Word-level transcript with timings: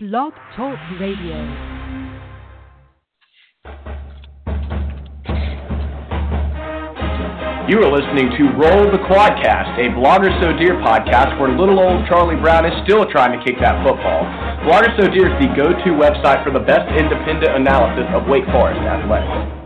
Blog 0.00 0.32
Talk 0.54 0.78
Radio. 1.00 1.34
You 7.66 7.82
are 7.82 7.90
listening 7.90 8.30
to 8.38 8.44
Roll 8.54 8.92
the 8.92 9.02
Quadcast, 9.10 9.74
a 9.74 9.90
Blogger 9.98 10.30
So 10.40 10.56
Dear 10.56 10.74
podcast 10.74 11.40
where 11.40 11.50
little 11.50 11.80
old 11.80 12.06
Charlie 12.06 12.40
Brown 12.40 12.64
is 12.64 12.74
still 12.86 13.10
trying 13.10 13.36
to 13.36 13.44
kick 13.44 13.58
that 13.58 13.84
football. 13.84 14.22
Blogger 14.62 14.94
So 15.02 15.10
Dear 15.10 15.34
is 15.34 15.42
the 15.42 15.52
go-to 15.56 15.90
website 15.98 16.44
for 16.44 16.52
the 16.52 16.62
best 16.62 16.86
independent 16.96 17.56
analysis 17.56 18.06
of 18.14 18.28
Wake 18.28 18.46
Forest 18.54 18.78
athletics. 18.78 19.57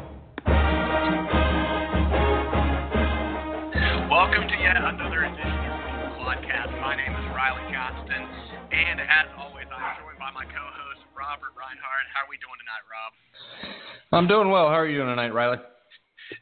Robert 11.32 11.56
Reinhardt. 11.56 12.04
How 12.12 12.28
are 12.28 12.28
we 12.28 12.36
doing 12.44 12.60
tonight, 12.60 12.84
Rob? 12.92 13.10
I'm 14.12 14.28
doing 14.28 14.52
well. 14.52 14.68
How 14.68 14.76
are 14.76 14.84
you 14.84 15.00
doing 15.00 15.16
tonight, 15.16 15.32
Riley? 15.32 15.56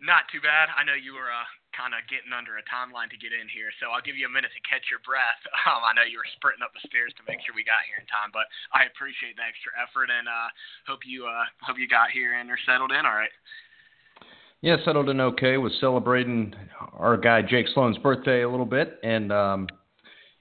Not 0.03 0.27
too 0.35 0.43
bad. 0.43 0.67
I 0.75 0.83
know 0.83 0.99
you 0.99 1.15
were 1.15 1.31
uh, 1.31 1.47
kind 1.71 1.95
of 1.95 2.03
getting 2.11 2.35
under 2.35 2.59
a 2.59 2.65
timeline 2.67 3.07
to 3.15 3.15
get 3.15 3.31
in 3.31 3.47
here, 3.55 3.71
so 3.79 3.95
I'll 3.95 4.03
give 4.03 4.19
you 4.19 4.27
a 4.27 4.35
minute 4.35 4.51
to 4.51 4.63
catch 4.67 4.91
your 4.91 4.99
breath. 5.07 5.39
Um, 5.71 5.87
I 5.87 5.95
know 5.95 6.03
you 6.03 6.19
were 6.19 6.27
sprinting 6.35 6.67
up 6.67 6.75
the 6.75 6.83
stairs 6.91 7.15
to 7.15 7.23
make 7.31 7.39
sure 7.47 7.55
we 7.55 7.63
got 7.63 7.87
here 7.87 8.03
in 8.03 8.09
time, 8.11 8.35
but 8.35 8.51
I 8.75 8.91
appreciate 8.91 9.39
the 9.39 9.47
extra 9.47 9.71
effort 9.79 10.11
and 10.11 10.27
uh, 10.27 10.51
hope 10.91 11.07
you 11.07 11.31
uh, 11.31 11.47
hope 11.63 11.79
you 11.79 11.87
got 11.87 12.11
here 12.11 12.35
and 12.35 12.51
are 12.51 12.59
settled 12.67 12.91
in 12.91 13.07
all 13.07 13.15
right. 13.15 13.31
Yeah, 14.67 14.83
settled 14.83 15.07
in 15.07 15.23
okay. 15.39 15.55
Was 15.63 15.71
celebrating 15.79 16.51
our 16.99 17.15
guy 17.15 17.47
Jake 17.47 17.71
Sloan's 17.71 18.01
birthday 18.03 18.43
a 18.43 18.51
little 18.51 18.67
bit, 18.67 18.99
and 19.07 19.31
um, 19.31 19.71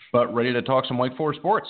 but 0.10 0.34
ready 0.34 0.50
to 0.50 0.66
talk 0.66 0.90
some 0.90 0.98
Wake 0.98 1.14
Forest 1.14 1.46
sports. 1.46 1.70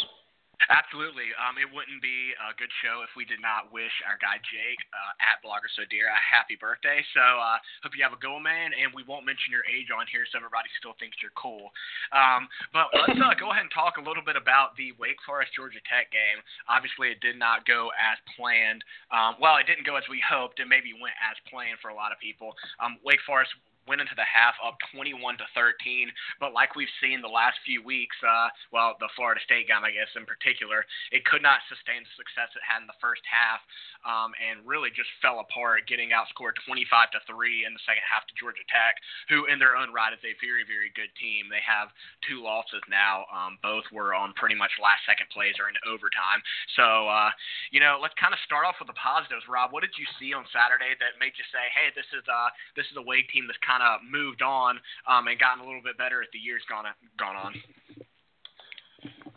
Absolutely. 0.67 1.31
Um, 1.39 1.55
it 1.55 1.71
wouldn't 1.71 2.03
be 2.03 2.35
a 2.35 2.51
good 2.59 2.71
show 2.83 2.99
if 3.07 3.15
we 3.15 3.23
did 3.23 3.39
not 3.39 3.71
wish 3.71 3.93
our 4.03 4.19
guy 4.19 4.43
Jake 4.43 4.83
uh, 4.91 5.13
at 5.31 5.39
Blogger 5.39 5.71
So 5.79 5.87
Dear 5.87 6.11
a 6.11 6.19
happy 6.19 6.59
birthday. 6.59 6.99
So 7.15 7.23
uh, 7.23 7.63
hope 7.79 7.95
you 7.95 8.03
have 8.03 8.11
a 8.11 8.19
good 8.19 8.43
man. 8.43 8.75
And 8.75 8.91
we 8.91 9.07
won't 9.07 9.23
mention 9.23 9.55
your 9.55 9.63
age 9.63 9.87
on 9.87 10.03
here 10.11 10.27
so 10.27 10.35
everybody 10.35 10.67
still 10.75 10.99
thinks 10.99 11.15
you're 11.23 11.35
cool. 11.39 11.71
Um, 12.11 12.51
but 12.75 12.91
let's 12.91 13.15
uh, 13.15 13.31
go 13.39 13.55
ahead 13.55 13.63
and 13.63 13.71
talk 13.71 13.95
a 13.95 14.03
little 14.03 14.21
bit 14.21 14.35
about 14.35 14.75
the 14.75 14.91
Wake 14.99 15.23
Forest 15.23 15.55
Georgia 15.55 15.79
Tech 15.87 16.11
game. 16.11 16.43
Obviously, 16.67 17.15
it 17.15 17.23
did 17.23 17.39
not 17.39 17.63
go 17.63 17.95
as 17.95 18.19
planned. 18.35 18.83
Um, 19.15 19.39
well, 19.39 19.55
it 19.55 19.65
didn't 19.65 19.87
go 19.87 19.95
as 19.95 20.05
we 20.11 20.19
hoped, 20.19 20.59
and 20.59 20.67
maybe 20.67 20.91
went 20.91 21.15
as 21.23 21.39
planned 21.47 21.79
for 21.79 21.87
a 21.87 21.95
lot 21.95 22.11
of 22.11 22.19
people. 22.19 22.51
Um, 22.83 22.99
Wake 23.01 23.23
Forest 23.23 23.55
went 23.87 24.01
into 24.01 24.15
the 24.17 24.27
half 24.27 24.55
up 24.59 24.75
21 24.91 25.37
to 25.39 25.47
13. 25.55 26.11
But 26.39 26.53
like 26.53 26.75
we've 26.75 26.91
seen 26.99 27.21
the 27.21 27.31
last 27.31 27.57
few 27.65 27.83
weeks, 27.83 28.15
uh, 28.21 28.49
well, 28.71 28.95
the 28.99 29.09
Florida 29.15 29.41
State 29.43 29.67
game, 29.67 29.83
I 29.83 29.91
guess 29.93 30.11
in 30.15 30.25
particular, 30.25 30.85
it 31.11 31.25
could 31.25 31.43
not 31.43 31.63
sustain 31.69 32.03
the 32.03 32.13
success 32.17 32.51
it 32.53 32.63
had 32.65 32.83
in 32.83 32.89
the 32.89 32.99
first 33.01 33.23
half, 33.25 33.61
um, 34.07 34.31
and 34.37 34.63
really 34.63 34.93
just 34.93 35.09
fell 35.21 35.43
apart, 35.43 35.89
getting 35.89 36.15
outscored 36.15 36.55
25 36.63 37.11
to 37.15 37.19
three 37.27 37.65
in 37.67 37.73
the 37.75 37.83
second 37.83 38.05
half 38.05 38.23
to 38.29 38.33
Georgia 38.37 38.63
Tech, 38.69 38.95
who 39.27 39.49
in 39.49 39.59
their 39.59 39.75
own 39.75 39.91
right 39.91 40.13
is 40.13 40.21
a 40.23 40.37
very 40.39 40.63
very 40.63 40.93
good 40.95 41.11
team. 41.19 41.49
They 41.51 41.63
have 41.63 41.91
two 42.23 42.39
losses 42.39 42.83
now. 42.87 43.25
Um, 43.27 43.59
both 43.59 43.85
were 43.91 44.15
on 44.15 44.37
pretty 44.37 44.55
much 44.55 44.71
last 44.79 45.03
second 45.03 45.27
plays 45.33 45.57
or 45.59 45.67
in 45.67 45.75
overtime. 45.89 46.39
So 46.79 47.09
uh, 47.09 47.31
you 47.73 47.81
know, 47.81 47.99
let's 47.99 48.15
kind 48.15 48.31
of 48.31 48.39
start 48.45 48.63
off 48.63 48.79
with 48.79 48.87
the 48.87 48.97
positives. 48.97 49.45
Rob, 49.49 49.73
what 49.73 49.83
did 49.83 49.95
you 49.99 50.07
see 50.21 50.31
on 50.31 50.45
Saturday 50.53 50.95
that 50.99 51.19
made 51.19 51.35
you 51.35 51.45
say, 51.51 51.65
hey, 51.73 51.91
this 51.93 52.07
is 52.15 52.23
uh 52.29 52.49
this 52.77 52.87
is 52.91 52.97
a 52.97 53.05
way 53.05 53.25
team 53.27 53.47
that's 53.49 53.59
kind 53.65 53.78
kind 53.79 53.95
of 53.95 54.01
moved 54.09 54.41
on 54.41 54.77
um, 55.09 55.27
and 55.27 55.39
gotten 55.39 55.63
a 55.63 55.65
little 55.65 55.81
bit 55.83 55.97
better 55.97 56.21
as 56.21 56.27
the 56.33 56.39
years 56.39 56.61
gone 56.69 56.85
gone 57.17 57.35
on. 57.35 57.53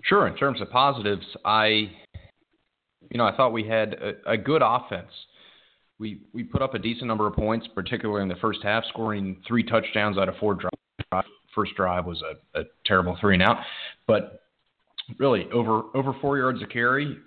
Sure. 0.05 0.27
In 0.27 0.37
terms 0.37 0.61
of 0.61 0.71
positives, 0.71 1.25
I, 1.45 1.67
you 3.11 3.19
know, 3.19 3.25
I 3.25 3.37
thought 3.37 3.53
we 3.53 3.67
had 3.67 3.95
a, 3.95 4.33
a 4.33 4.37
good 4.37 4.63
offense. 4.65 5.11
We 5.98 6.23
we 6.33 6.43
put 6.43 6.63
up 6.63 6.75
a 6.75 6.79
decent 6.79 7.07
number 7.07 7.27
of 7.27 7.35
points, 7.35 7.69
particularly 7.75 8.23
in 8.23 8.29
the 8.29 8.37
first 8.37 8.61
half, 8.63 8.85
scoring 8.89 9.41
three 9.47 9.63
touchdowns 9.63 10.19
out 10.19 10.29
of 10.29 10.37
four 10.39 10.55
drives. 10.55 11.29
First 11.55 11.74
drive 11.77 12.07
was 12.07 12.20
a, 12.23 12.61
a 12.61 12.64
terrible 12.86 13.17
three 13.20 13.35
and 13.35 13.42
out, 13.42 13.59
but 14.07 14.42
really 15.19 15.47
over 15.53 15.83
over 15.95 16.14
four 16.20 16.39
yards 16.39 16.63
of 16.63 16.70
carry 16.70 17.19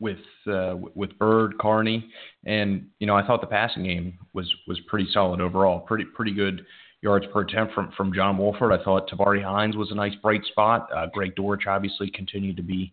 with 0.00 0.18
uh, 0.46 0.76
with 0.94 1.18
Byrd, 1.18 1.58
Carney, 1.58 2.08
and 2.44 2.86
you 2.98 3.06
know 3.06 3.16
I 3.16 3.26
thought 3.26 3.40
the 3.40 3.46
passing 3.46 3.84
game 3.84 4.18
was 4.32 4.52
was 4.66 4.78
pretty 4.86 5.08
solid 5.12 5.40
overall. 5.40 5.80
Pretty 5.80 6.04
pretty 6.04 6.32
good 6.32 6.64
yards 7.02 7.26
per 7.32 7.40
attempt 7.40 7.74
from 7.74 7.92
from 7.96 8.12
John 8.12 8.38
Wolford. 8.38 8.72
I 8.72 8.82
thought 8.82 9.10
Tabari 9.10 9.42
Hines 9.42 9.76
was 9.76 9.90
a 9.90 9.94
nice 9.94 10.14
bright 10.22 10.44
spot. 10.46 10.88
Uh, 10.94 11.06
Greg 11.12 11.34
Dortch 11.34 11.66
obviously 11.66 12.10
continued 12.10 12.56
to 12.56 12.62
be 12.62 12.92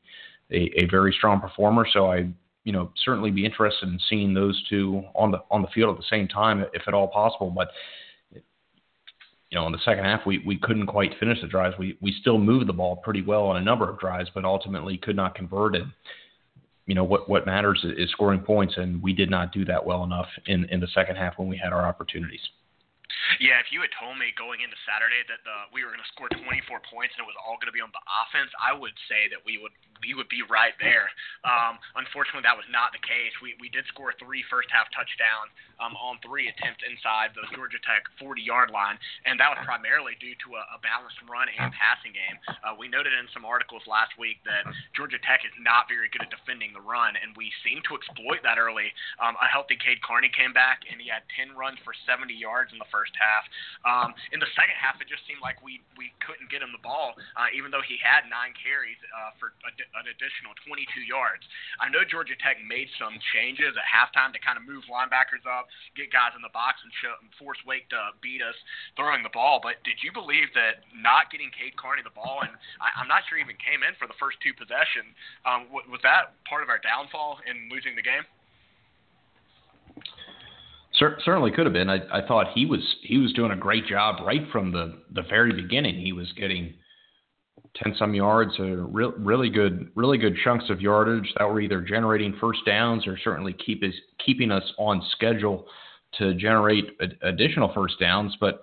a, 0.51 0.83
a 0.83 0.87
very 0.89 1.13
strong 1.13 1.39
performer. 1.39 1.85
So 1.91 2.11
I 2.11 2.27
you 2.63 2.71
know 2.71 2.91
certainly 3.03 3.31
be 3.31 3.45
interested 3.45 3.87
in 3.87 3.99
seeing 4.09 4.33
those 4.33 4.61
two 4.69 5.03
on 5.13 5.31
the 5.31 5.39
on 5.51 5.61
the 5.61 5.69
field 5.69 5.95
at 5.95 5.97
the 5.97 6.07
same 6.09 6.27
time 6.27 6.65
if 6.73 6.87
at 6.87 6.93
all 6.93 7.07
possible. 7.07 7.51
But 7.51 7.69
you 9.51 9.61
know, 9.61 9.67
in 9.67 9.71
the 9.71 9.79
second 9.85 10.03
half, 10.03 10.21
we, 10.25 10.39
we 10.39 10.57
couldn't 10.57 10.87
quite 10.87 11.11
finish 11.19 11.39
the 11.39 11.47
drives. 11.47 11.75
We 11.77 11.97
we 12.01 12.15
still 12.19 12.39
moved 12.39 12.67
the 12.67 12.73
ball 12.73 12.95
pretty 12.95 13.21
well 13.21 13.43
on 13.43 13.57
a 13.57 13.61
number 13.61 13.87
of 13.87 13.99
drives, 13.99 14.29
but 14.33 14.43
ultimately 14.43 14.97
could 14.97 15.15
not 15.15 15.35
convert 15.35 15.75
it 15.75 15.83
you 16.85 16.93
know 16.95 17.03
what 17.03 17.29
what 17.29 17.45
matters 17.45 17.85
is 17.97 18.09
scoring 18.11 18.39
points, 18.39 18.75
and 18.77 19.01
we 19.01 19.13
did 19.13 19.29
not 19.29 19.51
do 19.51 19.65
that 19.65 19.85
well 19.85 20.03
enough 20.03 20.27
in 20.45 20.65
in 20.65 20.79
the 20.79 20.87
second 20.87 21.15
half 21.15 21.37
when 21.37 21.47
we 21.47 21.57
had 21.57 21.73
our 21.73 21.85
opportunities. 21.85 22.41
Yeah, 23.39 23.59
if 23.59 23.71
you 23.73 23.83
had 23.83 23.91
told 23.99 24.15
me 24.17 24.31
going 24.35 24.63
into 24.63 24.77
Saturday 24.87 25.23
that 25.27 25.43
the, 25.43 25.67
we 25.75 25.83
were 25.83 25.91
going 25.91 26.03
to 26.03 26.11
score 26.13 26.31
24 26.31 26.79
points 26.87 27.15
and 27.17 27.23
it 27.23 27.29
was 27.29 27.37
all 27.41 27.59
going 27.59 27.71
to 27.71 27.75
be 27.75 27.83
on 27.83 27.91
the 27.91 28.03
offense, 28.23 28.51
I 28.59 28.71
would 28.71 28.95
say 29.07 29.27
that 29.31 29.43
we 29.43 29.59
would 29.59 29.75
we 30.03 30.11
would 30.13 30.27
be 30.27 30.43
right 30.51 30.75
there. 30.83 31.07
Um, 31.47 31.79
unfortunately, 31.95 32.43
that 32.43 32.53
was 32.53 32.67
not 32.67 32.91
the 32.91 33.01
case. 33.01 33.31
We 33.39 33.55
we 33.63 33.71
did 33.71 33.87
score 33.89 34.11
three 34.19 34.43
first 34.51 34.67
half 34.69 34.91
touchdowns 34.91 35.49
um, 35.79 35.95
on 35.97 36.19
three 36.21 36.51
attempts 36.51 36.83
inside 36.83 37.31
the 37.33 37.47
Georgia 37.55 37.79
Tech 37.83 38.03
40 38.19 38.43
yard 38.43 38.69
line, 38.69 38.99
and 39.25 39.39
that 39.39 39.49
was 39.49 39.59
primarily 39.63 40.19
due 40.19 40.35
to 40.45 40.59
a, 40.59 40.63
a 40.75 40.79
balanced 40.83 41.19
run 41.25 41.47
and 41.47 41.71
passing 41.73 42.13
game. 42.13 42.37
Uh, 42.61 42.75
we 42.75 42.91
noted 42.91 43.15
in 43.15 43.25
some 43.31 43.47
articles 43.47 43.83
last 43.87 44.13
week 44.19 44.39
that 44.43 44.67
Georgia 44.93 45.19
Tech 45.23 45.41
is 45.47 45.55
not 45.57 45.87
very 45.87 46.11
good 46.11 46.23
at 46.23 46.31
defending 46.31 46.75
the 46.75 46.83
run, 46.83 47.15
and 47.15 47.33
we 47.39 47.49
seem 47.63 47.81
to 47.87 47.95
exploit 47.95 48.43
that 48.43 48.59
early. 48.59 48.91
Um, 49.19 49.39
a 49.39 49.47
healthy 49.47 49.79
Cade 49.79 50.03
Carney 50.03 50.29
came 50.31 50.53
back 50.53 50.83
and 50.91 50.99
he 50.99 51.07
had 51.09 51.23
10 51.33 51.55
runs 51.55 51.79
for 51.83 51.95
70 52.05 52.35
yards 52.35 52.71
in 52.75 52.79
the 52.79 52.89
first 52.91 53.15
half. 53.15 53.24
Um, 53.85 54.13
in 54.33 54.39
the 54.41 54.49
second 54.57 54.77
half, 54.77 54.97
it 55.01 55.09
just 55.09 55.25
seemed 55.29 55.41
like 55.41 55.61
we 55.61 55.81
we 55.97 56.13
couldn't 56.21 56.49
get 56.49 56.61
him 56.61 56.73
the 56.73 56.81
ball, 56.81 57.13
uh, 57.37 57.49
even 57.53 57.69
though 57.69 57.83
he 57.85 57.97
had 58.01 58.25
nine 58.29 58.53
carries 58.57 58.97
uh, 59.13 59.33
for 59.37 59.53
a, 59.65 59.71
an 60.01 60.09
additional 60.09 60.57
22 60.65 61.05
yards. 61.05 61.45
I 61.77 61.89
know 61.89 62.01
Georgia 62.05 62.37
Tech 62.41 62.57
made 62.65 62.89
some 62.97 63.17
changes 63.33 63.77
at 63.77 63.85
halftime 63.85 64.33
to 64.33 64.41
kind 64.41 64.57
of 64.57 64.63
move 64.65 64.85
linebackers 64.89 65.45
up, 65.45 65.69
get 65.93 66.09
guys 66.09 66.33
in 66.33 66.41
the 66.41 66.53
box, 66.53 66.81
and, 66.81 66.91
show, 67.01 67.13
and 67.21 67.29
force 67.37 67.59
Wake 67.65 67.87
to 67.93 68.15
beat 68.21 68.41
us 68.41 68.57
throwing 68.97 69.21
the 69.21 69.33
ball. 69.33 69.61
But 69.61 69.81
did 69.85 70.01
you 70.01 70.09
believe 70.13 70.49
that 70.57 70.85
not 70.93 71.29
getting 71.29 71.53
Cade 71.53 71.77
Carney 71.77 72.01
the 72.01 72.13
ball, 72.13 72.41
and 72.41 72.53
I, 72.81 72.93
I'm 72.97 73.09
not 73.09 73.25
sure 73.27 73.37
he 73.37 73.43
even 73.45 73.59
came 73.61 73.85
in 73.85 73.93
for 73.97 74.09
the 74.09 74.17
first 74.17 74.41
two 74.41 74.53
possessions, 74.53 75.13
um, 75.45 75.69
was 75.69 76.01
that 76.01 76.37
part 76.49 76.65
of 76.65 76.69
our 76.69 76.81
downfall 76.81 77.41
in 77.45 77.69
losing 77.69 77.95
the 77.95 78.05
game? 78.05 78.25
Certainly 80.97 81.51
could 81.51 81.65
have 81.65 81.73
been. 81.73 81.89
I, 81.89 81.99
I 82.11 82.27
thought 82.27 82.47
he 82.53 82.65
was 82.65 82.81
he 83.01 83.17
was 83.17 83.33
doing 83.33 83.51
a 83.51 83.55
great 83.55 83.85
job 83.85 84.25
right 84.25 84.47
from 84.51 84.71
the 84.71 85.01
the 85.13 85.23
very 85.23 85.53
beginning. 85.53 85.99
He 85.99 86.13
was 86.13 86.31
getting 86.33 86.73
ten 87.75 87.95
some 87.97 88.13
yards, 88.13 88.59
or 88.59 88.85
real, 88.85 89.13
really 89.17 89.49
good 89.49 89.89
really 89.95 90.17
good 90.17 90.35
chunks 90.43 90.65
of 90.69 90.81
yardage 90.81 91.31
that 91.37 91.45
were 91.45 91.59
either 91.59 91.81
generating 91.81 92.35
first 92.39 92.59
downs 92.65 93.07
or 93.07 93.17
certainly 93.23 93.53
keep 93.53 93.83
us 93.83 93.93
keeping 94.25 94.51
us 94.51 94.63
on 94.77 95.01
schedule 95.11 95.65
to 96.17 96.33
generate 96.35 96.95
ad, 97.01 97.17
additional 97.21 97.71
first 97.73 97.99
downs. 97.99 98.35
But 98.39 98.61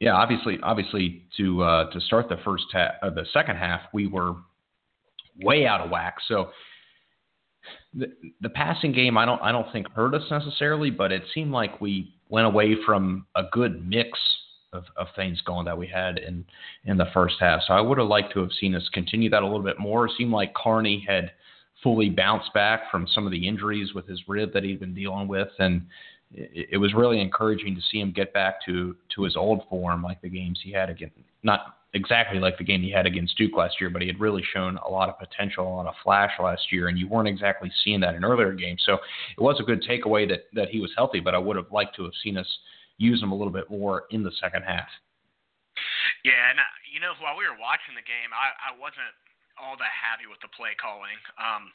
yeah, 0.00 0.14
obviously 0.14 0.58
obviously 0.62 1.24
to 1.36 1.62
uh, 1.62 1.90
to 1.90 2.00
start 2.00 2.28
the 2.28 2.38
first 2.44 2.64
half, 2.72 2.92
uh, 3.02 3.10
the 3.10 3.26
second 3.32 3.56
half, 3.56 3.80
we 3.92 4.06
were 4.06 4.34
way 5.42 5.66
out 5.66 5.80
of 5.80 5.90
whack. 5.90 6.16
So 6.28 6.50
the, 7.94 8.12
the 8.40 8.48
passing 8.48 8.92
game, 8.92 9.16
I 9.16 9.24
don't, 9.24 9.40
I 9.42 9.52
don't 9.52 9.70
think 9.72 9.90
hurt 9.92 10.14
us 10.14 10.30
necessarily, 10.30 10.90
but 10.90 11.12
it 11.12 11.22
seemed 11.34 11.52
like 11.52 11.80
we 11.80 12.14
went 12.28 12.46
away 12.46 12.76
from 12.84 13.26
a 13.34 13.42
good 13.52 13.86
mix 13.86 14.18
of, 14.72 14.84
of 14.96 15.08
things 15.16 15.40
going 15.42 15.64
that 15.64 15.78
we 15.78 15.86
had 15.86 16.18
in 16.18 16.44
in 16.84 16.96
the 16.96 17.06
first 17.14 17.36
half. 17.40 17.60
So 17.66 17.74
I 17.74 17.80
would 17.80 17.98
have 17.98 18.08
liked 18.08 18.32
to 18.34 18.40
have 18.40 18.50
seen 18.60 18.74
us 18.74 18.88
continue 18.92 19.30
that 19.30 19.42
a 19.42 19.46
little 19.46 19.62
bit 19.62 19.78
more. 19.78 20.06
It 20.06 20.12
seemed 20.18 20.32
like 20.32 20.54
Carney 20.54 21.04
had 21.08 21.32
fully 21.82 22.08
bounced 22.08 22.52
back 22.54 22.90
from 22.90 23.06
some 23.14 23.26
of 23.26 23.32
the 23.32 23.46
injuries 23.46 23.94
with 23.94 24.06
his 24.06 24.20
rib 24.28 24.52
that 24.52 24.64
he'd 24.64 24.80
been 24.80 24.94
dealing 24.94 25.28
with, 25.28 25.48
and 25.58 25.86
it, 26.32 26.68
it 26.72 26.76
was 26.78 26.94
really 26.94 27.20
encouraging 27.20 27.74
to 27.74 27.80
see 27.90 28.00
him 28.00 28.12
get 28.12 28.32
back 28.32 28.64
to 28.66 28.96
to 29.14 29.22
his 29.22 29.36
old 29.36 29.62
form, 29.68 30.02
like 30.02 30.20
the 30.20 30.28
games 30.28 30.60
he 30.62 30.72
had 30.72 30.90
again, 30.90 31.10
not 31.42 31.76
exactly 31.96 32.38
like 32.38 32.58
the 32.58 32.64
game 32.64 32.82
he 32.82 32.90
had 32.90 33.06
against 33.06 33.36
Duke 33.36 33.56
last 33.56 33.80
year, 33.80 33.90
but 33.90 34.02
he 34.02 34.08
had 34.08 34.20
really 34.20 34.44
shown 34.54 34.78
a 34.86 34.90
lot 34.90 35.08
of 35.08 35.18
potential, 35.18 35.66
on 35.66 35.88
a 35.88 35.92
flash 36.04 36.30
last 36.38 36.70
year, 36.70 36.88
and 36.88 36.98
you 36.98 37.08
weren't 37.08 37.26
exactly 37.26 37.72
seeing 37.82 38.00
that 38.00 38.14
in 38.14 38.24
earlier 38.24 38.52
games. 38.52 38.82
So 38.84 38.94
it 38.94 39.40
was 39.40 39.58
a 39.58 39.64
good 39.64 39.82
takeaway 39.82 40.28
that 40.28 40.46
that 40.54 40.68
he 40.68 40.78
was 40.80 40.92
healthy, 40.96 41.20
but 41.20 41.34
I 41.34 41.38
would 41.38 41.56
have 41.56 41.72
liked 41.72 41.96
to 41.96 42.04
have 42.04 42.14
seen 42.22 42.36
us 42.36 42.46
use 42.98 43.20
him 43.20 43.32
a 43.32 43.36
little 43.36 43.52
bit 43.52 43.70
more 43.70 44.04
in 44.10 44.22
the 44.22 44.32
second 44.40 44.62
half. 44.62 44.88
Yeah, 46.24 46.50
and 46.50 46.60
uh, 46.60 46.74
you 46.92 47.00
know, 47.00 47.12
while 47.20 47.36
we 47.36 47.44
were 47.48 47.58
watching 47.58 47.96
the 47.96 48.06
game, 48.06 48.30
I, 48.30 48.72
I 48.72 48.78
wasn't 48.78 49.10
all 49.56 49.76
that 49.80 49.92
happy 49.92 50.28
with 50.28 50.40
the 50.44 50.52
play 50.52 50.76
calling. 50.76 51.16
Um, 51.40 51.72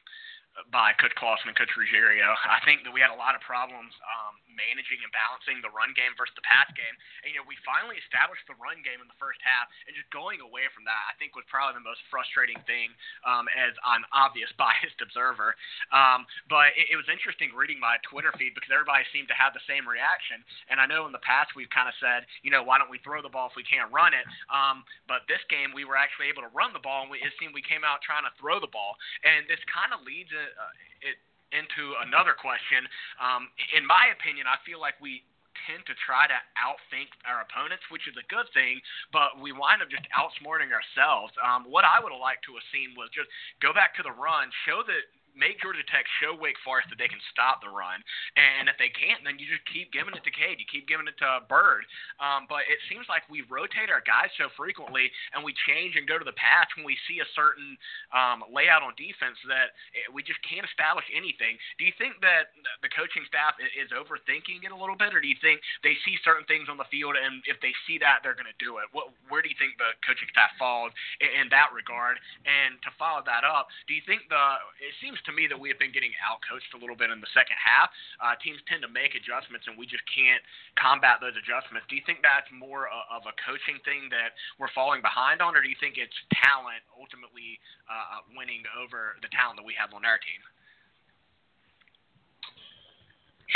by 0.72 0.92
Coach 1.00 1.16
Clawson 1.16 1.48
and 1.48 1.56
Coach 1.56 1.72
Ruggiero. 1.80 2.36
I 2.44 2.60
think 2.68 2.84
that 2.84 2.92
we 2.92 3.00
had 3.00 3.12
a 3.12 3.16
lot 3.16 3.40
of 3.40 3.42
problems 3.42 3.96
um, 4.04 4.36
managing 4.52 5.00
and 5.00 5.12
balancing 5.16 5.64
the 5.64 5.72
run 5.72 5.96
game 5.96 6.12
versus 6.20 6.36
the 6.36 6.44
pass 6.44 6.68
game. 6.76 6.96
And, 7.24 7.32
you 7.32 7.40
know, 7.40 7.48
we 7.48 7.56
finally 7.64 7.96
established 8.04 8.44
the 8.52 8.60
run 8.60 8.84
game 8.84 9.00
in 9.00 9.08
the 9.08 9.16
first 9.16 9.40
half, 9.40 9.72
and 9.88 9.96
just 9.96 10.12
going 10.12 10.44
away 10.44 10.68
from 10.76 10.84
that, 10.88 11.04
I 11.08 11.16
think 11.16 11.40
was 11.40 11.48
probably 11.48 11.80
the 11.80 11.88
most 11.88 12.04
frustrating 12.12 12.60
thing 12.68 12.92
um, 13.24 13.48
as 13.56 13.72
an 13.96 14.04
obvious 14.12 14.52
biased 14.60 15.00
observer. 15.00 15.56
Um, 15.96 16.28
but 16.52 16.76
it, 16.76 16.94
it 16.94 16.98
was 17.00 17.08
interesting 17.08 17.56
reading 17.56 17.80
my 17.80 17.96
Twitter 18.04 18.36
feed 18.36 18.52
because 18.52 18.72
everybody 18.76 19.08
seemed 19.16 19.32
to 19.32 19.38
have 19.38 19.56
the 19.56 19.64
same 19.66 19.88
reaction. 19.88 20.44
And 20.68 20.84
I 20.84 20.86
know 20.86 21.08
in 21.08 21.16
the 21.16 21.24
past 21.24 21.56
we've 21.56 21.72
kind 21.72 21.88
of 21.88 21.96
said, 22.04 22.28
you 22.44 22.52
know, 22.52 22.62
why 22.62 22.76
don't 22.76 22.92
we 22.92 23.00
throw 23.00 23.24
the 23.24 23.32
ball 23.32 23.48
if 23.48 23.56
we 23.56 23.64
can't 23.64 23.88
run 23.90 24.12
it? 24.12 24.28
Um, 24.52 24.84
but 25.08 25.24
this 25.32 25.42
game 25.48 25.72
we 25.72 25.88
were 25.88 25.96
actually 25.96 26.28
able 26.28 26.44
to 26.44 26.52
run 26.52 26.76
the 26.76 26.84
ball, 26.84 27.08
and 27.08 27.10
we, 27.12 27.24
it 27.24 27.32
seemed 27.40 27.56
we 27.56 27.64
came 27.64 27.88
out 27.88 28.04
trying 28.04 28.28
to 28.28 28.34
throw 28.36 28.60
the 28.60 28.72
ball. 28.72 29.00
And 29.24 29.48
this 29.48 29.62
kind 29.72 29.96
of 29.96 30.04
leads 30.04 30.34
uh, 30.44 31.06
it 31.06 31.18
into 31.52 31.96
another 32.08 32.34
question. 32.34 32.88
Um, 33.20 33.52
in 33.76 33.84
my 33.84 34.12
opinion, 34.16 34.48
I 34.48 34.58
feel 34.64 34.80
like 34.80 34.96
we 35.04 35.24
tend 35.68 35.84
to 35.86 35.96
try 36.08 36.26
to 36.26 36.38
outthink 36.58 37.12
our 37.28 37.44
opponents, 37.44 37.84
which 37.92 38.08
is 38.08 38.16
a 38.18 38.26
good 38.32 38.48
thing, 38.56 38.80
but 39.12 39.38
we 39.38 39.52
wind 39.52 39.84
up 39.84 39.92
just 39.92 40.08
outsmarting 40.16 40.72
ourselves. 40.72 41.36
Um, 41.44 41.68
what 41.68 41.84
I 41.84 42.00
would 42.00 42.16
have 42.16 42.24
liked 42.24 42.48
to 42.50 42.56
have 42.56 42.66
seen 42.72 42.96
was 42.96 43.12
just 43.12 43.30
go 43.60 43.76
back 43.76 43.94
to 44.00 44.04
the 44.04 44.16
run, 44.16 44.50
show 44.66 44.82
that 44.88 45.04
make 45.36 45.62
Georgia 45.62 45.84
Tech 45.88 46.06
show 46.20 46.36
Wake 46.36 46.60
Forest 46.64 46.92
that 46.92 47.00
they 47.00 47.08
can 47.08 47.22
stop 47.32 47.64
the 47.64 47.72
run. 47.72 48.04
And 48.36 48.68
if 48.68 48.76
they 48.78 48.92
can't, 48.92 49.24
then 49.24 49.40
you 49.40 49.48
just 49.48 49.64
keep 49.70 49.92
giving 49.92 50.14
it 50.14 50.24
to 50.24 50.34
Cade. 50.34 50.60
You 50.60 50.68
keep 50.68 50.88
giving 50.88 51.08
it 51.08 51.18
to 51.20 51.46
Byrd. 51.48 51.88
Um, 52.20 52.46
but 52.50 52.68
it 52.68 52.80
seems 52.92 53.08
like 53.08 53.26
we 53.32 53.44
rotate 53.48 53.90
our 53.90 54.04
guys 54.04 54.32
so 54.36 54.52
frequently 54.60 55.10
and 55.34 55.42
we 55.42 55.56
change 55.68 55.96
and 55.96 56.06
go 56.08 56.20
to 56.20 56.28
the 56.28 56.36
pass 56.36 56.68
when 56.76 56.84
we 56.84 56.98
see 57.08 57.24
a 57.24 57.30
certain 57.36 57.76
um, 58.12 58.44
layout 58.52 58.84
on 58.84 58.94
defense 59.00 59.38
that 59.48 59.74
we 60.12 60.22
just 60.22 60.40
can't 60.44 60.68
establish 60.68 61.06
anything. 61.12 61.56
Do 61.80 61.88
you 61.88 61.96
think 61.96 62.20
that 62.22 62.52
the 62.84 62.92
coaching 62.92 63.24
staff 63.28 63.56
is 63.60 63.90
overthinking 63.96 64.64
it 64.68 64.72
a 64.72 64.78
little 64.78 64.98
bit, 64.98 65.16
or 65.16 65.22
do 65.24 65.30
you 65.30 65.40
think 65.40 65.64
they 65.86 65.96
see 66.04 66.20
certain 66.22 66.46
things 66.46 66.68
on 66.68 66.76
the 66.76 66.88
field 66.92 67.16
and 67.16 67.44
if 67.48 67.58
they 67.64 67.74
see 67.88 67.98
that, 68.02 68.22
they're 68.22 68.38
going 68.38 68.50
to 68.50 68.62
do 68.62 68.82
it? 68.84 68.88
What, 68.92 69.14
where 69.32 69.42
do 69.42 69.50
you 69.50 69.58
think 69.58 69.78
the 69.78 69.96
coaching 70.04 70.30
staff 70.32 70.52
falls 70.60 70.92
in, 71.22 71.46
in 71.46 71.46
that 71.54 71.72
regard? 71.72 72.20
And 72.44 72.78
to 72.84 72.90
follow 72.98 73.24
that 73.26 73.46
up, 73.46 73.72
do 73.88 73.96
you 73.96 74.04
think 74.06 74.28
the 74.28 74.62
it 74.82 74.94
seems 75.00 75.21
to 75.26 75.32
me 75.32 75.46
that 75.50 75.58
we 75.58 75.70
have 75.70 75.80
been 75.80 75.92
getting 75.92 76.14
out 76.22 76.42
coached 76.46 76.72
a 76.74 76.80
little 76.80 76.96
bit 76.96 77.10
in 77.10 77.22
the 77.22 77.32
second 77.34 77.58
half. 77.58 77.90
Uh, 78.20 78.34
teams 78.40 78.60
tend 78.66 78.82
to 78.82 78.92
make 78.92 79.14
adjustments, 79.14 79.66
and 79.70 79.76
we 79.76 79.86
just 79.86 80.04
can't 80.10 80.42
combat 80.78 81.22
those 81.22 81.38
adjustments. 81.38 81.86
Do 81.90 81.96
you 81.96 82.06
think 82.06 82.22
that's 82.26 82.50
more 82.54 82.90
of 82.90 83.26
a 83.30 83.34
coaching 83.42 83.78
thing 83.84 84.10
that 84.10 84.34
we're 84.58 84.72
falling 84.72 85.02
behind 85.02 85.42
on, 85.42 85.54
or 85.54 85.62
do 85.62 85.70
you 85.70 85.80
think 85.80 85.98
it's 86.02 86.16
talent 86.34 86.82
ultimately 86.94 87.62
uh, 87.90 88.26
winning 88.34 88.66
over 88.78 89.18
the 89.22 89.30
talent 89.30 89.58
that 89.62 89.68
we 89.68 89.74
have 89.78 89.94
on 89.94 90.06
our 90.06 90.18
team? 90.22 90.42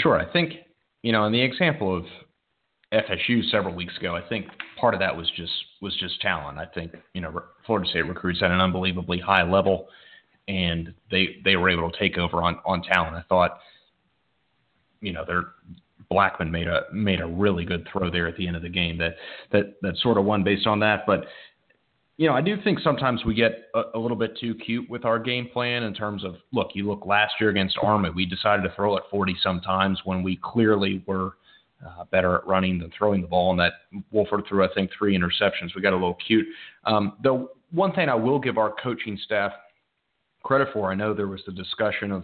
Sure. 0.02 0.20
I 0.20 0.28
think, 0.28 0.66
you 1.02 1.12
know, 1.12 1.26
in 1.26 1.32
the 1.32 1.42
example 1.42 1.96
of 1.96 2.04
FSU 2.94 3.50
several 3.50 3.74
weeks 3.74 3.98
ago, 3.98 4.16
I 4.16 4.28
think 4.28 4.48
part 4.80 4.94
of 4.94 5.00
that 5.00 5.16
was 5.16 5.30
just 5.36 5.52
was 5.82 5.96
just 6.00 6.22
talent. 6.22 6.58
I 6.58 6.66
think 6.66 6.94
you 7.14 7.22
know 7.22 7.42
Florida 7.66 7.90
State 7.90 8.08
recruits 8.08 8.42
at 8.42 8.52
an 8.52 8.62
unbelievably 8.62 9.20
high 9.20 9.44
level 9.44 9.88
and 10.48 10.94
they 11.12 11.38
they 11.44 11.56
were 11.56 11.70
able 11.70 11.90
to 11.90 11.98
take 11.98 12.18
over 12.18 12.42
on 12.42 12.60
on 12.66 12.82
talent. 12.84 13.16
I 13.16 13.24
thought, 13.28 13.60
you 15.02 15.14
know, 15.14 15.24
their 15.26 15.46
Blackman 16.10 16.52
made 16.52 16.68
a 16.68 16.84
made 16.94 17.22
a 17.22 17.26
really 17.26 17.66
good 17.66 17.88
throw 17.92 18.12
there 18.12 18.28
at 18.28 18.38
the 18.38 18.48
end 18.48 18.56
of 18.56 18.62
the 18.62 18.70
game 18.70 18.98
that 19.00 19.16
that 19.52 19.82
that 19.82 19.98
sort 19.98 20.18
of 20.18 20.26
won 20.26 20.44
based 20.44 20.68
on 20.68 20.80
that. 20.80 21.06
But 21.08 21.26
you 22.18 22.28
know, 22.28 22.34
I 22.34 22.42
do 22.42 22.56
think 22.64 22.80
sometimes 22.80 23.26
we 23.26 23.34
get 23.34 23.70
a, 23.74 23.84
a 23.96 24.00
little 24.00 24.16
bit 24.16 24.38
too 24.40 24.56
cute 24.56 24.90
with 24.90 25.04
our 25.04 25.20
game 25.20 25.50
plan 25.52 25.84
in 25.84 25.94
terms 25.94 26.24
of 26.24 26.36
look. 26.54 26.70
You 26.74 26.88
look 26.88 27.06
last 27.06 27.34
year 27.42 27.50
against 27.50 27.78
Army, 27.82 28.10
we 28.10 28.26
decided 28.26 28.64
to 28.64 28.74
throw 28.76 28.96
it 28.98 29.04
40 29.10 29.36
sometimes 29.42 30.00
when 30.06 30.24
we 30.24 30.40
clearly 30.44 31.04
were. 31.06 31.34
Uh, 31.86 32.06
better 32.06 32.36
at 32.36 32.48
running 32.48 32.80
than 32.80 32.90
throwing 32.98 33.22
the 33.22 33.28
ball, 33.28 33.52
and 33.52 33.60
that 33.60 33.74
Wolford 34.10 34.44
threw, 34.48 34.64
I 34.64 34.74
think, 34.74 34.90
three 34.98 35.16
interceptions. 35.16 35.76
We 35.76 35.82
got 35.82 35.92
a 35.92 35.98
little 35.98 36.18
cute. 36.26 36.48
Um, 36.86 37.18
the 37.22 37.48
one 37.72 37.92
thing 37.92 38.08
I 38.08 38.16
will 38.16 38.40
give 38.40 38.58
our 38.58 38.74
coaching 38.82 39.20
staff 39.24 39.52
credit 40.46 40.70
for. 40.72 40.92
I 40.92 40.96
know 40.96 41.14
there 41.14 41.28
was 41.28 41.42
the 41.46 41.52
discussion 41.52 42.12
of 42.12 42.24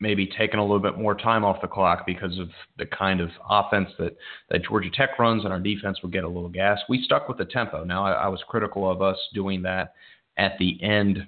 maybe 0.00 0.26
taking 0.26 0.60
a 0.60 0.62
little 0.62 0.80
bit 0.80 0.98
more 0.98 1.14
time 1.14 1.44
off 1.44 1.60
the 1.60 1.68
clock 1.68 2.06
because 2.06 2.38
of 2.38 2.48
the 2.78 2.86
kind 2.86 3.20
of 3.20 3.30
offense 3.48 3.88
that, 3.98 4.16
that 4.48 4.64
Georgia 4.64 4.90
Tech 4.92 5.18
runs 5.18 5.44
and 5.44 5.52
our 5.52 5.58
defense 5.60 5.98
would 6.02 6.12
get 6.12 6.24
a 6.24 6.28
little 6.28 6.48
gas. 6.48 6.78
We 6.88 7.02
stuck 7.02 7.28
with 7.28 7.38
the 7.38 7.44
tempo. 7.44 7.84
Now 7.84 8.04
I, 8.04 8.12
I 8.12 8.28
was 8.28 8.40
critical 8.48 8.90
of 8.90 9.02
us 9.02 9.18
doing 9.34 9.62
that 9.62 9.94
at 10.36 10.52
the 10.58 10.82
end 10.82 11.26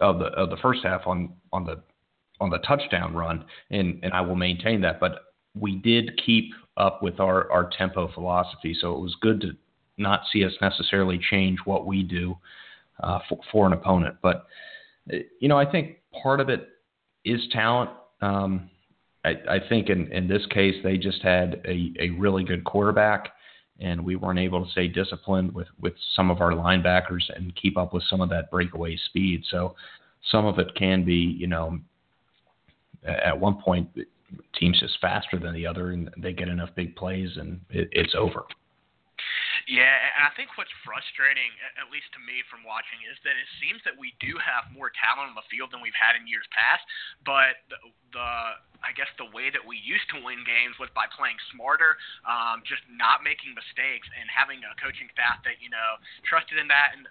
of 0.00 0.18
the 0.18 0.26
of 0.26 0.50
the 0.50 0.56
first 0.58 0.80
half 0.84 1.06
on 1.06 1.32
on 1.52 1.64
the 1.64 1.82
on 2.40 2.50
the 2.50 2.58
touchdown 2.58 3.14
run 3.14 3.44
and, 3.70 3.98
and 4.02 4.12
I 4.12 4.20
will 4.20 4.36
maintain 4.36 4.80
that. 4.82 5.00
But 5.00 5.20
we 5.58 5.76
did 5.76 6.20
keep 6.24 6.52
up 6.76 7.02
with 7.02 7.18
our, 7.18 7.50
our 7.50 7.70
tempo 7.76 8.10
philosophy. 8.12 8.76
So 8.78 8.94
it 8.94 9.00
was 9.00 9.16
good 9.20 9.40
to 9.40 9.52
not 9.96 10.22
see 10.30 10.44
us 10.44 10.52
necessarily 10.60 11.18
change 11.30 11.58
what 11.64 11.86
we 11.86 12.02
do 12.02 12.36
uh, 13.02 13.20
for, 13.28 13.38
for, 13.52 13.66
an 13.66 13.72
opponent. 13.72 14.16
But 14.22 14.46
you 15.40 15.48
know, 15.48 15.58
I 15.58 15.70
think 15.70 15.98
part 16.22 16.40
of 16.40 16.48
it 16.48 16.68
is 17.24 17.40
talent. 17.52 17.90
Um, 18.20 18.70
I, 19.24 19.30
I, 19.50 19.58
think 19.68 19.88
in, 19.88 20.10
in 20.12 20.28
this 20.28 20.46
case 20.50 20.76
they 20.82 20.96
just 20.96 21.22
had 21.22 21.60
a, 21.66 21.92
a 22.00 22.10
really 22.10 22.44
good 22.44 22.64
quarterback, 22.64 23.28
and 23.80 24.04
we 24.04 24.16
weren't 24.16 24.38
able 24.38 24.64
to 24.64 24.70
stay 24.70 24.88
disciplined 24.88 25.54
with 25.54 25.68
with 25.80 25.94
some 26.14 26.30
of 26.30 26.40
our 26.40 26.52
linebackers 26.52 27.22
and 27.34 27.54
keep 27.56 27.76
up 27.76 27.92
with 27.92 28.04
some 28.08 28.20
of 28.20 28.30
that 28.30 28.50
breakaway 28.50 28.96
speed. 29.08 29.42
So 29.50 29.74
some 30.30 30.46
of 30.46 30.58
it 30.58 30.74
can 30.74 31.04
be, 31.04 31.36
you 31.38 31.46
know, 31.46 31.78
at 33.04 33.38
one 33.38 33.60
point 33.60 33.88
teams 34.58 34.80
just 34.80 34.98
faster 35.00 35.38
than 35.38 35.54
the 35.54 35.66
other, 35.66 35.90
and 35.90 36.10
they 36.16 36.32
get 36.32 36.48
enough 36.48 36.70
big 36.74 36.96
plays, 36.96 37.30
and 37.36 37.60
it, 37.70 37.88
it's 37.92 38.14
over. 38.16 38.44
Yeah, 39.66 39.90
and 39.90 40.22
I 40.22 40.30
think 40.38 40.54
what's 40.54 40.70
frustrating, 40.86 41.50
at 41.74 41.90
least 41.90 42.06
to 42.14 42.22
me 42.22 42.46
from 42.46 42.62
watching, 42.62 43.02
is 43.02 43.18
that 43.26 43.34
it 43.34 43.50
seems 43.58 43.82
that 43.82 43.98
we 43.98 44.14
do 44.22 44.38
have 44.38 44.70
more 44.70 44.94
talent 44.94 45.34
on 45.34 45.34
the 45.34 45.42
field 45.50 45.74
than 45.74 45.82
we've 45.82 45.98
had 45.98 46.14
in 46.14 46.22
years 46.30 46.46
past. 46.54 46.86
But 47.26 47.58
the, 47.66 47.78
the 48.14 48.30
I 48.86 48.94
guess 48.94 49.10
the 49.18 49.26
way 49.26 49.50
that 49.50 49.58
we 49.58 49.74
used 49.82 50.06
to 50.14 50.22
win 50.22 50.46
games 50.46 50.78
was 50.78 50.86
by 50.94 51.10
playing 51.10 51.34
smarter, 51.50 51.98
um, 52.22 52.62
just 52.62 52.86
not 52.86 53.26
making 53.26 53.58
mistakes, 53.58 54.06
and 54.14 54.30
having 54.30 54.62
a 54.62 54.70
coaching 54.78 55.10
staff 55.10 55.42
that 55.42 55.58
you 55.58 55.66
know 55.66 55.98
trusted 56.22 56.62
in 56.62 56.70
that 56.70 56.94
and 56.94 57.10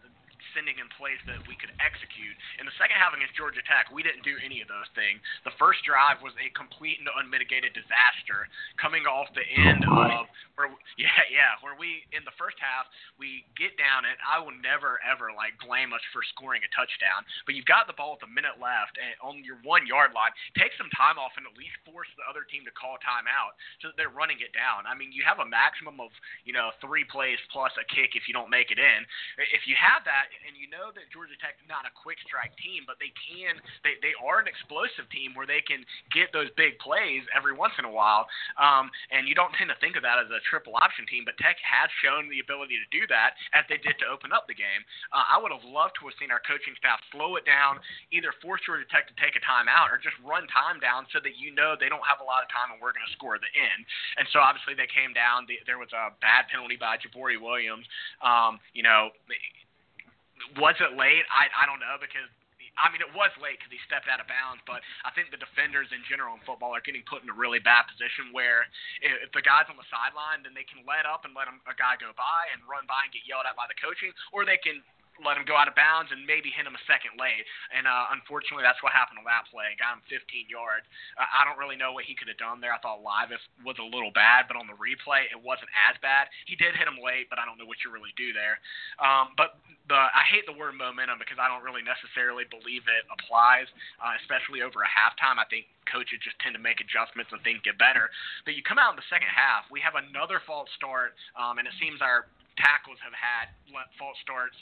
sending 0.55 0.79
in 0.79 0.87
plays 0.95 1.19
that 1.27 1.43
we 1.45 1.59
could 1.59 1.75
execute. 1.83 2.33
In 2.57 2.65
the 2.65 2.73
second 2.79 2.95
half 2.95 3.11
against 3.11 3.35
Georgia 3.35 3.61
Tech, 3.67 3.91
we 3.91 3.99
didn't 3.99 4.23
do 4.23 4.39
any 4.39 4.63
of 4.63 4.71
those 4.71 4.87
things. 4.95 5.19
The 5.43 5.53
first 5.59 5.83
drive 5.83 6.23
was 6.23 6.31
a 6.39 6.47
complete 6.55 7.03
and 7.03 7.11
unmitigated 7.11 7.75
disaster 7.75 8.47
coming 8.79 9.03
off 9.03 9.27
the 9.35 9.43
oh, 9.43 9.67
end 9.67 9.83
oh 9.83 10.23
of 10.23 10.25
where 10.55 10.71
yeah, 11.01 11.19
yeah, 11.27 11.59
where 11.59 11.75
we 11.75 12.07
in 12.15 12.23
the 12.23 12.33
first 12.39 12.55
half 12.63 12.87
we 13.19 13.43
get 13.59 13.75
down 13.75 14.07
and 14.07 14.15
I 14.23 14.39
will 14.39 14.55
never 14.63 14.97
ever 15.03 15.35
like 15.35 15.59
blame 15.59 15.91
us 15.91 16.01
for 16.15 16.23
scoring 16.31 16.63
a 16.63 16.71
touchdown, 16.71 17.27
but 17.43 17.53
you've 17.53 17.67
got 17.67 17.91
the 17.91 17.97
ball 17.97 18.15
with 18.15 18.23
a 18.23 18.31
minute 18.31 18.55
left 18.57 18.95
and 18.95 19.11
on 19.19 19.43
your 19.43 19.59
1 19.67 19.83
yard 19.89 20.15
line. 20.15 20.31
Take 20.55 20.71
some 20.79 20.87
time 20.95 21.19
off 21.19 21.35
and 21.35 21.43
at 21.43 21.59
least 21.59 21.75
force 21.83 22.07
the 22.15 22.23
other 22.25 22.47
team 22.47 22.63
to 22.63 22.73
call 22.73 22.95
timeout 23.03 23.57
so 23.83 23.91
that 23.91 23.99
they're 23.99 24.13
running 24.13 24.39
it 24.39 24.55
down. 24.55 24.87
I 24.87 24.95
mean, 24.95 25.11
you 25.11 25.27
have 25.27 25.43
a 25.43 25.47
maximum 25.47 25.99
of, 25.99 26.13
you 26.47 26.55
know, 26.55 26.71
3 26.79 27.03
plays 27.11 27.41
plus 27.51 27.73
a 27.75 27.85
kick 27.91 28.15
if 28.15 28.29
you 28.29 28.33
don't 28.33 28.53
make 28.53 28.71
it 28.71 28.79
in. 28.79 28.99
If 29.51 29.67
you 29.67 29.75
have 29.75 30.05
that 30.07 30.31
and 30.45 30.53
you 30.55 30.69
know 30.69 30.93
that 30.93 31.09
Georgia 31.09 31.35
Tech 31.41 31.57
is 31.57 31.67
not 31.67 31.89
a 31.89 31.93
quick 31.93 32.21
strike 32.23 32.53
team, 32.61 32.85
but 32.85 33.01
they 33.01 33.11
can 33.13 33.57
they 33.81 33.97
they 33.99 34.13
are 34.21 34.37
an 34.37 34.47
explosive 34.47 35.09
team 35.09 35.33
where 35.33 35.49
they 35.49 35.65
can 35.65 35.81
get 36.13 36.29
those 36.31 36.49
big 36.55 36.77
plays 36.79 37.25
every 37.33 37.53
once 37.53 37.73
in 37.81 37.85
a 37.85 37.91
while. 37.91 38.29
Um, 38.55 38.93
and 39.09 39.27
you 39.27 39.33
don't 39.33 39.51
tend 39.57 39.73
to 39.73 39.77
think 39.81 39.97
of 39.97 40.05
that 40.05 40.21
as 40.21 40.29
a 40.29 40.41
triple 40.47 40.77
option 40.77 41.09
team, 41.09 41.25
but 41.25 41.35
Tech 41.41 41.57
has 41.65 41.89
shown 41.99 42.29
the 42.29 42.39
ability 42.39 42.77
to 42.77 42.87
do 42.93 43.03
that 43.09 43.35
as 43.57 43.65
they 43.67 43.81
did 43.81 43.97
to 44.01 44.07
open 44.07 44.31
up 44.31 44.45
the 44.45 44.57
game. 44.57 44.81
Uh, 45.11 45.25
I 45.25 45.41
would 45.41 45.51
have 45.51 45.65
loved 45.65 45.97
to 45.99 46.07
have 46.07 46.15
seen 46.21 46.29
our 46.29 46.41
coaching 46.45 46.77
staff 46.77 47.01
slow 47.09 47.35
it 47.35 47.43
down, 47.43 47.81
either 48.13 48.31
force 48.39 48.61
Georgia 48.63 48.87
Tech 48.87 49.09
to 49.09 49.15
take 49.17 49.35
a 49.35 49.43
timeout 49.43 49.89
or 49.89 49.97
just 49.97 50.15
run 50.21 50.45
time 50.53 50.77
down 50.79 51.09
so 51.09 51.19
that 51.21 51.35
you 51.35 51.51
know 51.51 51.73
they 51.75 51.89
don't 51.89 52.05
have 52.05 52.21
a 52.21 52.27
lot 52.27 52.45
of 52.45 52.49
time 52.53 52.71
and 52.71 52.79
we're 52.79 52.93
going 52.93 53.05
to 53.05 53.15
score 53.17 53.37
the 53.41 53.51
end. 53.57 53.81
And 54.17 54.25
so 54.29 54.39
obviously 54.39 54.77
they 54.77 54.89
came 54.89 55.11
down. 55.11 55.49
The, 55.49 55.59
there 55.65 55.81
was 55.81 55.91
a 55.91 56.13
bad 56.21 56.47
penalty 56.51 56.77
by 56.77 57.01
Jaboree 57.01 57.41
Williams. 57.41 57.85
Um, 58.21 58.61
you 58.73 58.83
know, 58.83 59.11
was 60.57 60.75
it 60.79 60.93
late? 60.97 61.25
I 61.31 61.49
I 61.53 61.65
don't 61.65 61.79
know 61.79 61.97
because 61.99 62.29
I 62.75 62.91
mean, 62.91 62.99
it 62.99 63.11
was 63.15 63.31
late 63.39 63.55
because 63.55 63.71
he 63.71 63.79
stepped 63.87 64.11
out 64.11 64.19
of 64.19 64.27
bounds, 64.27 64.59
but 64.67 64.83
I 65.07 65.11
think 65.15 65.31
the 65.31 65.39
defenders 65.39 65.87
in 65.95 66.03
general 66.11 66.35
in 66.35 66.43
football 66.43 66.75
are 66.75 66.83
getting 66.83 67.07
put 67.07 67.23
in 67.23 67.31
a 67.31 67.35
really 67.35 67.63
bad 67.63 67.87
position 67.87 68.35
where 68.35 68.67
if 68.99 69.31
the 69.31 69.43
guy's 69.43 69.67
on 69.71 69.79
the 69.79 69.87
sideline, 69.87 70.43
then 70.43 70.51
they 70.51 70.67
can 70.67 70.83
let 70.83 71.07
up 71.07 71.23
and 71.23 71.31
let 71.31 71.47
a 71.47 71.75
guy 71.79 71.95
go 71.95 72.11
by 72.19 72.51
and 72.51 72.59
run 72.67 72.83
by 72.83 73.07
and 73.07 73.15
get 73.15 73.23
yelled 73.23 73.47
at 73.47 73.55
by 73.55 73.67
the 73.71 73.79
coaching, 73.79 74.11
or 74.35 74.43
they 74.43 74.59
can 74.59 74.83
let 75.23 75.39
him 75.39 75.47
go 75.47 75.55
out 75.55 75.71
of 75.71 75.75
bounds 75.77 76.11
and 76.11 76.27
maybe 76.27 76.51
hit 76.51 76.67
him 76.67 76.75
a 76.75 76.83
second 76.89 77.15
late. 77.15 77.45
And 77.71 77.87
uh, 77.87 78.11
unfortunately, 78.11 78.67
that's 78.67 78.81
what 78.83 78.91
happened 78.91 79.21
on 79.21 79.27
that 79.27 79.47
play. 79.47 79.71
Got 79.79 79.99
him 79.99 80.03
15 80.11 80.51
yards. 80.51 80.83
Uh, 81.15 81.27
I 81.27 81.47
don't 81.47 81.55
really 81.55 81.79
know 81.79 81.95
what 81.95 82.03
he 82.03 82.17
could 82.17 82.27
have 82.27 82.41
done 82.41 82.59
there. 82.59 82.75
I 82.75 82.79
thought 82.83 82.99
live 83.05 83.31
was 83.63 83.79
a 83.79 83.87
little 83.87 84.11
bad, 84.11 84.51
but 84.51 84.59
on 84.59 84.67
the 84.67 84.75
replay, 84.75 85.27
it 85.31 85.39
wasn't 85.39 85.71
as 85.87 85.95
bad. 86.03 86.27
He 86.49 86.59
did 86.59 86.75
hit 86.75 86.87
him 86.87 86.99
late, 86.99 87.31
but 87.31 87.39
I 87.39 87.47
don't 87.47 87.55
know 87.55 87.67
what 87.67 87.79
you 87.85 87.93
really 87.93 88.11
do 88.19 88.35
there. 88.35 88.59
Um, 88.99 89.35
but 89.39 89.61
the 89.87 89.97
I 89.97 90.25
hate 90.25 90.49
the 90.49 90.57
word 90.57 90.73
momentum 90.73 91.21
because 91.21 91.37
I 91.37 91.45
don't 91.45 91.61
really 91.61 91.85
necessarily 91.85 92.43
believe 92.49 92.89
it 92.89 93.05
applies, 93.07 93.69
uh, 94.01 94.17
especially 94.21 94.65
over 94.65 94.81
a 94.81 94.89
halftime. 94.89 95.37
I 95.37 95.45
think 95.45 95.69
coaches 95.85 96.17
just 96.25 96.37
tend 96.41 96.57
to 96.57 96.61
make 96.61 96.81
adjustments 96.81 97.29
and 97.29 97.41
things 97.45 97.61
get 97.61 97.77
better. 97.77 98.09
But 98.43 98.57
you 98.57 98.65
come 98.65 98.81
out 98.81 98.93
in 98.93 98.97
the 98.97 99.09
second 99.13 99.29
half, 99.29 99.69
we 99.69 99.77
have 99.85 99.93
another 99.93 100.41
false 100.41 100.69
start, 100.73 101.13
um, 101.37 101.61
and 101.61 101.69
it 101.69 101.75
seems 101.77 102.01
our 102.01 102.25
tackles 102.57 102.97
have 103.03 103.13
had 103.13 103.51
false 103.99 104.17
starts 104.23 104.55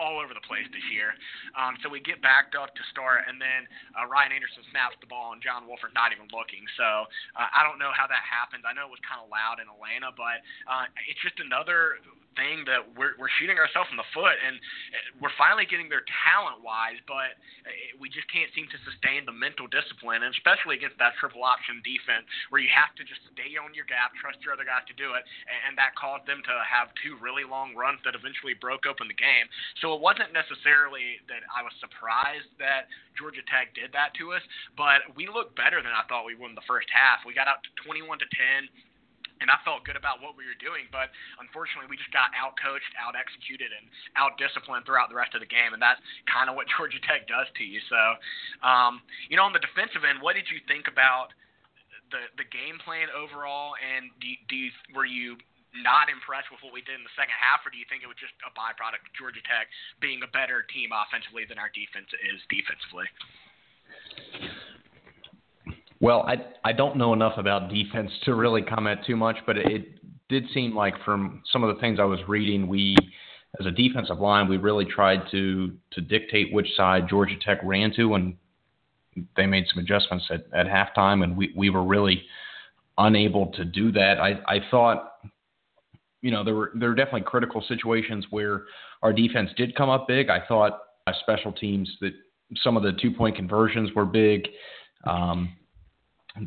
all 0.00 0.16
over 0.16 0.32
the 0.32 0.40
place 0.48 0.64
this 0.72 0.82
year. 0.88 1.12
Um, 1.52 1.76
so 1.84 1.92
we 1.92 2.00
get 2.00 2.24
backed 2.24 2.56
up 2.56 2.72
to 2.72 2.82
start, 2.88 3.28
and 3.28 3.36
then 3.36 3.68
uh, 3.92 4.08
Ryan 4.08 4.32
Anderson 4.32 4.64
snaps 4.72 4.96
the 5.04 5.10
ball, 5.12 5.36
and 5.36 5.44
John 5.44 5.68
Wolford 5.68 5.92
not 5.92 6.16
even 6.16 6.24
looking. 6.32 6.64
So 6.80 7.04
uh, 7.36 7.48
I 7.52 7.60
don't 7.60 7.76
know 7.76 7.92
how 7.92 8.08
that 8.08 8.24
happened. 8.24 8.64
I 8.64 8.72
know 8.72 8.88
it 8.88 8.94
was 8.96 9.04
kind 9.04 9.20
of 9.20 9.28
loud 9.28 9.60
in 9.60 9.68
Atlanta, 9.68 10.16
but 10.16 10.40
uh, 10.64 10.88
it's 11.04 11.20
just 11.20 11.36
another 11.44 12.00
thing 12.38 12.62
that 12.66 12.82
we're 12.94 13.18
we're 13.18 13.32
shooting 13.40 13.58
ourselves 13.58 13.90
in 13.90 13.98
the 13.98 14.06
foot, 14.14 14.36
and 14.38 14.56
uh, 14.56 14.96
we're 15.18 15.34
finally 15.34 15.66
getting 15.66 15.90
there 15.90 16.06
talent 16.26 16.62
wise, 16.62 16.98
but 17.06 17.34
uh, 17.66 17.72
we 17.98 18.06
just 18.10 18.26
can't 18.30 18.50
seem 18.54 18.70
to 18.70 18.78
sustain 18.86 19.26
the 19.26 19.34
mental 19.34 19.66
discipline, 19.66 20.22
and 20.22 20.32
especially 20.34 20.78
against 20.78 20.98
that 21.02 21.16
triple 21.18 21.42
option 21.42 21.82
defense 21.82 22.26
where 22.52 22.62
you 22.62 22.70
have 22.70 22.94
to 22.94 23.02
just 23.02 23.22
stay 23.34 23.54
on 23.58 23.74
your 23.74 23.86
gap, 23.88 24.14
trust 24.18 24.38
your 24.44 24.54
other 24.54 24.66
guys 24.66 24.84
to 24.86 24.94
do 24.94 25.14
it, 25.18 25.22
and, 25.48 25.58
and 25.70 25.72
that 25.78 25.94
caused 25.98 26.24
them 26.26 26.42
to 26.46 26.54
have 26.62 26.92
two 27.02 27.18
really 27.18 27.42
long 27.46 27.74
runs 27.74 27.98
that 28.06 28.14
eventually 28.14 28.54
broke 28.58 28.86
open 28.86 29.10
the 29.10 29.18
game. 29.18 29.46
So 29.82 29.92
it 29.96 30.00
wasn't 30.00 30.30
necessarily 30.30 31.18
that 31.26 31.42
I 31.50 31.66
was 31.66 31.74
surprised 31.82 32.50
that 32.62 32.90
Georgia 33.18 33.42
Tech 33.50 33.74
did 33.74 33.90
that 33.92 34.14
to 34.22 34.32
us, 34.32 34.44
but 34.78 35.02
we 35.18 35.26
looked 35.26 35.58
better 35.58 35.82
than 35.82 35.92
I 35.92 36.06
thought 36.06 36.24
we 36.24 36.38
would 36.38 36.54
in 36.54 36.58
the 36.58 36.66
first 36.66 36.88
half. 36.90 37.22
We 37.26 37.34
got 37.34 37.50
out 37.50 37.62
to 37.66 37.70
21 37.84 38.22
to 38.22 38.28
10 38.30 38.70
and 39.40 39.48
I 39.48 39.56
felt 39.64 39.88
good 39.88 39.96
about 39.96 40.20
what 40.20 40.36
we 40.36 40.44
were 40.44 40.56
doing. 40.60 40.86
But 40.92 41.12
unfortunately, 41.40 41.88
we 41.88 41.96
just 41.96 42.12
got 42.12 42.32
out 42.36 42.56
coached, 42.60 42.92
out 43.00 43.16
executed, 43.16 43.72
and 43.72 43.88
out 44.16 44.36
disciplined 44.36 44.84
throughout 44.84 45.08
the 45.08 45.18
rest 45.18 45.32
of 45.32 45.40
the 45.40 45.50
game, 45.50 45.72
and 45.72 45.80
that's 45.80 46.00
kind 46.28 46.48
of 46.48 46.54
what 46.54 46.68
Georgia 46.76 47.00
Tech 47.04 47.26
does 47.26 47.48
to 47.56 47.64
you. 47.64 47.80
So, 47.88 48.00
um, 48.60 49.00
you 49.32 49.40
know, 49.40 49.44
on 49.48 49.56
the 49.56 49.64
defensive 49.64 50.04
end, 50.04 50.20
what 50.20 50.36
did 50.36 50.48
you 50.52 50.60
think 50.68 50.86
about 50.86 51.32
the 52.12 52.28
the 52.36 52.46
game 52.48 52.76
plan 52.84 53.08
overall? 53.10 53.74
And 53.80 54.12
do, 54.20 54.28
do 54.48 54.56
you, 54.56 54.70
were 54.92 55.08
you 55.08 55.40
not 55.72 56.10
impressed 56.10 56.50
with 56.50 56.58
what 56.66 56.74
we 56.74 56.82
did 56.82 56.98
in 56.98 57.06
the 57.06 57.14
second 57.14 57.34
half, 57.38 57.62
or 57.62 57.70
do 57.70 57.78
you 57.78 57.86
think 57.86 58.02
it 58.02 58.10
was 58.10 58.18
just 58.18 58.34
a 58.42 58.50
byproduct 58.58 59.06
of 59.06 59.14
Georgia 59.14 59.42
Tech 59.46 59.70
being 60.02 60.18
a 60.26 60.30
better 60.30 60.66
team 60.66 60.90
offensively 60.90 61.46
than 61.46 61.62
our 61.62 61.70
defense 61.70 62.10
is 62.26 62.42
defensively? 62.50 63.06
Well, 66.00 66.22
I 66.22 66.36
I 66.64 66.72
don't 66.72 66.96
know 66.96 67.12
enough 67.12 67.34
about 67.36 67.68
defense 67.70 68.10
to 68.24 68.34
really 68.34 68.62
comment 68.62 69.00
too 69.06 69.16
much, 69.16 69.36
but 69.46 69.58
it 69.58 70.00
did 70.28 70.44
seem 70.54 70.74
like 70.74 70.94
from 71.04 71.42
some 71.52 71.62
of 71.62 71.74
the 71.74 71.80
things 71.80 71.98
I 72.00 72.04
was 72.04 72.20
reading, 72.26 72.66
we 72.68 72.96
as 73.58 73.66
a 73.66 73.70
defensive 73.70 74.18
line, 74.20 74.48
we 74.48 74.56
really 74.56 74.86
tried 74.86 75.22
to 75.30 75.72
to 75.92 76.00
dictate 76.00 76.52
which 76.52 76.68
side 76.76 77.08
Georgia 77.08 77.36
Tech 77.44 77.58
ran 77.62 77.92
to, 77.96 78.14
and 78.14 78.36
they 79.36 79.46
made 79.46 79.66
some 79.72 79.82
adjustments 79.82 80.24
at, 80.30 80.46
at 80.54 80.66
halftime, 80.66 81.24
and 81.24 81.36
we, 81.36 81.52
we 81.56 81.68
were 81.68 81.84
really 81.84 82.22
unable 82.96 83.46
to 83.52 83.64
do 83.64 83.90
that. 83.92 84.20
I, 84.20 84.40
I 84.46 84.60
thought, 84.70 85.14
you 86.22 86.30
know, 86.30 86.44
there 86.44 86.54
were 86.54 86.72
there 86.74 86.90
were 86.90 86.94
definitely 86.94 87.22
critical 87.22 87.62
situations 87.68 88.26
where 88.30 88.64
our 89.02 89.12
defense 89.12 89.50
did 89.56 89.74
come 89.74 89.90
up 89.90 90.06
big. 90.08 90.30
I 90.30 90.40
thought 90.46 90.80
special 91.22 91.50
teams 91.50 91.90
that 92.00 92.12
some 92.62 92.76
of 92.76 92.84
the 92.84 92.92
two 93.02 93.10
point 93.10 93.34
conversions 93.34 93.90
were 93.94 94.06
big. 94.06 94.46
Um, 95.04 95.56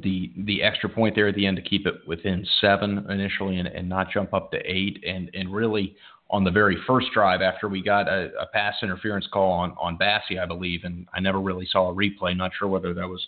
the 0.01 0.31
the 0.45 0.63
extra 0.63 0.89
point 0.89 1.15
there 1.15 1.27
at 1.27 1.35
the 1.35 1.45
end 1.45 1.57
to 1.57 1.61
keep 1.61 1.85
it 1.85 1.95
within 2.07 2.45
seven 2.61 3.05
initially 3.09 3.57
and, 3.57 3.67
and 3.67 3.87
not 3.87 4.11
jump 4.11 4.33
up 4.33 4.51
to 4.51 4.57
eight. 4.59 5.03
And 5.05 5.29
and 5.33 5.53
really 5.53 5.95
on 6.29 6.43
the 6.43 6.51
very 6.51 6.77
first 6.87 7.07
drive 7.13 7.41
after 7.41 7.67
we 7.67 7.83
got 7.83 8.07
a, 8.07 8.31
a 8.39 8.45
pass 8.47 8.75
interference 8.81 9.27
call 9.31 9.51
on 9.51 9.75
on 9.79 9.97
Bassey 9.97 10.39
I 10.41 10.45
believe 10.45 10.83
and 10.83 11.07
I 11.13 11.19
never 11.19 11.41
really 11.41 11.67
saw 11.69 11.89
a 11.89 11.93
replay 11.93 12.35
not 12.35 12.51
sure 12.57 12.67
whether 12.67 12.93
that 12.93 13.07
was 13.07 13.25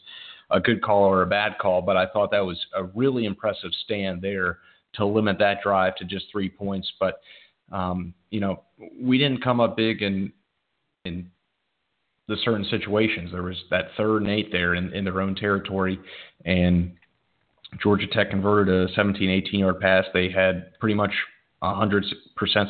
a 0.50 0.60
good 0.60 0.82
call 0.82 1.04
or 1.04 1.22
a 1.22 1.28
bad 1.28 1.58
call 1.60 1.82
but 1.82 1.98
I 1.98 2.08
thought 2.08 2.32
that 2.32 2.46
was 2.46 2.64
a 2.74 2.84
really 2.84 3.26
impressive 3.26 3.72
stand 3.84 4.22
there 4.22 4.60
to 4.96 5.06
limit 5.06 5.38
that 5.40 5.62
drive 5.62 5.96
to 5.98 6.06
just 6.06 6.26
three 6.32 6.50
points. 6.50 6.92
But 7.00 7.22
um, 7.72 8.14
you 8.30 8.40
know 8.40 8.64
we 9.00 9.18
didn't 9.18 9.44
come 9.44 9.60
up 9.60 9.78
big 9.78 10.02
and 10.02 10.32
and 11.06 11.30
the 12.27 12.38
certain 12.44 12.65
situations. 12.70 13.32
There 13.32 13.44
was 13.44 13.58
that 13.70 13.89
third 13.98 14.24
and 14.24 14.32
eight 14.32 14.51
there 14.51 14.75
in, 14.75 14.94
in 14.94 15.03
their 15.05 15.22
own 15.22 15.36
territory, 15.36 16.00
and 16.46 16.94
Georgia 17.82 18.08
Tech 18.08 18.29
converted 18.29 18.89
a 18.89 18.94
17, 18.94 19.29
18 19.29 19.60
yard 19.60 19.79
pass. 19.79 20.05
They 20.13 20.29
had 20.29 20.77
pretty 20.79 20.96
much 20.96 21.12
a 21.62 21.67
100% 21.67 22.03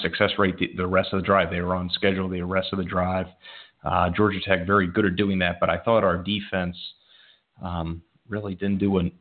success 0.01 0.31
rate 0.37 0.57
the, 0.57 0.71
the, 0.77 0.87
rest 0.87 1.09
of 1.13 1.21
the 1.21 1.25
drive. 1.25 1.49
They 1.49 1.61
were 1.61 1.75
on 1.75 1.89
schedule 1.93 2.29
the 2.29 2.41
rest 2.41 2.69
of 2.71 2.77
the 2.77 2.85
drive. 2.85 3.27
Uh, 3.83 4.09
Georgia 4.09 4.39
Tech 4.43 4.65
very 4.65 4.87
good 4.87 5.05
at 5.05 5.15
doing 5.15 5.39
that, 5.39 5.59
but 5.59 5.69
I 5.69 5.77
thought 5.77 6.03
our 6.03 6.17
defense 6.17 6.75
um, 7.61 8.01
really 8.27 8.55
didn't 8.55 8.79
do 8.79 8.97
an, 8.97 9.11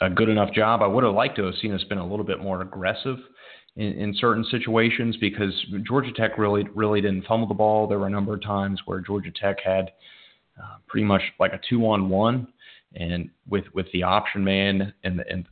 a 0.00 0.08
good 0.08 0.28
enough 0.28 0.52
job. 0.52 0.82
I 0.82 0.86
would 0.86 1.04
have 1.04 1.14
liked 1.14 1.36
to 1.36 1.44
have 1.44 1.54
seen 1.60 1.72
us 1.72 1.84
been 1.84 1.98
a 1.98 2.06
little 2.06 2.24
bit 2.24 2.40
more 2.40 2.62
aggressive 2.62 3.18
in, 3.76 3.92
in 3.92 4.14
certain 4.18 4.44
situations 4.50 5.16
because 5.18 5.52
Georgia 5.86 6.12
Tech 6.12 6.38
really 6.38 6.64
really 6.74 7.00
didn't 7.00 7.26
fumble 7.26 7.46
the 7.46 7.54
ball. 7.54 7.86
There 7.86 7.98
were 7.98 8.06
a 8.06 8.10
number 8.10 8.34
of 8.34 8.42
times 8.42 8.80
where 8.86 9.00
Georgia 9.00 9.30
Tech 9.30 9.58
had 9.64 9.92
uh, 10.58 10.76
pretty 10.86 11.04
much 11.04 11.22
like 11.38 11.52
a 11.52 11.60
two 11.68 11.86
on 11.86 12.08
one, 12.08 12.48
and 12.94 13.30
with 13.48 13.64
with 13.74 13.86
the 13.92 14.02
option 14.02 14.42
man 14.42 14.92
and 15.04 15.18
the 15.18 15.28
and 15.30 15.46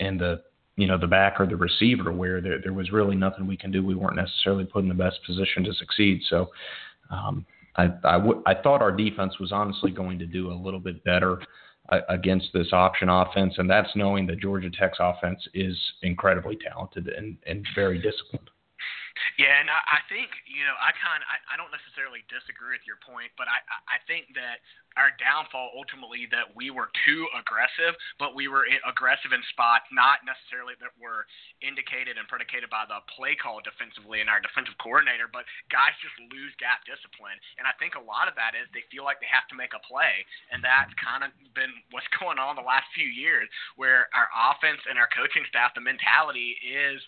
and 0.00 0.20
the 0.20 0.42
you 0.76 0.86
know 0.86 0.98
the 0.98 1.06
back 1.06 1.40
or 1.40 1.46
the 1.46 1.56
receiver 1.56 2.12
where 2.12 2.40
there 2.40 2.60
there 2.62 2.72
was 2.72 2.90
really 2.90 3.16
nothing 3.16 3.46
we 3.46 3.56
can 3.56 3.70
do. 3.70 3.84
We 3.84 3.94
weren't 3.94 4.16
necessarily 4.16 4.64
put 4.64 4.82
in 4.82 4.88
the 4.88 4.94
best 4.94 5.18
position 5.26 5.64
to 5.64 5.72
succeed. 5.74 6.22
So. 6.28 6.50
Um, 7.10 7.46
I, 7.76 7.84
I, 8.04 8.18
w- 8.18 8.42
I 8.44 8.54
thought 8.54 8.82
our 8.82 8.90
defense 8.90 9.38
was 9.38 9.52
honestly 9.52 9.92
going 9.92 10.18
to 10.18 10.26
do 10.26 10.50
a 10.50 10.52
little 10.52 10.80
bit 10.80 11.02
better 11.04 11.38
against 11.88 12.52
this 12.52 12.72
option 12.72 13.08
offense, 13.08 13.54
and 13.56 13.68
that's 13.68 13.88
knowing 13.96 14.26
that 14.26 14.40
Georgia 14.40 14.70
Tech's 14.70 14.98
offense 15.00 15.40
is 15.54 15.76
incredibly 16.02 16.56
talented 16.56 17.08
and, 17.08 17.36
and 17.46 17.66
very 17.74 17.96
disciplined. 17.96 18.50
Yeah, 19.34 19.54
and 19.58 19.66
I, 19.66 19.98
I 19.98 20.00
think 20.06 20.30
you 20.46 20.62
know 20.62 20.78
I 20.78 20.94
kind 20.94 21.22
I, 21.26 21.42
I 21.50 21.54
don't 21.58 21.74
necessarily 21.74 22.22
disagree 22.30 22.78
with 22.78 22.86
your 22.86 23.02
point, 23.02 23.34
but 23.34 23.50
I 23.50 23.58
I 23.90 23.98
think 24.06 24.30
that 24.38 24.62
our 24.98 25.14
downfall 25.22 25.70
ultimately 25.78 26.26
that 26.34 26.50
we 26.58 26.74
were 26.74 26.90
too 27.06 27.30
aggressive, 27.38 27.94
but 28.18 28.34
we 28.34 28.50
were 28.50 28.66
aggressive 28.82 29.30
in 29.30 29.40
spots 29.54 29.86
not 29.94 30.26
necessarily 30.26 30.74
that 30.82 30.90
were 30.98 31.24
indicated 31.62 32.18
and 32.18 32.26
predicated 32.26 32.66
by 32.66 32.82
the 32.90 32.98
play 33.14 33.38
call 33.38 33.62
defensively 33.62 34.18
and 34.18 34.26
our 34.26 34.42
defensive 34.42 34.74
coordinator, 34.82 35.30
but 35.30 35.46
guys 35.70 35.94
just 36.02 36.18
lose 36.28 36.50
gap 36.58 36.82
discipline. 36.82 37.38
And 37.62 37.64
I 37.70 37.72
think 37.78 37.94
a 37.94 38.02
lot 38.02 38.26
of 38.26 38.34
that 38.34 38.58
is 38.58 38.66
they 38.74 38.82
feel 38.90 39.06
like 39.06 39.22
they 39.22 39.30
have 39.30 39.46
to 39.54 39.56
make 39.56 39.72
a 39.72 39.82
play, 39.86 40.26
and 40.50 40.58
that's 40.58 40.92
kind 40.98 41.22
of 41.22 41.30
been 41.54 41.70
what's 41.94 42.10
going 42.18 42.42
on 42.42 42.58
the 42.58 42.66
last 42.66 42.90
few 42.92 43.06
years, 43.06 43.46
where 43.78 44.10
our 44.12 44.26
offense 44.34 44.82
and 44.90 44.98
our 44.98 45.08
coaching 45.14 45.46
staff, 45.46 45.70
the 45.78 45.84
mentality 45.84 46.58
is 46.66 46.98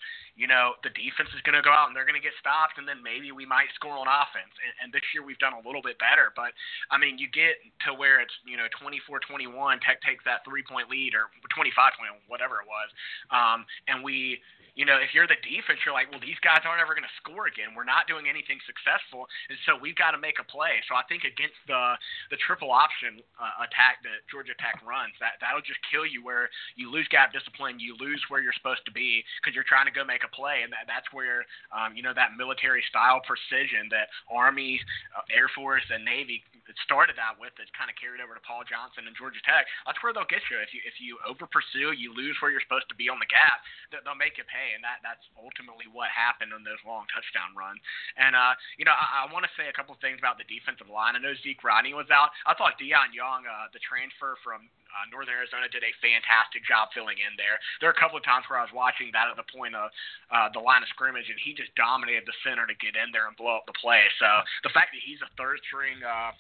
you 0.41 0.49
know, 0.49 0.73
the 0.81 0.89
defense 0.97 1.29
is 1.37 1.45
going 1.45 1.53
to 1.53 1.61
go 1.61 1.69
out 1.69 1.93
and 1.93 1.95
they're 1.95 2.09
going 2.09 2.17
to 2.17 2.25
get 2.25 2.33
stopped, 2.41 2.81
and 2.81 2.89
then 2.89 3.05
maybe 3.05 3.29
we 3.29 3.45
might 3.45 3.69
score 3.77 3.93
on 3.93 4.09
offense. 4.09 4.49
And, 4.65 4.73
and 4.81 4.89
this 4.89 5.05
year 5.13 5.21
we've 5.21 5.37
done 5.37 5.53
a 5.53 5.61
little 5.61 5.85
bit 5.85 6.01
better. 6.01 6.33
But, 6.33 6.57
I 6.89 6.97
mean, 6.97 7.21
you 7.21 7.29
get 7.29 7.61
to 7.85 7.93
where 7.93 8.25
it's, 8.25 8.33
you 8.49 8.57
know, 8.57 8.65
24 8.81 9.21
21, 9.21 9.53
Tech 9.85 10.01
takes 10.01 10.25
that 10.25 10.41
three 10.49 10.65
point 10.65 10.89
lead 10.89 11.13
or 11.13 11.29
25 11.53 11.77
20, 11.77 12.25
whatever 12.25 12.65
it 12.65 12.65
was. 12.65 12.89
Um, 13.29 13.69
and 13.85 14.01
we, 14.01 14.41
you 14.75 14.85
know, 14.87 14.99
if 14.99 15.13
you're 15.13 15.27
the 15.27 15.39
defense, 15.43 15.83
you're 15.85 15.97
like, 15.97 16.11
well, 16.11 16.23
these 16.23 16.39
guys 16.41 16.63
aren't 16.65 16.81
ever 16.81 16.95
going 16.95 17.07
to 17.07 17.17
score 17.21 17.51
again. 17.51 17.75
We're 17.75 17.89
not 17.89 18.07
doing 18.07 18.31
anything 18.31 18.59
successful, 18.67 19.27
and 19.49 19.59
so 19.67 19.79
we've 19.79 19.97
got 19.97 20.13
to 20.13 20.21
make 20.21 20.39
a 20.39 20.47
play. 20.47 20.81
So 20.87 20.95
I 20.95 21.05
think 21.11 21.27
against 21.27 21.59
the 21.67 21.97
the 22.31 22.39
triple 22.43 22.71
option 22.71 23.21
uh, 23.39 23.67
attack 23.67 24.03
that 24.07 24.23
Georgia 24.31 24.55
Tech 24.59 24.81
runs, 24.87 25.15
that 25.19 25.41
that'll 25.43 25.65
just 25.65 25.81
kill 25.89 26.05
you. 26.07 26.23
Where 26.23 26.53
you 26.77 26.91
lose 26.91 27.09
gap 27.09 27.33
discipline, 27.33 27.81
you 27.81 27.97
lose 27.99 28.21
where 28.29 28.43
you're 28.43 28.57
supposed 28.57 28.85
to 28.87 28.95
be 28.95 29.23
because 29.41 29.55
you're 29.55 29.67
trying 29.67 29.87
to 29.87 29.95
go 29.95 30.05
make 30.07 30.23
a 30.23 30.33
play, 30.33 30.63
and 30.63 30.71
that, 30.73 30.87
that's 30.87 31.09
where 31.11 31.45
um, 31.75 31.97
you 31.97 32.03
know 32.03 32.15
that 32.15 32.37
military 32.37 32.85
style 32.89 33.21
precision 33.25 33.91
that 33.91 34.11
Army, 34.31 34.79
uh, 35.17 35.25
Air 35.35 35.51
Force, 35.55 35.85
and 35.91 36.05
Navy 36.05 36.43
started 36.85 37.17
that 37.19 37.39
with 37.39 37.55
that 37.59 37.69
kind 37.75 37.89
of 37.89 37.97
carried 37.99 38.23
over 38.23 38.35
to 38.35 38.43
Paul 38.43 38.63
Johnson 38.67 39.07
and 39.07 39.15
Georgia 39.17 39.43
Tech. 39.43 39.67
That's 39.87 39.99
where 40.03 40.15
they'll 40.15 40.29
get 40.29 40.45
you 40.49 40.59
if 40.63 40.71
you 40.71 40.81
if 40.87 40.97
you 40.99 41.19
over 41.27 41.47
pursue, 41.51 41.95
you 41.95 42.15
lose 42.15 42.37
where 42.39 42.51
you're 42.51 42.65
supposed 42.65 42.89
to 42.91 42.99
be 42.99 43.11
on 43.11 43.19
the 43.19 43.31
gap. 43.31 43.63
They'll 43.91 44.19
make 44.19 44.39
you 44.39 44.47
pay 44.47 44.75
and 44.75 44.83
that 44.87 45.03
that's 45.03 45.25
ultimately 45.35 45.91
what 45.91 46.13
happened 46.13 46.55
on 46.55 46.63
those 46.63 46.81
long 46.87 47.07
touchdown 47.11 47.53
runs. 47.57 47.81
And 48.17 48.35
uh, 48.35 48.55
you 48.79 48.85
know, 48.85 48.95
I, 48.95 49.27
I 49.27 49.33
want 49.33 49.47
to 49.47 49.53
say 49.59 49.67
a 49.67 49.75
couple 49.75 49.95
things 49.99 50.21
about 50.21 50.39
the 50.39 50.47
defensive 50.47 50.91
line. 50.91 51.17
I 51.17 51.21
know 51.23 51.35
Zeke 51.43 51.63
Rodney 51.63 51.93
was 51.97 52.11
out. 52.13 52.31
I 52.47 52.55
thought 52.55 52.79
Deion 52.79 53.13
Young, 53.15 53.47
uh, 53.47 53.71
the 53.73 53.83
transfer 53.83 54.37
from 54.41 54.69
uh, 54.91 55.07
Northern 55.11 55.39
Arizona 55.39 55.71
did 55.71 55.87
a 55.87 55.93
fantastic 56.03 56.67
job 56.67 56.91
filling 56.91 57.19
in 57.23 57.35
there. 57.39 57.59
There 57.79 57.89
are 57.91 57.97
a 57.97 58.01
couple 58.01 58.19
of 58.19 58.27
times 58.27 58.47
where 58.51 58.59
I 58.59 58.67
was 58.67 58.75
watching 58.75 59.15
that 59.15 59.31
at 59.31 59.39
the 59.39 59.47
point 59.47 59.79
of 59.79 59.91
uh, 60.31 60.51
the 60.51 60.63
line 60.63 60.83
of 60.83 60.91
scrimmage, 60.91 61.31
and 61.31 61.39
he 61.39 61.55
just 61.55 61.71
dominated 61.79 62.27
the 62.27 62.37
center 62.43 62.67
to 62.67 62.77
get 62.83 62.99
in 62.99 63.15
there 63.15 63.31
and 63.31 63.35
blow 63.39 63.63
up 63.63 63.67
the 63.71 63.77
play. 63.79 64.03
So 64.19 64.29
the 64.67 64.73
fact 64.75 64.91
that 64.95 65.03
he's 65.03 65.23
a 65.23 65.31
third 65.39 65.63
string 65.67 66.03
uh, 66.03 66.35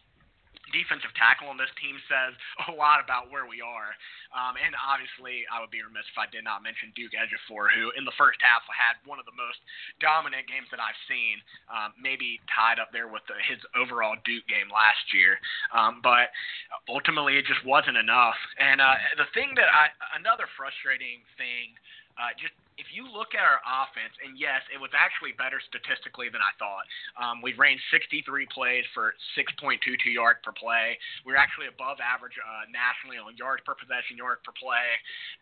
defensive 0.70 1.10
tackle 1.18 1.50
on 1.50 1.58
this 1.58 1.70
team 1.78 1.98
says 2.06 2.32
a 2.70 2.74
lot 2.74 3.02
about 3.02 3.30
where 3.30 3.46
we 3.46 3.58
are. 3.58 3.94
Um, 4.30 4.54
and 4.54 4.78
obviously, 4.78 5.42
I 5.50 5.58
would 5.58 5.74
be 5.74 5.82
remiss 5.82 6.06
if 6.06 6.14
I 6.14 6.30
did 6.30 6.46
not 6.46 6.62
mention 6.62 6.94
Duke 6.94 7.14
Ejiofor, 7.18 7.66
who 7.74 7.90
in 7.98 8.06
the 8.06 8.14
first 8.14 8.38
half 8.38 8.62
had 8.70 9.02
one 9.02 9.18
of 9.18 9.26
the 9.26 9.34
most 9.34 9.58
dominant 9.98 10.46
games 10.46 10.70
that 10.70 10.78
I've 10.78 10.98
seen, 11.10 11.42
um, 11.66 11.90
maybe 11.98 12.38
tied 12.46 12.78
up 12.78 12.94
there 12.94 13.10
with 13.10 13.26
the, 13.26 13.34
his 13.42 13.58
overall 13.74 14.14
Duke 14.22 14.46
game 14.46 14.70
last 14.70 15.02
year. 15.10 15.42
Um, 15.74 15.98
but 15.98 16.30
ultimately, 16.86 17.42
it 17.42 17.46
just 17.50 17.66
wasn't 17.66 17.98
enough. 17.98 18.38
And 18.62 18.78
uh, 18.78 18.94
the 19.18 19.26
thing 19.34 19.58
that 19.58 19.66
I, 19.66 19.90
another 20.14 20.46
frustrating 20.54 21.26
thing, 21.34 21.74
uh, 22.14 22.30
just 22.38 22.54
if 22.80 22.88
you 22.88 23.04
look 23.04 23.36
at 23.36 23.44
our 23.44 23.60
offense, 23.60 24.16
and 24.24 24.40
yes, 24.40 24.64
it 24.72 24.80
was 24.80 24.88
actually 24.96 25.36
better 25.36 25.60
statistically 25.60 26.32
than 26.32 26.40
I 26.40 26.56
thought. 26.56 26.88
Um, 27.20 27.44
we 27.44 27.52
ran 27.52 27.76
63 27.92 28.24
plays 28.48 28.88
for 28.96 29.12
6.22 29.36 30.08
yards 30.08 30.40
per 30.40 30.56
play. 30.56 30.96
We 31.28 31.36
are 31.36 31.40
actually 31.40 31.68
above 31.68 32.00
average 32.00 32.32
uh, 32.40 32.64
nationally 32.72 33.20
on 33.20 33.36
yards 33.36 33.60
per 33.68 33.76
possession, 33.76 34.16
yards 34.16 34.40
per 34.40 34.56
play, 34.56 34.88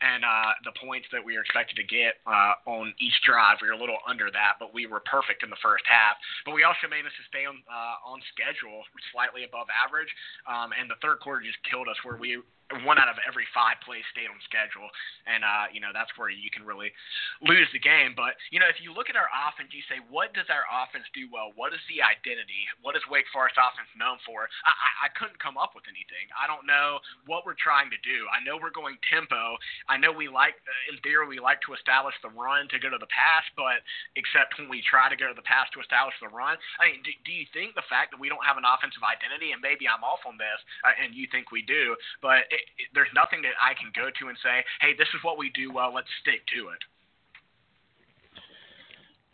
and 0.02 0.26
uh, 0.26 0.59
the 0.66 0.75
points 0.83 1.07
that 1.14 1.23
we 1.23 1.38
were 1.38 1.47
expected 1.47 1.78
to 1.78 1.87
get 1.87 2.18
uh, 2.26 2.59
on 2.66 2.90
each 2.99 3.14
drive. 3.23 3.62
We 3.62 3.71
were 3.71 3.78
a 3.78 3.80
little 3.80 4.02
under 4.02 4.35
that, 4.35 4.59
but 4.59 4.75
we 4.75 4.90
were 4.90 5.00
perfect 5.07 5.47
in 5.47 5.50
the 5.54 5.62
first 5.62 5.87
half. 5.87 6.18
But 6.42 6.59
we 6.59 6.66
also 6.66 6.90
managed 6.90 7.14
to 7.23 7.26
stay 7.30 7.47
on 7.47 7.62
uh, 7.71 8.02
on 8.02 8.18
schedule, 8.35 8.83
slightly 9.14 9.47
above 9.47 9.71
average, 9.71 10.11
um, 10.50 10.75
and 10.75 10.90
the 10.90 10.99
third 10.99 11.23
quarter 11.23 11.47
just 11.47 11.62
killed 11.62 11.87
us 11.87 11.99
where 12.02 12.18
we 12.18 12.42
one 12.85 13.01
out 13.01 13.09
of 13.09 13.17
every 13.25 13.49
five 13.57 13.81
plays 13.81 14.05
stayed 14.13 14.29
on 14.29 14.37
schedule, 14.45 14.89
and 15.25 15.41
uh, 15.41 15.73
you 15.73 15.81
know 15.81 15.89
that's 15.93 16.13
where 16.21 16.29
you 16.29 16.53
can 16.53 16.69
really 16.69 16.93
lose 17.41 17.69
the 17.73 17.81
game. 17.81 18.13
But 18.13 18.37
you 18.53 18.61
know, 18.61 18.69
if 18.69 18.77
you 18.85 18.93
look 18.93 19.09
at 19.09 19.17
our 19.17 19.29
offense, 19.33 19.73
you 19.73 19.85
say, 19.89 20.05
what 20.13 20.37
does 20.37 20.49
our 20.53 20.69
offense 20.69 21.09
do 21.17 21.29
well? 21.33 21.57
What 21.57 21.73
is 21.73 21.81
the 21.89 22.05
identity? 22.05 22.69
What 22.85 22.93
is 22.93 23.05
Wake 23.09 23.29
Forest 23.33 23.57
offense 23.57 23.89
known 23.97 24.21
for? 24.29 24.53
I, 24.69 25.09
I, 25.09 25.15
couldn't 25.17 25.41
come 25.41 25.57
up 25.57 25.73
with 25.75 25.89
anything. 25.89 26.29
I 26.37 26.47
don't 26.47 26.69
know 26.69 27.01
what 27.27 27.49
we're 27.49 27.59
trying 27.59 27.89
to 27.91 28.01
do. 28.05 28.29
I 28.31 28.45
know 28.45 28.61
we're 28.61 28.75
going 28.75 29.01
tempo. 29.09 29.57
I 29.89 29.97
know 29.97 30.13
we 30.13 30.29
like, 30.29 30.61
uh, 30.63 30.93
in 30.93 31.01
theory, 31.01 31.27
we 31.27 31.41
like 31.41 31.65
to 31.67 31.75
establish 31.75 32.15
the 32.23 32.31
run 32.31 32.69
to 32.71 32.79
go 32.79 32.93
to 32.93 33.01
the 33.01 33.11
pass, 33.11 33.45
but 33.59 33.83
except 34.15 34.55
when 34.61 34.71
we 34.71 34.85
try 34.85 35.09
to 35.11 35.19
go 35.19 35.27
to 35.27 35.37
the 35.37 35.47
pass 35.47 35.67
to 35.75 35.83
establish 35.83 36.15
the 36.21 36.31
run. 36.31 36.61
I 36.79 36.93
mean, 36.93 37.03
do, 37.03 37.11
do 37.25 37.33
you 37.33 37.49
think 37.51 37.75
the 37.75 37.87
fact 37.91 38.15
that 38.15 38.21
we 38.21 38.31
don't 38.31 38.45
have 38.45 38.61
an 38.61 38.69
offensive 38.69 39.03
identity, 39.03 39.51
and 39.57 39.61
maybe 39.65 39.89
I'm 39.91 40.05
off 40.07 40.23
on 40.29 40.39
this, 40.39 40.61
uh, 40.87 40.95
and 40.95 41.17
you 41.17 41.27
think 41.33 41.51
we 41.51 41.65
do, 41.65 41.97
but 42.23 42.47
it, 42.59 42.88
there's 42.95 43.12
nothing 43.15 43.43
that 43.43 43.55
I 43.62 43.75
can 43.75 43.91
go 43.95 44.11
to 44.11 44.29
and 44.29 44.38
say, 44.43 44.65
hey, 44.81 44.93
this 44.99 45.09
is 45.15 45.23
what 45.23 45.38
we 45.38 45.50
do 45.55 45.73
well. 45.73 45.95
Let's 45.95 46.11
stick 46.21 46.43
to 46.55 46.69
it. 46.75 46.83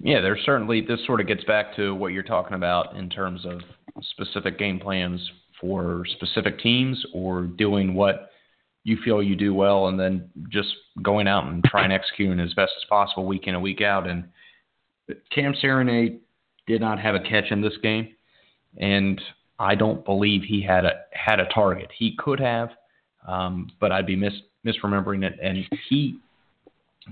Yeah, 0.00 0.20
there's 0.20 0.44
certainly 0.44 0.82
this 0.82 1.00
sort 1.06 1.20
of 1.20 1.26
gets 1.26 1.44
back 1.44 1.74
to 1.76 1.94
what 1.94 2.12
you're 2.12 2.22
talking 2.22 2.54
about 2.54 2.96
in 2.96 3.08
terms 3.08 3.46
of 3.46 3.60
specific 4.02 4.58
game 4.58 4.78
plans 4.78 5.20
for 5.60 6.04
specific 6.16 6.58
teams 6.58 7.02
or 7.14 7.42
doing 7.42 7.94
what 7.94 8.30
you 8.82 8.98
feel 9.02 9.22
you 9.22 9.34
do 9.34 9.54
well 9.54 9.88
and 9.88 9.98
then 9.98 10.28
just 10.50 10.68
going 11.02 11.26
out 11.26 11.44
and 11.44 11.64
trying 11.64 11.90
executing 11.90 12.38
as 12.38 12.52
best 12.52 12.72
as 12.76 12.88
possible 12.88 13.24
week 13.24 13.46
in 13.46 13.54
and 13.54 13.62
week 13.62 13.80
out. 13.80 14.06
And 14.06 14.24
Cam 15.30 15.54
Serigne 15.54 16.18
did 16.66 16.80
not 16.80 17.00
have 17.00 17.14
a 17.14 17.20
catch 17.20 17.50
in 17.50 17.62
this 17.62 17.76
game, 17.82 18.14
and 18.76 19.20
I 19.58 19.74
don't 19.74 20.04
believe 20.04 20.42
he 20.42 20.62
had 20.62 20.84
a 20.84 21.02
had 21.12 21.40
a 21.40 21.46
target. 21.46 21.90
He 21.96 22.16
could 22.18 22.40
have, 22.40 22.70
um, 23.24 23.70
but 23.80 23.92
I'd 23.92 24.06
be 24.06 24.16
mis 24.16 24.34
misremembering 24.64 25.24
it. 25.24 25.38
And 25.42 25.64
he 25.88 26.18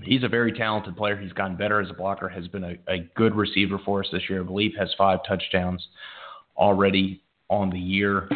he's 0.03 0.23
a 0.23 0.27
very 0.27 0.51
talented 0.51 0.95
player. 0.95 1.17
He's 1.17 1.33
gotten 1.33 1.55
better 1.55 1.79
as 1.79 1.89
a 1.89 1.93
blocker. 1.93 2.29
Has 2.29 2.47
been 2.47 2.63
a, 2.63 2.75
a 2.87 2.99
good 3.15 3.35
receiver 3.35 3.79
for 3.83 4.01
us 4.01 4.09
this 4.11 4.23
year. 4.29 4.41
I 4.41 4.45
believe 4.45 4.71
has 4.77 4.93
five 4.97 5.19
touchdowns 5.27 5.85
already 6.57 7.21
on 7.49 7.69
the 7.69 7.79
year. 7.79 8.29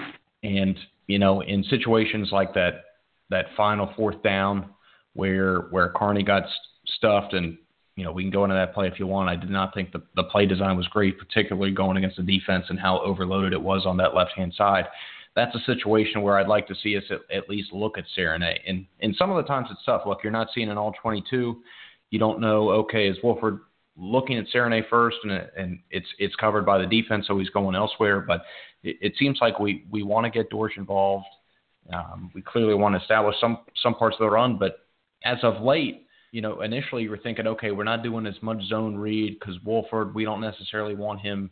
And 0.43 0.77
you 1.07 1.19
know, 1.19 1.41
in 1.41 1.63
situations 1.63 2.29
like 2.31 2.53
that, 2.53 2.83
that 3.29 3.47
final 3.55 3.91
fourth 3.95 4.21
down 4.23 4.69
where 5.13 5.61
where 5.61 5.89
Carney 5.89 6.23
got 6.23 6.43
stuffed 6.85 7.33
and 7.33 7.57
you 7.95 8.03
know, 8.03 8.11
we 8.11 8.21
can 8.21 8.29
go 8.29 8.43
into 8.43 8.53
that 8.53 8.75
play 8.75 8.87
if 8.87 8.99
you 8.99 9.07
want. 9.07 9.27
I 9.27 9.35
did 9.35 9.49
not 9.49 9.73
think 9.73 9.91
the, 9.91 10.03
the 10.15 10.25
play 10.25 10.45
design 10.45 10.77
was 10.77 10.87
great, 10.87 11.17
particularly 11.17 11.71
going 11.71 11.97
against 11.97 12.17
the 12.17 12.21
defense 12.21 12.65
and 12.69 12.79
how 12.79 12.99
overloaded 12.99 13.53
it 13.53 13.61
was 13.61 13.87
on 13.87 13.97
that 13.97 14.13
left 14.13 14.33
hand 14.33 14.53
side 14.55 14.85
that's 15.37 15.55
a 15.55 15.59
situation 15.67 16.23
where 16.23 16.35
I'd 16.39 16.47
like 16.47 16.67
to 16.67 16.75
see 16.81 16.97
us 16.97 17.03
at, 17.11 17.19
at 17.31 17.47
least 17.47 17.71
look 17.71 17.99
at 17.99 18.05
Serigne. 18.17 18.57
And 18.67 18.87
and 19.01 19.15
some 19.15 19.29
of 19.29 19.37
the 19.37 19.47
times 19.47 19.67
it's 19.69 19.85
tough. 19.85 20.01
Look, 20.07 20.19
you're 20.23 20.31
not 20.31 20.47
seeing 20.53 20.69
an 20.69 20.79
all 20.79 20.93
22. 20.99 21.61
You 22.09 22.19
don't 22.19 22.41
know. 22.41 22.71
Okay, 22.71 23.07
is 23.07 23.17
Wolford 23.23 23.59
looking 23.95 24.39
at 24.39 24.45
Serigne 24.53 24.81
first, 24.89 25.17
and 25.23 25.31
and 25.55 25.79
it's 25.91 26.07
it's 26.17 26.35
covered 26.35 26.65
by 26.65 26.79
the 26.79 26.87
defense, 26.87 27.27
so 27.27 27.37
he's 27.37 27.51
going 27.51 27.75
elsewhere. 27.75 28.21
But 28.21 28.41
it, 28.81 28.97
it 28.99 29.13
seems 29.19 29.37
like 29.39 29.59
we 29.59 29.85
we 29.91 30.01
want 30.01 30.25
to 30.25 30.31
get 30.31 30.49
Dortch 30.49 30.73
involved. 30.75 31.27
Um, 31.93 32.31
we 32.33 32.41
clearly 32.41 32.73
want 32.73 32.95
to 32.95 33.01
establish 33.01 33.35
some 33.39 33.59
some 33.83 33.93
parts 33.93 34.15
of 34.19 34.25
the 34.25 34.31
run, 34.31 34.57
but 34.57 34.87
as 35.23 35.37
of 35.43 35.61
late, 35.61 36.07
you 36.31 36.41
know, 36.41 36.61
initially 36.61 37.03
you 37.03 37.11
were 37.11 37.17
thinking, 37.17 37.45
okay, 37.45 37.69
we're 37.69 37.83
not 37.83 38.01
doing 38.01 38.25
as 38.25 38.41
much 38.41 38.61
zone 38.63 38.97
read 38.97 39.39
because 39.39 39.55
Wolford, 39.63 40.15
we 40.15 40.23
don't 40.23 40.41
necessarily 40.41 40.95
want 40.95 41.21
him 41.21 41.51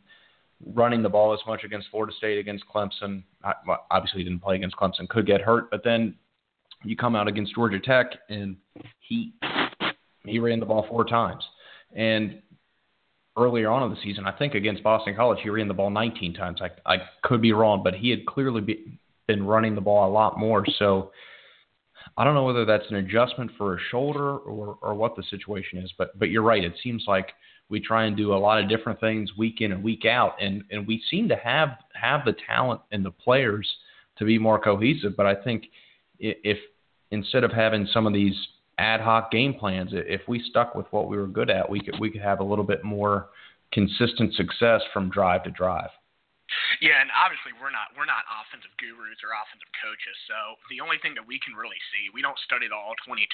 running 0.64 1.04
the 1.04 1.10
ball 1.10 1.34
as 1.34 1.40
much 1.48 1.64
against 1.64 1.88
Florida 1.90 2.14
State, 2.18 2.38
against 2.38 2.64
Clemson. 2.74 3.24
Obviously, 3.92 4.20
he 4.20 4.24
didn't 4.24 4.42
play 4.42 4.56
against 4.56 4.76
Clemson, 4.76 5.08
could 5.10 5.26
get 5.26 5.42
hurt, 5.42 5.70
but 5.70 5.84
then 5.84 6.16
you 6.84 6.96
come 6.96 7.16
out 7.16 7.28
against 7.28 7.54
Georgia 7.56 7.80
Tech 7.80 8.08
and 8.30 8.56
he 9.00 9.34
he 10.26 10.40
ran 10.40 10.60
the 10.60 10.66
ball 10.66 10.86
four 10.90 11.06
times. 11.06 11.44
And 11.96 12.42
earlier 13.38 13.70
on 13.70 13.84
in 13.84 13.90
the 13.90 14.02
season, 14.02 14.26
I 14.26 14.32
think 14.32 14.56
against 14.56 14.84
Boston 14.84 15.16
College, 15.16 15.40
he 15.44 15.50
ran 15.50 15.68
the 15.68 15.74
ball 15.74 15.90
19 15.90 16.34
times. 16.34 16.62
I 16.62 16.70
I 16.86 16.98
could 17.24 17.42
be 17.42 17.54
wrong, 17.54 17.82
but 17.84 17.96
he 17.96 18.10
had 18.10 18.26
clearly 18.26 18.62
be, 18.62 19.00
been 19.28 19.46
running 19.46 19.76
the 19.76 19.82
ball 19.82 20.10
a 20.10 20.12
lot 20.12 20.40
more. 20.40 20.66
So 20.80 21.12
I 22.18 22.24
don't 22.24 22.34
know 22.34 22.46
whether 22.46 22.66
that's 22.66 22.86
an 22.90 22.96
adjustment 22.98 23.52
for 23.58 23.76
a 23.76 23.80
shoulder 23.92 24.38
or 24.38 24.78
or 24.82 24.94
what 24.94 25.16
the 25.16 25.24
situation 25.30 25.80
is, 25.80 25.92
but 25.98 26.18
but 26.18 26.30
you're 26.30 26.44
right. 26.44 26.64
It 26.64 26.74
seems 26.84 27.04
like 27.08 27.30
we 27.70 27.80
try 27.80 28.06
and 28.06 28.16
do 28.16 28.34
a 28.34 28.38
lot 28.38 28.62
of 28.62 28.70
different 28.70 29.00
things 29.00 29.32
week 29.38 29.62
in 29.62 29.72
and 29.72 29.84
week 29.84 30.06
out, 30.06 30.36
and 30.42 30.64
and 30.72 30.86
we 30.88 31.02
seem 31.10 31.28
to 31.30 31.36
have 31.36 31.70
have 31.94 32.26
the 32.26 32.36
talent 32.48 32.82
and 32.92 33.04
the 33.04 33.12
players 33.12 33.68
to 34.18 34.26
be 34.26 34.38
more 34.38 34.60
cohesive. 34.60 35.16
But 35.18 35.26
I 35.26 35.36
think 35.36 35.66
if 36.20 36.58
instead 37.12 37.44
of 37.44 37.52
having 37.52 37.88
some 37.92 38.08
of 38.08 38.14
these 38.14 38.36
ad 38.78 39.02
hoc 39.02 39.32
game 39.32 39.54
plans, 39.54 39.92
if 39.94 40.22
we 40.28 40.44
stuck 40.50 40.76
with 40.76 40.86
what 40.92 41.08
we 41.08 41.18
were 41.18 41.28
good 41.28 41.50
at, 41.50 41.70
we 41.70 41.80
could 41.80 42.00
we 42.00 42.12
could 42.12 42.22
have 42.22 42.40
a 42.40 42.44
little 42.44 42.66
bit 42.66 42.84
more 42.84 43.30
consistent 43.72 44.34
success 44.36 44.82
from 44.94 45.10
drive 45.10 45.44
to 45.44 45.52
drive. 45.52 45.90
Yeah, 46.84 47.02
and 47.02 47.10
obviously 47.10 47.58
we're 47.58 47.74
not 47.74 47.90
we're 47.98 48.10
not 48.10 48.28
offensive 48.30 48.74
gurus 48.78 49.18
or 49.26 49.34
offensive 49.34 49.72
coaches. 49.82 50.18
So 50.30 50.60
the 50.70 50.84
only 50.84 51.02
thing 51.02 51.18
that 51.18 51.26
we 51.26 51.42
can 51.42 51.58
really 51.58 51.80
see, 51.90 52.14
we 52.14 52.22
don't 52.22 52.38
study 52.46 52.70
the 52.70 52.78
all 52.78 52.94
22. 53.02 53.26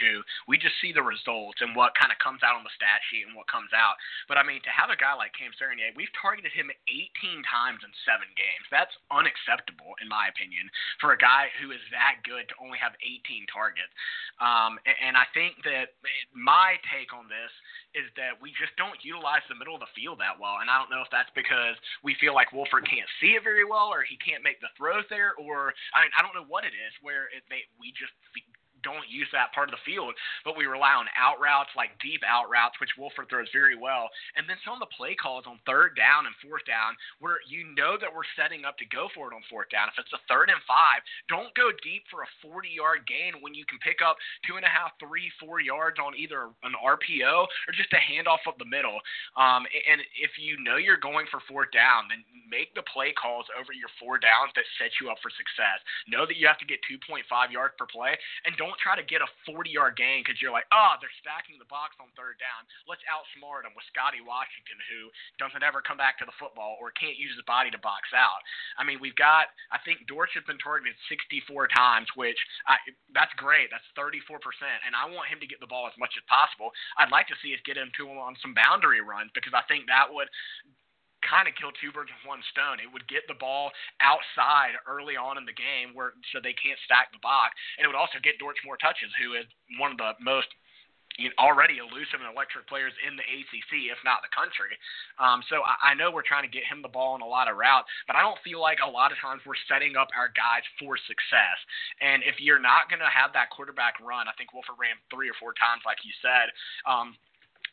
We 0.47 0.55
just 0.55 0.77
see 0.79 0.95
the 0.95 1.03
results 1.03 1.59
and 1.59 1.75
what 1.75 1.97
kind 1.99 2.13
of 2.13 2.17
comes 2.23 2.39
out 2.45 2.55
on 2.55 2.63
the 2.63 2.73
stat 2.75 3.03
sheet 3.11 3.27
and 3.27 3.35
what 3.35 3.51
comes 3.51 3.75
out. 3.75 3.99
But 4.31 4.39
I 4.39 4.43
mean, 4.47 4.63
to 4.63 4.71
have 4.71 4.93
a 4.93 4.99
guy 4.99 5.11
like 5.17 5.35
Cam 5.35 5.51
Serigne, 5.57 5.91
we've 5.97 6.11
targeted 6.15 6.55
him 6.55 6.71
18 6.87 7.43
times 7.43 7.83
in 7.83 7.91
seven 8.07 8.29
games. 8.39 8.65
That's 8.71 8.93
unacceptable 9.11 9.97
in 9.99 10.07
my 10.07 10.31
opinion 10.31 10.71
for 11.03 11.11
a 11.11 11.19
guy 11.19 11.51
who 11.59 11.75
is 11.75 11.83
that 11.91 12.23
good 12.23 12.47
to 12.47 12.55
only 12.63 12.79
have 12.79 12.95
18 13.03 13.47
targets. 13.51 13.91
Um, 14.39 14.79
and, 14.87 15.11
and 15.11 15.15
I 15.19 15.27
think 15.35 15.59
that 15.67 15.97
my 16.31 16.79
take 16.87 17.11
on 17.11 17.27
this 17.27 17.51
is 17.93 18.07
that 18.15 18.39
we 18.39 18.55
just 18.55 18.71
don't 18.79 18.97
utilize 19.03 19.43
the 19.51 19.57
middle 19.59 19.75
of 19.75 19.83
the 19.83 19.91
field 19.95 20.19
that 20.23 20.39
well. 20.39 20.63
And 20.63 20.71
I 20.71 20.79
don't 20.79 20.91
know 20.91 21.03
if 21.03 21.11
that's 21.11 21.31
because 21.35 21.75
we 22.03 22.15
feel 22.19 22.31
like 22.31 22.55
Wolford 22.55 22.87
can't 22.87 23.07
see 23.19 23.35
it 23.35 23.43
very 23.43 23.67
well, 23.67 23.91
or 23.91 24.03
he 24.03 24.15
can't 24.19 24.43
make 24.43 24.63
the 24.63 24.71
throws 24.79 25.03
there, 25.11 25.35
or 25.35 25.75
I 25.91 26.03
mean, 26.03 26.13
I 26.15 26.23
don't 26.23 26.35
know 26.35 26.47
what 26.47 26.63
it 26.63 26.75
is 26.75 26.93
where 27.03 27.27
it, 27.35 27.43
they, 27.51 27.67
we 27.75 27.91
just 27.91 28.15
don't 28.83 29.07
use 29.09 29.29
that 29.31 29.53
part 29.53 29.69
of 29.69 29.75
the 29.75 29.85
field, 29.87 30.13
but 30.43 30.57
we 30.57 30.65
rely 30.65 30.93
on 30.93 31.07
out 31.17 31.39
routes 31.41 31.71
like 31.75 31.95
deep 32.01 32.21
out 32.27 32.49
routes, 32.49 32.79
which 32.79 32.97
Wolford 32.97 33.29
throws 33.29 33.49
very 33.53 33.77
well. 33.77 34.09
And 34.35 34.47
then 34.47 34.57
some 34.63 34.77
of 34.77 34.83
the 34.83 34.95
play 34.95 35.15
calls 35.15 35.45
on 35.45 35.61
third 35.65 35.95
down 35.95 36.25
and 36.25 36.35
fourth 36.41 36.65
down, 36.65 36.97
where 37.19 37.39
you 37.47 37.67
know 37.73 37.95
that 37.99 38.11
we're 38.11 38.27
setting 38.35 38.65
up 38.65 38.77
to 38.79 38.87
go 38.89 39.07
for 39.13 39.31
it 39.31 39.35
on 39.35 39.43
fourth 39.49 39.69
down. 39.69 39.89
If 39.89 40.01
it's 40.01 40.13
a 40.13 40.21
third 40.27 40.49
and 40.49 40.61
five, 40.65 41.01
don't 41.29 41.53
go 41.53 41.71
deep 41.83 42.03
for 42.09 42.23
a 42.23 42.33
40 42.41 42.69
yard 42.69 43.05
gain 43.07 43.39
when 43.41 43.53
you 43.53 43.65
can 43.65 43.79
pick 43.79 44.01
up 44.03 44.17
two 44.45 44.57
and 44.57 44.65
a 44.65 44.71
half, 44.71 44.95
three, 44.99 45.31
four 45.39 45.61
yards 45.61 45.97
on 46.01 46.17
either 46.17 46.51
an 46.63 46.75
RPO 46.77 47.47
or 47.47 47.71
just 47.73 47.93
a 47.93 48.01
handoff 48.01 48.43
up 48.47 48.57
the 48.57 48.67
middle. 48.67 48.99
Um, 49.37 49.65
and 49.69 50.01
if 50.19 50.35
you 50.37 50.57
know 50.61 50.77
you're 50.77 50.99
going 50.99 51.25
for 51.29 51.39
fourth 51.47 51.71
down, 51.71 52.09
then 52.09 52.23
make 52.51 52.75
the 52.75 52.85
play 52.91 53.15
calls 53.15 53.47
over 53.55 53.71
your 53.71 53.89
four 53.95 54.19
downs 54.19 54.51
that 54.55 54.67
set 54.75 54.91
you 54.99 55.07
up 55.09 55.17
for 55.23 55.31
success. 55.33 55.79
Know 56.11 56.27
that 56.27 56.35
you 56.35 56.45
have 56.45 56.59
to 56.59 56.67
get 56.67 56.83
2.5 56.85 57.23
yards 57.51 57.75
per 57.79 57.87
play, 57.87 58.19
and 58.45 58.55
don't 58.59 58.70
don't 58.71 58.79
try 58.79 58.95
to 58.95 59.03
get 59.03 59.19
a 59.19 59.27
40-yard 59.43 59.99
gain 59.99 60.23
because 60.23 60.39
you're 60.39 60.55
like, 60.55 60.63
oh, 60.71 60.95
they're 61.03 61.11
stacking 61.19 61.59
the 61.59 61.67
box 61.67 61.99
on 61.99 62.07
third 62.15 62.39
down. 62.39 62.63
Let's 62.87 63.03
outsmart 63.03 63.67
them 63.67 63.75
with 63.75 63.83
Scotty 63.91 64.23
Washington, 64.23 64.79
who 64.87 65.11
doesn't 65.35 65.59
ever 65.59 65.83
come 65.83 65.99
back 65.99 66.15
to 66.23 66.25
the 66.25 66.31
football 66.39 66.79
or 66.79 66.95
can't 66.95 67.19
use 67.19 67.35
his 67.35 67.43
body 67.43 67.67
to 67.67 67.81
box 67.83 68.07
out. 68.15 68.39
I 68.79 68.87
mean, 68.87 69.03
we've 69.03 69.19
got, 69.19 69.51
I 69.75 69.83
think 69.83 70.07
Dortch 70.07 70.31
has 70.39 70.47
been 70.47 70.55
targeted 70.63 70.95
64 71.11 71.67
times, 71.67 72.07
which 72.15 72.39
I, 72.63 72.79
that's 73.11 73.35
great. 73.35 73.67
That's 73.67 73.83
34%, 73.99 74.39
and 74.87 74.95
I 74.95 75.03
want 75.11 75.27
him 75.27 75.43
to 75.43 75.49
get 75.51 75.59
the 75.59 75.67
ball 75.67 75.91
as 75.91 75.97
much 75.99 76.15
as 76.15 76.23
possible. 76.31 76.71
I'd 76.95 77.11
like 77.11 77.27
to 77.27 77.35
see 77.43 77.51
us 77.51 77.59
get 77.67 77.75
him 77.75 77.91
to 77.99 78.07
him 78.07 78.15
on 78.15 78.39
some 78.39 78.55
boundary 78.55 79.03
runs 79.03 79.35
because 79.35 79.51
I 79.51 79.67
think 79.67 79.91
that 79.91 80.07
would 80.07 80.31
kind 81.25 81.47
of 81.47 81.55
kill 81.55 81.71
two 81.77 81.93
birds 81.93 82.09
with 82.09 82.25
one 82.27 82.41
stone. 82.51 82.81
It 82.81 82.89
would 82.89 83.07
get 83.07 83.25
the 83.29 83.37
ball 83.37 83.71
outside 84.01 84.77
early 84.85 85.15
on 85.15 85.37
in 85.37 85.45
the 85.45 85.55
game 85.55 85.93
where 85.93 86.17
so 86.33 86.41
they 86.41 86.55
can't 86.57 86.79
stack 86.85 87.13
the 87.13 87.21
box, 87.21 87.55
and 87.77 87.85
it 87.85 87.87
would 87.87 87.99
also 87.99 88.19
get 88.21 88.41
Dortch 88.41 88.59
more 88.65 88.77
touches, 88.77 89.09
who 89.21 89.37
is 89.37 89.45
one 89.79 89.93
of 89.93 89.99
the 90.01 90.13
most 90.19 90.49
already 91.37 91.77
elusive 91.77 92.23
and 92.23 92.31
electric 92.31 92.65
players 92.71 92.95
in 93.03 93.19
the 93.19 93.25
ACC, 93.25 93.91
if 93.91 93.99
not 94.07 94.23
the 94.23 94.31
country. 94.31 94.73
Um, 95.19 95.43
so 95.51 95.61
I, 95.61 95.91
I 95.91 95.97
know 95.97 96.09
we're 96.09 96.25
trying 96.25 96.47
to 96.47 96.53
get 96.53 96.63
him 96.65 96.81
the 96.81 96.91
ball 96.91 97.13
in 97.19 97.21
a 97.21 97.27
lot 97.27 97.51
of 97.51 97.59
routes, 97.59 97.89
but 98.07 98.15
I 98.15 98.23
don't 98.23 98.39
feel 98.41 98.63
like 98.63 98.79
a 98.79 98.89
lot 98.89 99.11
of 99.11 99.19
times 99.19 99.43
we're 99.43 99.59
setting 99.67 99.99
up 99.99 100.07
our 100.15 100.31
guys 100.31 100.63
for 100.79 100.95
success. 100.95 101.57
And 101.99 102.23
if 102.23 102.39
you're 102.39 102.61
not 102.61 102.87
going 102.87 103.03
to 103.03 103.11
have 103.11 103.35
that 103.35 103.51
quarterback 103.51 103.99
run, 103.99 104.31
I 104.31 104.33
think 104.39 104.55
Wolford 104.55 104.79
ran 104.79 104.95
three 105.11 105.27
or 105.27 105.37
four 105.37 105.51
times, 105.59 105.83
like 105.85 106.01
you 106.07 106.15
said. 106.23 106.49
Um, 106.87 107.13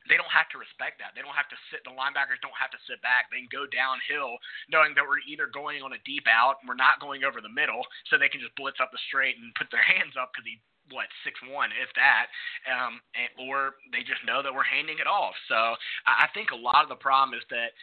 they 0.09 0.17
don't 0.17 0.33
have 0.33 0.49
to 0.53 0.59
respect 0.59 0.99
that. 0.99 1.13
They 1.15 1.23
don't 1.23 1.37
have 1.37 1.49
to 1.53 1.59
sit. 1.69 1.85
The 1.85 1.95
linebackers 1.95 2.41
don't 2.41 2.57
have 2.57 2.73
to 2.73 2.81
sit 2.89 2.99
back. 3.05 3.29
They 3.29 3.45
can 3.45 3.53
go 3.53 3.69
downhill, 3.69 4.41
knowing 4.73 4.97
that 4.97 5.05
we're 5.05 5.23
either 5.29 5.47
going 5.47 5.85
on 5.85 5.93
a 5.93 6.01
deep 6.09 6.27
out, 6.27 6.65
we're 6.65 6.79
not 6.79 6.99
going 6.99 7.23
over 7.23 7.45
the 7.45 7.53
middle, 7.53 7.85
so 8.09 8.17
they 8.17 8.33
can 8.33 8.41
just 8.41 8.57
blitz 8.57 8.81
up 8.81 8.91
the 8.91 9.01
straight 9.07 9.37
and 9.37 9.55
put 9.55 9.69
their 9.69 9.85
hands 9.85 10.17
up 10.17 10.33
because 10.33 10.49
he 10.49 10.59
what 10.89 11.05
six 11.21 11.37
one 11.53 11.69
if 11.77 11.93
that 12.01 12.33
um 12.65 12.97
and, 13.13 13.29
or 13.45 13.77
they 13.93 14.01
just 14.01 14.25
know 14.25 14.41
that 14.41 14.49
we're 14.49 14.65
handing 14.65 14.97
it 14.97 15.05
off 15.05 15.37
so 15.45 15.77
I, 16.09 16.25
I 16.25 16.27
think 16.33 16.49
a 16.49 16.57
lot 16.57 16.81
of 16.81 16.89
the 16.89 16.97
problem 16.97 17.37
is 17.37 17.45
that 17.53 17.77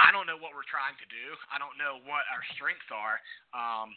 I 0.00 0.08
don't 0.12 0.24
know 0.24 0.40
what 0.40 0.56
we're 0.56 0.64
trying 0.64 0.96
to 0.96 1.08
do. 1.12 1.36
I 1.52 1.60
don't 1.60 1.76
know 1.76 2.00
what 2.08 2.24
our 2.32 2.40
strengths 2.56 2.88
are. 2.88 3.20
Um, 3.52 3.92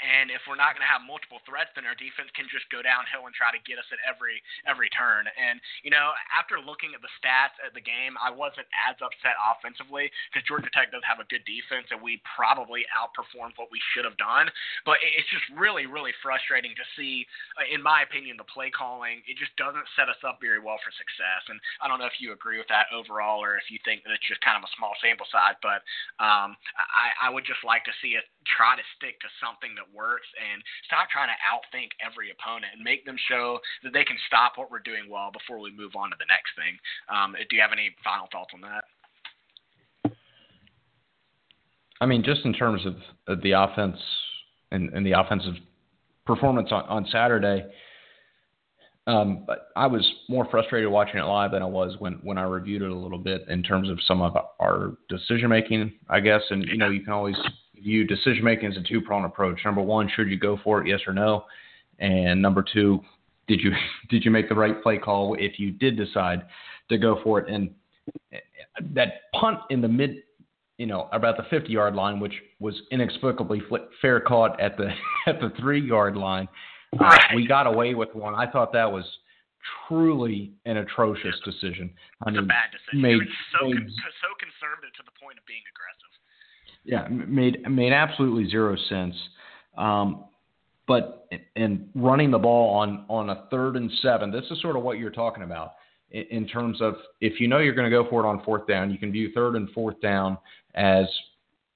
and 0.00 0.32
if 0.32 0.40
we're 0.48 0.58
not 0.58 0.72
going 0.72 0.84
to 0.84 0.90
have 0.90 1.04
multiple 1.04 1.40
threats, 1.44 1.72
then 1.76 1.84
our 1.84 1.96
defense 1.96 2.32
can 2.32 2.48
just 2.48 2.68
go 2.72 2.80
downhill 2.80 3.28
and 3.28 3.34
try 3.36 3.52
to 3.52 3.60
get 3.68 3.76
us 3.76 3.88
at 3.92 4.00
every 4.04 4.40
every 4.64 4.88
turn. 4.92 5.28
And 5.36 5.60
you 5.84 5.92
know, 5.92 6.16
after 6.32 6.56
looking 6.60 6.96
at 6.96 7.02
the 7.04 7.12
stats 7.20 7.56
at 7.60 7.76
the 7.76 7.84
game, 7.84 8.16
I 8.16 8.32
wasn't 8.32 8.68
as 8.88 8.96
upset 9.00 9.36
offensively 9.36 10.08
because 10.30 10.46
Georgia 10.48 10.72
Tech 10.72 10.92
does 10.92 11.04
have 11.04 11.20
a 11.20 11.28
good 11.28 11.44
defense, 11.44 11.92
and 11.92 12.00
we 12.00 12.22
probably 12.24 12.88
outperformed 12.96 13.56
what 13.60 13.68
we 13.68 13.80
should 13.92 14.08
have 14.08 14.16
done. 14.16 14.48
But 14.88 15.02
it's 15.04 15.28
just 15.28 15.46
really, 15.52 15.84
really 15.84 16.16
frustrating 16.24 16.72
to 16.76 16.84
see, 16.96 17.28
uh, 17.60 17.68
in 17.68 17.84
my 17.84 18.02
opinion, 18.02 18.40
the 18.40 18.48
play 18.48 18.72
calling. 18.72 19.20
It 19.28 19.36
just 19.36 19.52
doesn't 19.60 19.84
set 19.96 20.08
us 20.08 20.20
up 20.24 20.40
very 20.40 20.58
well 20.58 20.80
for 20.80 20.92
success. 20.96 21.42
And 21.52 21.60
I 21.84 21.88
don't 21.88 22.00
know 22.00 22.08
if 22.08 22.18
you 22.18 22.32
agree 22.32 22.56
with 22.56 22.70
that 22.72 22.88
overall, 22.90 23.44
or 23.44 23.60
if 23.60 23.68
you 23.68 23.78
think 23.84 24.04
that 24.04 24.12
it's 24.16 24.26
just 24.26 24.40
kind 24.40 24.56
of 24.56 24.64
a 24.64 24.72
small 24.76 24.96
sample 25.04 25.28
size. 25.28 25.56
But 25.60 25.84
um, 26.20 26.56
I, 26.76 27.28
I 27.28 27.32
would 27.32 27.44
just 27.44 27.62
like 27.64 27.84
to 27.84 27.94
see 28.00 28.16
us 28.16 28.26
try 28.48 28.76
to 28.76 28.84
stick 28.96 29.20
to 29.20 29.28
something 29.40 29.76
that 29.76 29.84
works 29.92 30.26
and 30.38 30.62
stop 30.88 31.12
trying 31.12 31.28
to 31.28 31.38
outthink 31.44 31.92
every 32.00 32.32
opponent 32.32 32.72
and 32.72 32.80
make 32.80 33.04
them 33.04 33.16
show 33.28 33.60
that 33.84 33.92
they 33.92 34.04
can 34.04 34.16
stop 34.26 34.56
what 34.56 34.70
we're 34.70 34.84
doing 34.84 35.08
well 35.08 35.30
before 35.32 35.60
we 35.60 35.72
move 35.72 35.92
on 35.96 36.10
to 36.10 36.16
the 36.18 36.28
next 36.28 36.56
thing. 36.56 36.74
Um, 37.12 37.36
do 37.36 37.52
you 37.56 37.62
have 37.62 37.72
any 37.72 37.92
final 38.02 38.28
thoughts 38.32 38.52
on 38.56 38.64
that? 38.64 38.84
I 42.00 42.06
mean, 42.06 42.24
just 42.24 42.44
in 42.44 42.52
terms 42.54 42.86
of, 42.86 42.96
the 43.42 43.52
offense 43.52 43.96
and, 44.72 44.88
and, 44.90 45.04
the 45.06 45.12
offensive 45.12 45.54
performance 46.26 46.70
on, 46.72 46.82
on 46.84 47.06
Saturday, 47.12 47.64
um, 49.06 49.46
I 49.76 49.86
was 49.86 50.10
more 50.28 50.46
frustrated 50.50 50.90
watching 50.90 51.18
it 51.18 51.24
live 51.24 51.52
than 51.52 51.62
I 51.62 51.66
was 51.66 51.96
when, 51.98 52.14
when 52.22 52.38
I 52.38 52.42
reviewed 52.42 52.82
it 52.82 52.90
a 52.90 52.94
little 52.94 53.18
bit 53.18 53.42
in 53.48 53.62
terms 53.62 53.90
of 53.90 53.98
some 54.06 54.22
of 54.22 54.36
our 54.60 54.96
decision 55.08 55.50
making, 55.50 55.92
I 56.08 56.20
guess. 56.20 56.40
And 56.50 56.64
you 56.64 56.78
know, 56.78 56.88
you 56.88 57.02
can 57.02 57.12
always 57.12 57.36
view 57.82 58.04
decision 58.04 58.44
making 58.44 58.70
as 58.70 58.76
a 58.76 58.82
two 58.82 59.00
pronged 59.00 59.26
approach. 59.26 59.60
Number 59.64 59.82
one, 59.82 60.10
should 60.14 60.28
you 60.28 60.38
go 60.38 60.58
for 60.62 60.80
it, 60.80 60.88
yes 60.88 61.00
or 61.06 61.12
no? 61.12 61.44
And 61.98 62.40
number 62.40 62.64
two, 62.72 63.00
did 63.48 63.60
you 63.60 63.72
did 64.08 64.24
you 64.24 64.30
make 64.30 64.48
the 64.48 64.54
right 64.54 64.82
play 64.82 64.98
call 64.98 65.36
if 65.38 65.58
you 65.58 65.70
did 65.70 65.96
decide 65.96 66.42
to 66.88 66.98
go 66.98 67.20
for 67.22 67.40
it? 67.40 67.52
And 67.52 67.70
that 68.94 69.30
punt 69.38 69.58
in 69.70 69.80
the 69.80 69.88
mid, 69.88 70.22
you 70.78 70.86
know, 70.86 71.08
about 71.12 71.36
the 71.36 71.44
50 71.50 71.70
yard 71.70 71.94
line, 71.94 72.20
which 72.20 72.34
was 72.58 72.80
inexplicably 72.90 73.62
fair 74.00 74.20
caught 74.20 74.58
at 74.60 74.76
the 74.76 74.88
at 75.26 75.40
the 75.40 75.52
three 75.60 75.80
yard 75.80 76.16
line, 76.16 76.48
uh, 76.98 77.18
we 77.34 77.46
got 77.46 77.66
away 77.66 77.94
with 77.94 78.14
one. 78.14 78.34
I 78.34 78.50
thought 78.50 78.72
that 78.72 78.90
was 78.90 79.04
truly 79.86 80.52
an 80.64 80.78
atrocious 80.78 81.36
decision. 81.44 81.92
I 82.24 82.30
mean, 82.30 82.38
it's 82.38 82.44
a 82.44 82.48
bad 82.48 82.72
decision. 82.72 83.02
Made, 83.02 83.20
so, 83.52 83.68
made, 83.68 83.76
so 83.76 84.28
conservative 84.40 84.92
to 84.96 85.02
the 85.04 85.12
point 85.20 85.36
of 85.36 85.44
being 85.44 85.62
aggressive. 85.68 86.09
Yeah, 86.84 87.06
made 87.08 87.62
made 87.68 87.92
absolutely 87.92 88.50
zero 88.50 88.76
sense. 88.88 89.14
Um, 89.76 90.24
but 90.86 91.28
in 91.56 91.88
running 91.94 92.30
the 92.30 92.38
ball 92.38 92.76
on 92.78 93.04
on 93.08 93.30
a 93.30 93.46
third 93.50 93.76
and 93.76 93.90
seven, 94.02 94.30
this 94.30 94.44
is 94.50 94.60
sort 94.60 94.76
of 94.76 94.82
what 94.82 94.98
you're 94.98 95.10
talking 95.10 95.42
about 95.42 95.74
in, 96.10 96.24
in 96.30 96.48
terms 96.48 96.80
of 96.80 96.94
if 97.20 97.40
you 97.40 97.48
know 97.48 97.58
you're 97.58 97.74
going 97.74 97.90
to 97.90 97.96
go 97.96 98.08
for 98.08 98.24
it 98.24 98.28
on 98.28 98.42
fourth 98.44 98.66
down, 98.66 98.90
you 98.90 98.98
can 98.98 99.12
view 99.12 99.30
third 99.32 99.56
and 99.56 99.70
fourth 99.70 100.00
down 100.00 100.38
as 100.74 101.06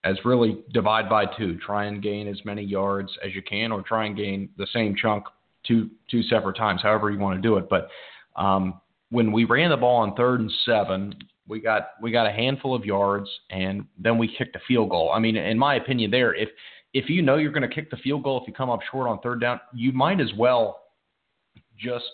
as 0.05 0.17
really 0.25 0.63
divide 0.73 1.09
by 1.09 1.25
two. 1.25 1.59
Try 1.59 1.87
and 1.87 2.03
gain 2.03 2.29
as 2.29 2.45
many 2.45 2.63
yards 2.63 3.11
as 3.25 3.35
you 3.35 3.43
can, 3.43 3.73
or 3.73 3.83
try 3.83 4.07
and 4.07 4.17
gain 4.17 4.49
the 4.59 4.67
same 4.73 4.95
chunk 4.97 5.25
two 5.67 5.91
two 6.11 6.23
separate 6.25 6.57
times, 6.57 6.83
however 6.83 7.11
you 7.11 7.19
want 7.19 7.41
to 7.41 7.43
do 7.43 7.57
it. 7.57 7.69
But 7.69 7.89
um, 8.37 8.81
when 9.11 9.33
we 9.33 9.45
ran 9.45 9.71
the 9.71 9.77
ball 9.77 10.03
on 10.03 10.15
third 10.15 10.41
and 10.41 10.53
seven, 10.67 11.15
we 11.47 11.61
got 11.61 11.91
we 12.01 12.11
got 12.11 12.27
a 12.27 12.33
handful 12.33 12.75
of 12.75 12.85
yards, 12.85 13.29
and 13.51 13.85
then 13.99 14.19
we 14.19 14.35
kicked 14.37 14.57
a 14.57 14.61
field 14.67 14.91
goal. 14.91 15.13
I 15.15 15.19
mean, 15.19 15.37
in 15.37 15.59
my 15.59 15.77
opinion, 15.77 16.11
there 16.11 16.35
if 16.35 16.49
if 16.93 17.11
you 17.11 17.23
know 17.23 17.37
you're 17.37 17.53
going 17.53 17.69
to 17.69 17.75
kick 17.75 17.91
the 17.91 17.97
field 17.99 18.23
goal 18.23 18.41
if 18.41 18.49
you 18.49 18.55
come 18.55 18.71
up 18.71 18.81
short 18.91 19.09
on 19.09 19.21
third 19.21 19.41
down, 19.41 19.61
you 19.75 19.93
might 19.93 20.21
as 20.21 20.33
well 20.37 20.83
just 21.79 22.05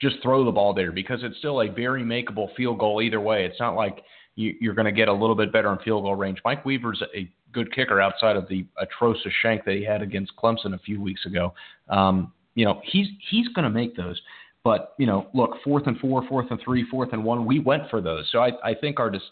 just 0.00 0.16
throw 0.22 0.44
the 0.44 0.52
ball 0.52 0.74
there 0.74 0.92
because 0.92 1.20
it's 1.22 1.38
still 1.38 1.62
a 1.62 1.68
very 1.68 2.02
makeable 2.02 2.54
field 2.54 2.78
goal 2.78 3.00
either 3.00 3.20
way. 3.20 3.46
It's 3.46 3.58
not 3.58 3.74
like 3.74 4.02
you, 4.34 4.54
you're 4.60 4.74
going 4.74 4.86
to 4.86 4.92
get 4.92 5.08
a 5.08 5.12
little 5.12 5.34
bit 5.34 5.52
better 5.52 5.72
in 5.72 5.78
field 5.78 6.04
goal 6.04 6.14
range. 6.14 6.38
Mike 6.44 6.64
Weaver's 6.64 7.02
a 7.14 7.30
good 7.52 7.72
kicker 7.74 8.00
outside 8.00 8.36
of 8.36 8.46
the 8.48 8.66
atrocious 8.78 9.32
shank 9.40 9.64
that 9.64 9.74
he 9.74 9.82
had 9.82 10.02
against 10.02 10.36
Clemson 10.36 10.74
a 10.74 10.78
few 10.78 11.00
weeks 11.00 11.24
ago. 11.24 11.54
Um, 11.88 12.32
you 12.54 12.64
know, 12.64 12.80
he's 12.84 13.08
he's 13.30 13.48
going 13.48 13.64
to 13.64 13.70
make 13.70 13.96
those. 13.96 14.20
But 14.66 14.94
you 14.98 15.06
know, 15.06 15.28
look, 15.32 15.62
fourth 15.62 15.86
and 15.86 15.96
four, 16.00 16.26
fourth 16.26 16.48
and 16.50 16.58
three, 16.60 16.84
fourth 16.90 17.12
and 17.12 17.22
one, 17.22 17.46
we 17.46 17.60
went 17.60 17.88
for 17.88 18.00
those. 18.00 18.28
So 18.32 18.40
I, 18.40 18.50
I 18.64 18.74
think 18.74 18.98
our 18.98 19.10
just, 19.10 19.26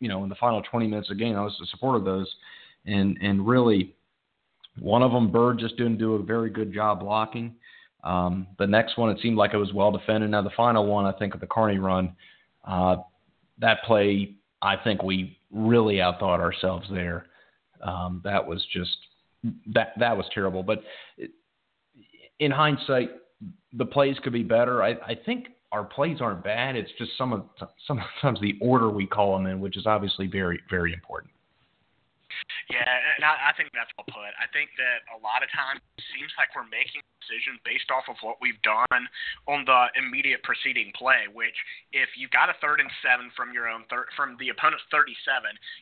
you 0.00 0.08
know, 0.08 0.22
in 0.22 0.30
the 0.30 0.34
final 0.36 0.62
20 0.62 0.86
minutes 0.86 1.10
of 1.10 1.18
the 1.18 1.22
game, 1.22 1.36
I 1.36 1.42
was 1.42 1.54
the 1.60 1.66
support 1.66 1.94
of 1.94 2.06
those, 2.06 2.26
and 2.86 3.18
and 3.20 3.46
really, 3.46 3.94
one 4.80 5.02
of 5.02 5.12
them, 5.12 5.30
Byrd 5.30 5.58
just 5.58 5.76
didn't 5.76 5.98
do 5.98 6.14
a 6.14 6.22
very 6.22 6.48
good 6.48 6.72
job 6.72 7.00
blocking. 7.00 7.54
Um, 8.02 8.46
the 8.58 8.66
next 8.66 8.96
one, 8.96 9.10
it 9.10 9.18
seemed 9.20 9.36
like 9.36 9.52
it 9.52 9.58
was 9.58 9.74
well 9.74 9.92
defended. 9.92 10.30
Now 10.30 10.40
the 10.40 10.48
final 10.56 10.86
one, 10.86 11.04
I 11.04 11.12
think, 11.18 11.34
of 11.34 11.40
the 11.40 11.46
Carney 11.46 11.76
run, 11.76 12.16
uh, 12.66 12.96
that 13.58 13.82
play, 13.84 14.36
I 14.62 14.76
think 14.82 15.02
we 15.02 15.36
really 15.52 15.96
outthought 15.96 16.40
ourselves 16.40 16.86
there. 16.90 17.26
Um, 17.82 18.22
that 18.24 18.46
was 18.46 18.64
just 18.72 18.96
that 19.74 19.92
that 19.98 20.16
was 20.16 20.24
terrible. 20.32 20.62
But 20.62 20.82
in 22.38 22.50
hindsight, 22.50 23.10
the 23.72 23.84
plays 23.84 24.16
could 24.22 24.32
be 24.32 24.42
better. 24.42 24.82
I, 24.82 24.90
I 24.92 25.16
think 25.24 25.48
our 25.72 25.84
plays 25.84 26.20
aren't 26.20 26.44
bad. 26.44 26.76
It's 26.76 26.90
just 26.98 27.10
some 27.18 27.32
of 27.32 27.44
sometimes 27.86 28.40
the 28.40 28.54
order 28.60 28.90
we 28.90 29.06
call 29.06 29.36
them 29.36 29.46
in, 29.46 29.60
which 29.60 29.76
is 29.76 29.86
obviously 29.86 30.26
very 30.26 30.60
very 30.70 30.92
important. 30.92 31.32
Yeah, 32.70 32.86
and 33.16 33.22
I, 33.22 33.50
I 33.50 33.52
think 33.54 33.70
that's 33.72 33.90
well 33.94 34.08
put. 34.08 34.32
I 34.36 34.46
think 34.50 34.74
that 34.76 35.06
a 35.14 35.18
lot 35.22 35.42
of 35.42 35.48
times 35.54 35.80
it 35.98 36.04
seems 36.14 36.32
like 36.36 36.50
we're 36.52 36.68
making 36.68 37.02
decisions 37.26 37.58
based 37.66 37.90
off 37.90 38.06
of 38.06 38.18
what 38.22 38.38
we've 38.38 38.58
done 38.62 39.02
on 39.50 39.66
the 39.66 39.90
immediate 39.98 40.42
preceding 40.46 40.94
play. 40.94 41.26
Which, 41.30 41.56
if 41.90 42.14
you've 42.14 42.30
got 42.30 42.50
a 42.52 42.56
third 42.62 42.78
and 42.78 42.90
seven 43.02 43.34
from 43.34 43.50
your 43.50 43.66
own 43.66 43.86
third 43.90 44.10
from 44.14 44.38
the 44.38 44.50
opponent's 44.50 44.86
37, 44.94 45.16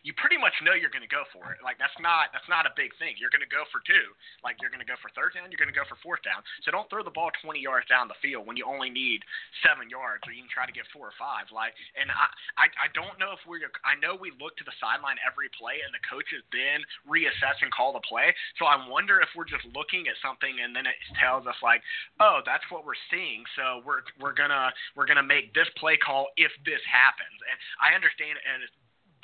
you 0.05 0.17
pretty 0.17 0.41
much 0.41 0.57
know 0.65 0.73
you're 0.73 0.93
going 0.93 1.05
to 1.05 1.11
go 1.11 1.29
for 1.33 1.53
it. 1.53 1.61
Like 1.61 1.77
that's 1.77 1.97
not 2.01 2.33
that's 2.33 2.49
not 2.49 2.65
a 2.65 2.73
big 2.79 2.95
thing. 2.97 3.17
You're 3.21 3.33
going 3.33 3.45
to 3.45 3.51
go 3.51 3.67
for 3.69 3.85
two. 3.85 4.13
Like 4.45 4.61
you're 4.61 4.73
going 4.73 4.85
to 4.85 4.89
go 4.89 4.97
for 5.01 5.13
third 5.13 5.37
down. 5.37 5.51
You're 5.51 5.61
going 5.61 5.73
to 5.73 5.77
go 5.77 5.85
for 5.89 5.99
fourth 6.01 6.23
down. 6.25 6.41
So 6.65 6.73
don't 6.73 6.89
throw 6.89 7.05
the 7.05 7.15
ball 7.15 7.33
20 7.43 7.59
yards 7.59 7.89
down 7.91 8.07
the 8.09 8.19
field 8.23 8.47
when 8.47 8.57
you 8.57 8.65
only 8.65 8.89
need 8.89 9.25
seven 9.65 9.89
yards, 9.89 10.25
or 10.29 10.33
you 10.33 10.45
can 10.45 10.53
try 10.53 10.69
to 10.69 10.75
get 10.75 10.87
four 10.93 11.09
or 11.09 11.17
five. 11.17 11.49
Like, 11.51 11.77
and 11.99 12.09
I 12.13 12.29
I, 12.61 12.67
I 12.85 12.89
don't 12.93 13.17
know 13.17 13.33
if 13.33 13.43
we're 13.49 13.65
I 13.83 13.97
know 13.99 14.15
we 14.15 14.31
look 14.37 14.57
to 14.61 14.67
the 14.67 14.77
sideline 14.79 15.19
every 15.25 15.51
play, 15.57 15.81
and 15.83 15.91
the 15.91 16.03
coaches 16.05 16.44
then 16.53 16.85
reassess 17.09 17.57
and 17.63 17.73
call 17.73 17.93
the 17.93 18.05
play. 18.05 18.35
So 18.59 18.67
I 18.67 18.77
wonder 18.89 19.21
if 19.21 19.29
we're 19.37 19.49
just 19.49 19.65
looking 19.73 20.07
at 20.09 20.17
something 20.21 20.63
and 20.63 20.75
then 20.75 20.87
it 20.87 20.97
tells 21.17 21.47
us 21.47 21.57
like, 21.63 21.81
oh, 22.21 22.41
that's 22.45 22.65
what 22.69 22.85
we're 22.85 22.99
seeing. 23.11 23.45
So 23.57 23.81
we're 23.85 24.05
we're 24.21 24.37
gonna 24.37 24.73
we're 24.97 25.07
gonna 25.07 25.27
make 25.27 25.55
this 25.55 25.69
play 25.81 25.97
call 25.97 26.29
if 26.37 26.53
this 26.65 26.83
happens. 26.85 27.39
And 27.49 27.57
I 27.81 27.95
understand 27.95 28.37
and 28.43 28.63
it's 28.63 28.75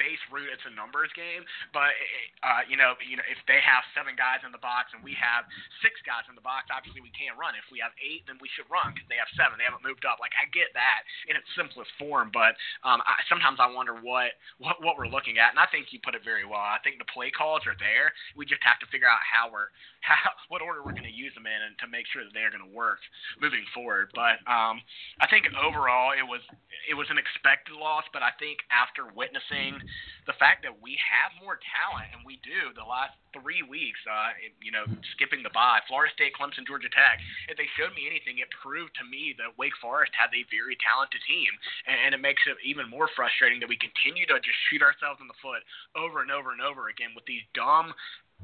base 0.01 0.21
root 0.33 0.49
it's 0.49 0.65
a 0.65 0.73
numbers 0.73 1.13
game, 1.13 1.45
but 1.77 1.93
uh, 2.41 2.65
you 2.65 2.81
know, 2.81 2.97
you 3.05 3.21
know, 3.21 3.27
if 3.29 3.37
they 3.45 3.61
have 3.61 3.85
seven 3.93 4.17
guys 4.17 4.41
in 4.41 4.51
the 4.51 4.63
box 4.65 4.97
and 4.97 5.05
we 5.05 5.13
have 5.21 5.45
six 5.85 6.01
guys 6.09 6.25
in 6.33 6.35
the 6.35 6.43
box, 6.43 6.73
obviously 6.73 7.05
we 7.05 7.13
can't 7.13 7.37
run. 7.37 7.53
If 7.53 7.69
we 7.69 7.85
have 7.85 7.93
eight, 8.01 8.25
then 8.25 8.41
we 8.41 8.49
should 8.57 8.65
run 8.73 8.97
because 8.97 9.05
they 9.13 9.21
have 9.21 9.29
seven. 9.37 9.61
They 9.61 9.69
haven't 9.69 9.85
moved 9.85 10.09
up. 10.09 10.17
Like 10.17 10.33
I 10.41 10.49
get 10.57 10.73
that 10.73 11.05
in 11.29 11.37
its 11.37 11.47
simplest 11.53 11.93
form, 12.01 12.33
but 12.33 12.57
um, 12.81 13.05
I, 13.05 13.21
sometimes 13.29 13.61
I 13.61 13.69
wonder 13.69 14.01
what, 14.01 14.41
what 14.57 14.81
what 14.81 14.97
we're 14.97 15.13
looking 15.13 15.37
at. 15.37 15.53
And 15.53 15.61
I 15.61 15.69
think 15.69 15.93
you 15.93 16.01
put 16.01 16.17
it 16.17 16.25
very 16.25 16.49
well. 16.49 16.65
I 16.65 16.81
think 16.81 16.97
the 16.97 17.09
play 17.13 17.29
calls 17.29 17.69
are 17.69 17.77
there. 17.77 18.17
We 18.33 18.49
just 18.49 18.65
have 18.65 18.81
to 18.81 18.89
figure 18.89 19.11
out 19.11 19.21
how 19.21 19.53
we're 19.53 19.69
how 20.09 20.33
what 20.49 20.65
order 20.65 20.81
we're 20.81 20.97
going 20.97 21.09
to 21.09 21.13
use 21.13 21.35
them 21.37 21.45
in 21.45 21.61
and 21.61 21.77
to 21.85 21.87
make 21.87 22.09
sure 22.09 22.25
that 22.25 22.33
they're 22.33 22.51
going 22.51 22.65
to 22.65 22.73
work 22.73 23.05
moving 23.37 23.65
forward. 23.77 24.09
But 24.17 24.41
um, 24.49 24.81
I 25.21 25.29
think 25.29 25.45
overall 25.61 26.17
it 26.17 26.25
was 26.25 26.41
it 26.89 26.97
was 26.97 27.07
an 27.13 27.21
expected 27.21 27.77
loss, 27.77 28.09
but 28.13 28.25
I 28.25 28.33
think 28.41 28.65
after 28.73 29.13
witnessing 29.13 29.77
the 30.27 30.37
fact 30.37 30.63
that 30.63 30.75
we 30.79 30.95
have 31.01 31.33
more 31.41 31.59
talent 31.59 32.07
and 32.15 32.23
we 32.23 32.39
do 32.47 32.71
the 32.77 32.85
last 32.85 33.17
three 33.35 33.63
weeks, 33.63 33.99
uh, 34.07 34.35
you 34.63 34.71
know, 34.71 34.87
skipping 35.17 35.43
the 35.43 35.51
bye, 35.51 35.81
Florida 35.87 36.13
State, 36.15 36.35
Clemson, 36.37 36.67
Georgia 36.67 36.91
Tech, 36.91 37.19
if 37.49 37.57
they 37.57 37.67
showed 37.79 37.95
me 37.95 38.07
anything, 38.07 38.39
it 38.39 38.51
proved 38.51 38.95
to 38.99 39.05
me 39.07 39.35
that 39.39 39.55
Wake 39.59 39.75
Forest 39.79 40.13
has 40.19 40.31
a 40.35 40.43
very 40.51 40.77
talented 40.83 41.23
team, 41.27 41.51
and, 41.87 41.99
and 42.07 42.11
it 42.15 42.23
makes 42.23 42.43
it 42.47 42.59
even 42.63 42.91
more 42.91 43.09
frustrating 43.15 43.59
that 43.63 43.71
we 43.71 43.79
continue 43.79 44.27
to 44.29 44.39
just 44.43 44.59
shoot 44.69 44.83
ourselves 44.83 45.23
in 45.23 45.29
the 45.31 45.39
foot 45.43 45.63
over 45.97 46.23
and 46.23 46.31
over 46.31 46.53
and 46.53 46.61
over 46.63 46.91
again 46.91 47.15
with 47.15 47.27
these 47.27 47.43
dumb 47.55 47.95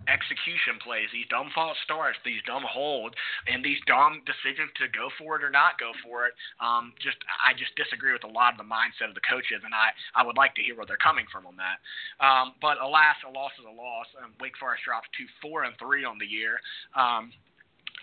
execution 0.06 0.78
plays, 0.82 1.10
these 1.10 1.26
dumb 1.28 1.50
false 1.54 1.76
starts, 1.82 2.18
these 2.24 2.42
dumb 2.46 2.62
holds, 2.62 3.14
and 3.46 3.64
these 3.64 3.78
dumb 3.86 4.22
decisions 4.22 4.70
to 4.78 4.86
go 4.92 5.10
for 5.18 5.36
it 5.36 5.42
or 5.42 5.50
not 5.50 5.78
go 5.78 5.92
for 6.04 6.26
it. 6.26 6.34
Um, 6.62 6.94
just 7.02 7.18
I 7.42 7.52
just 7.56 7.74
disagree 7.74 8.12
with 8.12 8.24
a 8.24 8.30
lot 8.30 8.54
of 8.54 8.58
the 8.58 8.68
mindset 8.68 9.10
of 9.10 9.18
the 9.18 9.26
coaches, 9.26 9.62
and 9.64 9.74
I 9.74 9.90
I 10.14 10.22
would 10.22 10.36
like 10.38 10.54
to 10.56 10.62
hear 10.62 10.76
where 10.78 10.86
they're 10.86 11.00
coming 11.00 11.26
from 11.30 11.46
on 11.46 11.58
that. 11.58 11.78
Um, 12.22 12.54
but 12.62 12.78
alas, 12.78 13.18
a 13.26 13.30
loss 13.30 13.52
is 13.58 13.66
a 13.66 13.74
loss. 13.74 14.06
Um, 14.22 14.32
Wake 14.40 14.56
Forest 14.56 14.84
drops 14.86 15.08
to 15.18 15.24
four 15.42 15.64
and 15.64 15.74
three 15.78 16.04
on 16.04 16.18
the 16.18 16.26
year. 16.26 16.60
Um, 16.94 17.32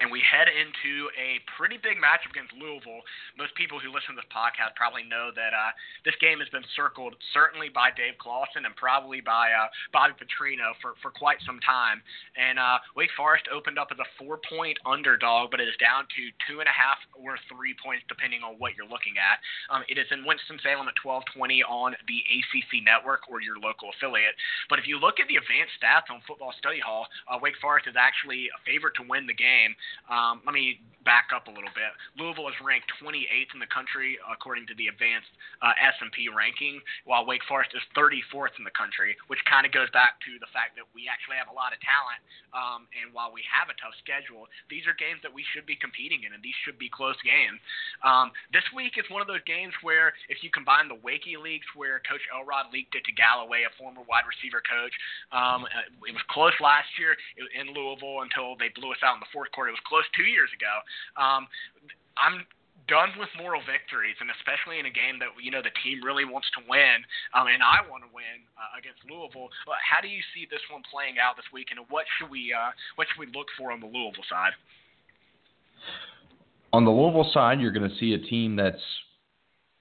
and 0.01 0.09
we 0.09 0.21
head 0.25 0.49
into 0.49 1.09
a 1.13 1.37
pretty 1.53 1.77
big 1.77 2.01
matchup 2.01 2.33
against 2.33 2.49
Louisville. 2.57 3.05
Most 3.37 3.53
people 3.53 3.77
who 3.77 3.93
listen 3.93 4.17
to 4.17 4.25
this 4.25 4.31
podcast 4.33 4.73
probably 4.73 5.05
know 5.05 5.29
that 5.37 5.53
uh, 5.53 5.69
this 6.01 6.17
game 6.17 6.41
has 6.41 6.49
been 6.49 6.65
circled 6.73 7.13
certainly 7.29 7.69
by 7.69 7.93
Dave 7.93 8.17
Clawson 8.17 8.65
and 8.65 8.73
probably 8.73 9.21
by 9.21 9.53
uh, 9.53 9.69
Bobby 9.93 10.17
Petrino 10.17 10.73
for, 10.81 10.97
for 11.05 11.13
quite 11.13 11.37
some 11.45 11.61
time. 11.61 12.01
And 12.33 12.57
uh, 12.57 12.81
Wake 12.97 13.13
Forest 13.13 13.45
opened 13.53 13.77
up 13.77 13.93
as 13.93 14.01
a 14.01 14.09
four-point 14.17 14.81
underdog, 14.81 15.53
but 15.53 15.61
it 15.61 15.69
is 15.69 15.77
down 15.77 16.09
to 16.09 16.21
two 16.49 16.57
and 16.57 16.67
a 16.67 16.73
half 16.73 16.97
or 17.13 17.37
three 17.45 17.77
points 17.77 18.01
depending 18.09 18.41
on 18.41 18.57
what 18.57 18.73
you're 18.73 18.89
looking 18.89 19.21
at. 19.21 19.37
Um, 19.69 19.85
it 19.85 20.01
is 20.01 20.09
in 20.09 20.25
Winston-Salem 20.25 20.89
at 20.89 20.97
12:20 20.97 21.61
on 21.69 21.93
the 22.09 22.19
ACC 22.33 22.81
network 22.81 23.29
or 23.29 23.45
your 23.45 23.61
local 23.61 23.93
affiliate. 23.93 24.33
But 24.73 24.81
if 24.81 24.89
you 24.89 24.97
look 24.97 25.21
at 25.21 25.29
the 25.29 25.37
advanced 25.37 25.77
stats 25.77 26.09
on 26.09 26.25
Football 26.25 26.51
Study 26.57 26.81
Hall, 26.81 27.05
uh, 27.29 27.37
Wake 27.37 27.57
Forest 27.61 27.87
is 27.87 27.95
actually 27.95 28.49
a 28.49 28.59
favorite 28.65 28.97
to 28.97 29.05
win 29.05 29.29
the 29.29 29.37
game. 29.37 29.77
Um, 30.09 30.41
let 30.45 30.53
me 30.53 30.79
back 31.03 31.35
up 31.35 31.47
a 31.47 31.53
little 31.53 31.71
bit. 31.75 31.91
Louisville 32.15 32.47
is 32.47 32.57
ranked 32.63 32.87
28th 32.99 33.51
in 33.53 33.59
the 33.59 33.69
country 33.69 34.15
according 34.23 34.67
to 34.71 34.75
the 34.79 34.87
advanced 34.87 35.29
uh, 35.59 35.75
S&P 35.75 36.31
ranking, 36.31 36.79
while 37.03 37.27
Wake 37.27 37.43
Forest 37.47 37.75
is 37.75 37.83
34th 37.95 38.55
in 38.57 38.63
the 38.63 38.73
country, 38.73 39.15
which 39.27 39.39
kind 39.43 39.67
of 39.67 39.71
goes 39.75 39.91
back 39.91 40.19
to 40.23 40.39
the 40.39 40.49
fact 40.55 40.79
that 40.79 40.87
we 40.95 41.11
actually 41.11 41.35
have 41.35 41.51
a 41.51 41.55
lot 41.55 41.75
of 41.75 41.79
talent. 41.83 42.19
Um, 42.55 42.87
and 42.95 43.11
while 43.11 43.35
we 43.35 43.43
have 43.49 43.67
a 43.67 43.75
tough 43.77 43.95
schedule, 43.99 44.47
these 44.71 44.87
are 44.87 44.95
games 44.95 45.19
that 45.27 45.31
we 45.31 45.43
should 45.51 45.67
be 45.67 45.75
competing 45.75 46.23
in, 46.23 46.31
and 46.31 46.41
these 46.41 46.55
should 46.63 46.79
be 46.79 46.87
close 46.87 47.17
games. 47.25 47.59
Um, 48.05 48.31
this 48.55 48.65
week 48.71 48.95
is 48.95 49.05
one 49.11 49.19
of 49.19 49.27
those 49.27 49.43
games 49.43 49.75
where 49.83 50.15
if 50.31 50.39
you 50.45 50.49
combine 50.53 50.87
the 50.87 50.99
Wakey 51.03 51.35
leaks, 51.35 51.67
where 51.75 51.99
Coach 52.07 52.23
Elrod 52.31 52.71
leaked 52.71 52.95
it 52.95 53.03
to 53.09 53.13
Galloway, 53.13 53.67
a 53.67 53.73
former 53.75 54.05
wide 54.07 54.23
receiver 54.29 54.63
coach, 54.63 54.93
um, 55.35 55.67
uh, 55.67 56.07
it 56.07 56.13
was 56.13 56.23
close 56.29 56.55
last 56.61 56.87
year 56.95 57.17
in 57.35 57.73
Louisville 57.73 58.23
until 58.23 58.55
they 58.55 58.69
blew 58.71 58.93
us 58.93 59.01
out 59.01 59.17
in 59.17 59.21
the 59.23 59.31
fourth 59.33 59.49
quarter. 59.51 59.72
Was 59.73 59.81
close 59.89 60.05
two 60.13 60.29
years 60.29 60.53
ago. 60.53 60.69
Um, 61.17 61.49
I'm 62.13 62.45
done 62.87 63.15
with 63.17 63.29
moral 63.39 63.61
victories, 63.63 64.15
and 64.19 64.29
especially 64.37 64.79
in 64.79 64.85
a 64.85 64.93
game 64.93 65.17
that 65.19 65.31
you 65.39 65.51
know 65.51 65.63
the 65.63 65.73
team 65.81 66.03
really 66.03 66.25
wants 66.25 66.47
to 66.59 66.61
win, 66.67 67.01
um, 67.33 67.47
and 67.47 67.63
I 67.63 67.81
want 67.87 68.03
to 68.03 68.11
win 68.11 68.43
uh, 68.53 68.77
against 68.77 69.01
Louisville. 69.07 69.49
How 69.81 70.01
do 70.01 70.07
you 70.07 70.21
see 70.35 70.45
this 70.49 70.61
one 70.69 70.83
playing 70.91 71.17
out 71.17 71.35
this 71.39 71.47
weekend, 71.49 71.79
and 71.79 71.87
what 71.89 72.05
should 72.19 72.29
we 72.29 72.51
uh, 72.51 72.75
what 72.95 73.07
should 73.09 73.19
we 73.19 73.29
look 73.31 73.47
for 73.57 73.71
on 73.71 73.79
the 73.79 73.89
Louisville 73.89 74.27
side? 74.29 74.53
On 76.73 76.83
the 76.85 76.91
Louisville 76.91 77.29
side, 77.33 77.61
you're 77.61 77.73
going 77.73 77.89
to 77.89 77.97
see 77.97 78.13
a 78.13 78.21
team 78.21 78.55
that's 78.55 78.81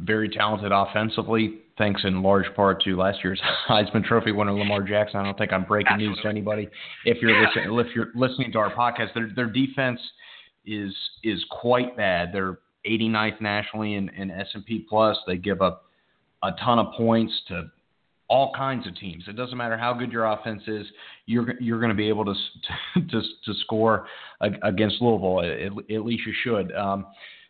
very 0.00 0.28
talented 0.28 0.72
offensively, 0.72 1.61
thanks 1.78 2.02
in 2.04 2.22
large 2.22 2.46
part 2.54 2.82
to 2.82 2.96
last 2.96 3.18
year's 3.22 3.40
Heisman 3.68 4.04
Trophy 4.04 4.32
winner 4.32 4.52
Lamar 4.52 4.82
Jackson. 4.82 5.20
I 5.20 5.24
don't 5.24 5.38
think 5.38 5.52
I'm 5.52 5.64
breaking 5.64 5.92
Absolutely. 5.92 6.14
news 6.14 6.22
to 6.22 6.28
anybody. 6.28 6.68
If 7.04 7.22
you're 7.22 7.30
yeah. 7.30 7.46
listening, 7.46 7.78
if 7.78 7.96
you're 7.96 8.10
listening 8.14 8.52
to 8.52 8.58
our 8.58 8.74
podcast, 8.74 9.14
their 9.14 9.30
their 9.34 9.46
defense– 9.46 10.00
is 10.64 10.94
is 11.22 11.44
quite 11.50 11.96
bad. 11.96 12.30
They're 12.32 12.58
89th 12.86 13.40
nationally 13.40 13.94
in, 13.94 14.08
in 14.10 14.30
S&P 14.30 14.86
Plus. 14.88 15.16
They 15.26 15.36
give 15.36 15.62
up 15.62 15.84
a 16.42 16.50
ton 16.64 16.78
of 16.78 16.92
points 16.96 17.32
to 17.48 17.70
all 18.28 18.52
kinds 18.54 18.86
of 18.86 18.96
teams. 18.96 19.24
It 19.28 19.36
doesn't 19.36 19.56
matter 19.56 19.76
how 19.76 19.92
good 19.92 20.10
your 20.10 20.26
offense 20.26 20.62
is. 20.66 20.86
You're 21.26 21.60
you're 21.60 21.78
going 21.78 21.90
to 21.90 21.96
be 21.96 22.08
able 22.08 22.24
to 22.24 22.34
to 22.94 23.20
to 23.20 23.54
score 23.64 24.06
against 24.40 25.00
Louisville. 25.00 25.42
At, 25.42 25.94
at 25.94 26.04
least 26.04 26.22
you 26.26 26.34
should. 26.42 26.74
Um, 26.74 27.06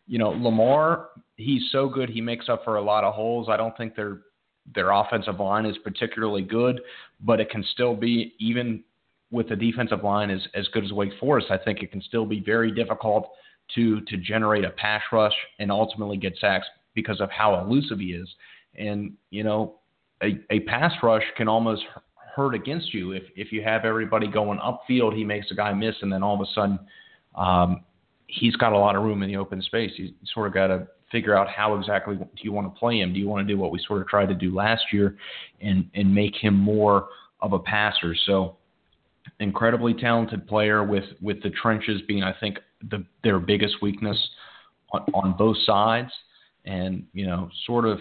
you 0.06 0.18
know, 0.18 0.30
Lamar, 0.30 1.08
he's 1.36 1.62
so 1.70 1.88
good. 1.88 2.08
He 2.10 2.20
makes 2.20 2.48
up 2.48 2.64
for 2.64 2.76
a 2.76 2.82
lot 2.82 3.04
of 3.04 3.14
holes. 3.14 3.48
I 3.48 3.56
don't 3.56 3.76
think 3.76 3.94
their 3.94 4.20
their 4.74 4.90
offensive 4.90 5.40
line 5.40 5.66
is 5.66 5.76
particularly 5.78 6.42
good, 6.42 6.80
but 7.20 7.40
it 7.40 7.50
can 7.50 7.64
still 7.72 7.96
be 7.96 8.34
even 8.38 8.84
with 9.32 9.48
the 9.48 9.56
defensive 9.56 10.04
line 10.04 10.30
as, 10.30 10.40
as 10.54 10.68
good 10.68 10.84
as 10.84 10.92
Wake 10.92 11.12
Forest, 11.18 11.48
I 11.50 11.58
think 11.58 11.82
it 11.82 11.90
can 11.90 12.02
still 12.02 12.26
be 12.26 12.40
very 12.40 12.70
difficult 12.70 13.30
to 13.74 14.00
to 14.02 14.16
generate 14.18 14.64
a 14.64 14.70
pass 14.70 15.02
rush 15.10 15.32
and 15.58 15.72
ultimately 15.72 16.18
get 16.18 16.36
sacks 16.40 16.66
because 16.94 17.20
of 17.20 17.30
how 17.30 17.64
elusive 17.64 17.98
he 17.98 18.12
is. 18.12 18.28
And 18.78 19.14
you 19.30 19.42
know, 19.42 19.76
a, 20.22 20.38
a 20.50 20.60
pass 20.60 20.92
rush 21.02 21.22
can 21.36 21.48
almost 21.48 21.82
hurt 22.36 22.54
against 22.54 22.92
you 22.92 23.12
if 23.12 23.24
if 23.34 23.50
you 23.50 23.62
have 23.62 23.84
everybody 23.84 24.28
going 24.28 24.58
upfield. 24.58 25.16
He 25.16 25.24
makes 25.24 25.50
a 25.50 25.54
guy 25.54 25.72
miss, 25.72 25.94
and 26.02 26.12
then 26.12 26.22
all 26.22 26.34
of 26.34 26.40
a 26.40 26.52
sudden, 26.54 26.78
um, 27.34 27.84
he's 28.32 28.56
got 28.56 28.72
a 28.72 28.78
lot 28.78 28.96
of 28.96 29.02
room 29.02 29.22
in 29.22 29.28
the 29.28 29.36
open 29.36 29.60
space. 29.62 29.92
You 29.96 30.10
sort 30.32 30.46
of 30.46 30.54
got 30.54 30.68
to 30.68 30.88
figure 31.10 31.36
out 31.36 31.48
how 31.48 31.78
exactly 31.78 32.16
do 32.16 32.26
you 32.36 32.52
want 32.52 32.72
to 32.72 32.78
play 32.78 33.00
him. 33.00 33.12
Do 33.12 33.20
you 33.20 33.28
want 33.28 33.46
to 33.46 33.52
do 33.52 33.58
what 33.60 33.70
we 33.70 33.78
sort 33.86 34.00
of 34.00 34.08
tried 34.08 34.26
to 34.26 34.34
do 34.34 34.54
last 34.54 34.84
year, 34.92 35.16
and 35.60 35.88
and 35.94 36.12
make 36.12 36.34
him 36.34 36.54
more 36.54 37.08
of 37.40 37.52
a 37.52 37.58
passer? 37.58 38.14
So 38.26 38.56
incredibly 39.38 39.94
talented 39.94 40.46
player 40.48 40.82
with 40.82 41.04
with 41.20 41.42
the 41.42 41.50
trenches 41.50 42.00
being 42.08 42.22
I 42.22 42.34
think 42.40 42.58
the 42.90 43.04
their 43.22 43.38
biggest 43.38 43.76
weakness 43.82 44.18
on, 44.92 45.04
on 45.14 45.36
both 45.36 45.56
sides 45.64 46.10
and 46.64 47.04
you 47.12 47.26
know 47.26 47.50
sort 47.66 47.84
of 47.84 47.98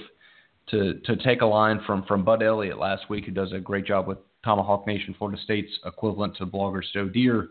to 0.70 0.96
to 1.06 1.18
take 1.18 1.42
a 1.42 1.46
line 1.46 1.82
from 1.86 2.04
from 2.04 2.24
Bud 2.24 2.42
Elliott 2.42 2.78
last 2.78 3.10
week 3.10 3.26
who 3.26 3.32
does 3.32 3.52
a 3.52 3.60
great 3.60 3.86
job 3.86 4.08
with 4.08 4.18
Tomahawk 4.44 4.88
Nation 4.88 5.14
Florida 5.18 5.40
State's 5.44 5.72
equivalent 5.86 6.38
to 6.38 6.46
Blogger 6.46 6.82
So 6.94 7.06
Dear 7.06 7.50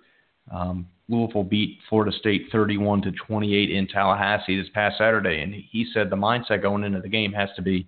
um, 0.50 0.86
Louisville 1.10 1.44
beat 1.44 1.78
Florida 1.88 2.16
State 2.16 2.46
31 2.52 3.02
to 3.02 3.12
28 3.12 3.70
in 3.70 3.86
Tallahassee 3.88 4.60
this 4.60 4.70
past 4.72 4.98
Saturday 4.98 5.42
and 5.42 5.52
he 5.52 5.86
said 5.92 6.08
the 6.08 6.16
mindset 6.16 6.62
going 6.62 6.84
into 6.84 7.00
the 7.00 7.08
game 7.08 7.32
has 7.32 7.48
to 7.56 7.62
be 7.62 7.86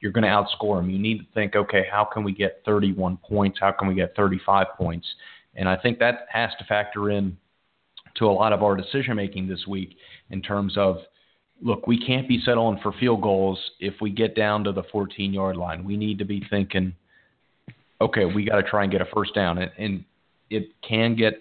you're 0.00 0.12
going 0.12 0.24
to 0.24 0.28
outscore 0.28 0.78
them. 0.78 0.90
You 0.90 0.98
need 0.98 1.20
to 1.20 1.24
think, 1.32 1.56
okay, 1.56 1.86
how 1.90 2.04
can 2.04 2.24
we 2.24 2.32
get 2.32 2.60
31 2.66 3.16
points? 3.26 3.58
How 3.58 3.72
can 3.72 3.88
we 3.88 3.94
get 3.94 4.14
35 4.14 4.66
points? 4.76 5.06
And 5.54 5.66
I 5.66 5.76
think 5.76 5.98
that 6.00 6.26
has 6.30 6.50
to 6.58 6.64
factor 6.66 7.10
in 7.10 7.38
to 8.16 8.26
a 8.26 8.30
lot 8.30 8.52
of 8.52 8.62
our 8.62 8.76
decision 8.76 9.16
making 9.16 9.48
this 9.48 9.66
week 9.66 9.96
in 10.28 10.42
terms 10.42 10.76
of 10.76 10.98
look, 11.62 11.86
we 11.86 11.98
can't 12.04 12.28
be 12.28 12.40
settling 12.44 12.78
for 12.82 12.92
field 13.00 13.22
goals 13.22 13.58
if 13.80 13.94
we 14.00 14.10
get 14.10 14.36
down 14.36 14.64
to 14.64 14.72
the 14.72 14.82
14 14.92 15.32
yard 15.32 15.56
line. 15.56 15.84
We 15.84 15.96
need 15.96 16.18
to 16.18 16.24
be 16.24 16.44
thinking, 16.50 16.94
okay, 18.00 18.26
we 18.26 18.44
got 18.44 18.56
to 18.56 18.62
try 18.62 18.82
and 18.82 18.92
get 18.92 19.00
a 19.00 19.06
first 19.06 19.34
down. 19.34 19.58
And, 19.58 19.70
and 19.78 20.04
it 20.50 20.68
can 20.86 21.16
get 21.16 21.40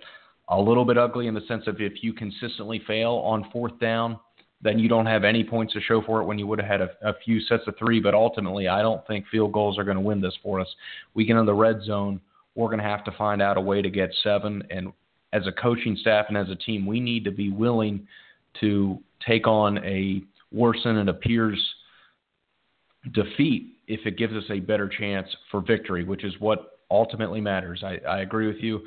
a 0.50 0.60
little 0.60 0.86
bit 0.86 0.98
ugly 0.98 1.28
in 1.28 1.34
the 1.34 1.46
sense 1.48 1.68
of 1.68 1.80
if 1.80 2.04
you 2.04 2.14
consistently 2.14 2.82
fail 2.86 3.22
on 3.26 3.50
fourth 3.52 3.80
down, 3.80 4.20
then 4.62 4.80
you 4.80 4.88
don't 4.88 5.06
have 5.06 5.24
any 5.24 5.44
points 5.44 5.74
to 5.74 5.82
show 5.82 6.02
for 6.02 6.22
it 6.22 6.26
when 6.26 6.40
you 6.40 6.48
would 6.48 6.60
have 6.60 6.68
had 6.68 6.82
a, 6.82 6.90
a 7.02 7.14
few 7.26 7.42
sets 7.42 7.64
of 7.68 7.78
three. 7.78 8.00
But 8.00 8.14
ultimately, 8.14 8.68
I 8.68 8.82
don't 8.82 9.06
think 9.08 9.26
field 9.28 9.52
goals 9.52 9.78
are 9.78 9.84
going 9.84 9.98
to 9.98 10.02
win 10.02 10.22
this 10.22 10.38
for 10.42 10.60
us. 10.60 10.68
We 11.14 11.26
get 11.26 11.38
in 11.38 11.46
the 11.46 11.54
red 11.54 11.84
zone, 11.84 12.22
we're 12.56 12.68
going 12.68 12.80
to 12.80 12.86
have 12.86 13.04
to 13.06 13.12
find 13.12 13.42
out 13.42 13.58
a 13.58 13.62
way 13.62 13.82
to 13.82 13.90
get 13.90 14.10
seven. 14.24 14.64
And 14.70 14.94
as 15.34 15.48
a 15.48 15.52
coaching 15.52 15.98
staff 16.00 16.26
and 16.30 16.38
as 16.38 16.50
a 16.50 16.56
team, 16.56 16.86
we 16.86 17.00
need 17.00 17.26
to 17.26 17.32
be 17.32 17.52
willing 17.52 18.08
to 18.62 19.00
take 19.26 19.48
on 19.48 19.80
a 19.80 20.22
worse 20.52 20.80
than 20.84 20.98
it 20.98 21.10
appears 21.10 21.60
defeat 23.12 23.78
if 23.88 24.06
it 24.06 24.18
gives 24.18 24.34
us 24.34 24.44
a 24.50 24.60
better 24.60 24.88
chance 24.88 25.28
for 25.52 25.62
victory, 25.62 26.04
which 26.04 26.24
is 26.24 26.34
what 26.40 26.80
ultimately 26.90 27.42
matters. 27.42 27.84
I, 27.84 28.00
I 28.08 28.22
agree 28.22 28.48
with 28.48 28.58
you. 28.58 28.82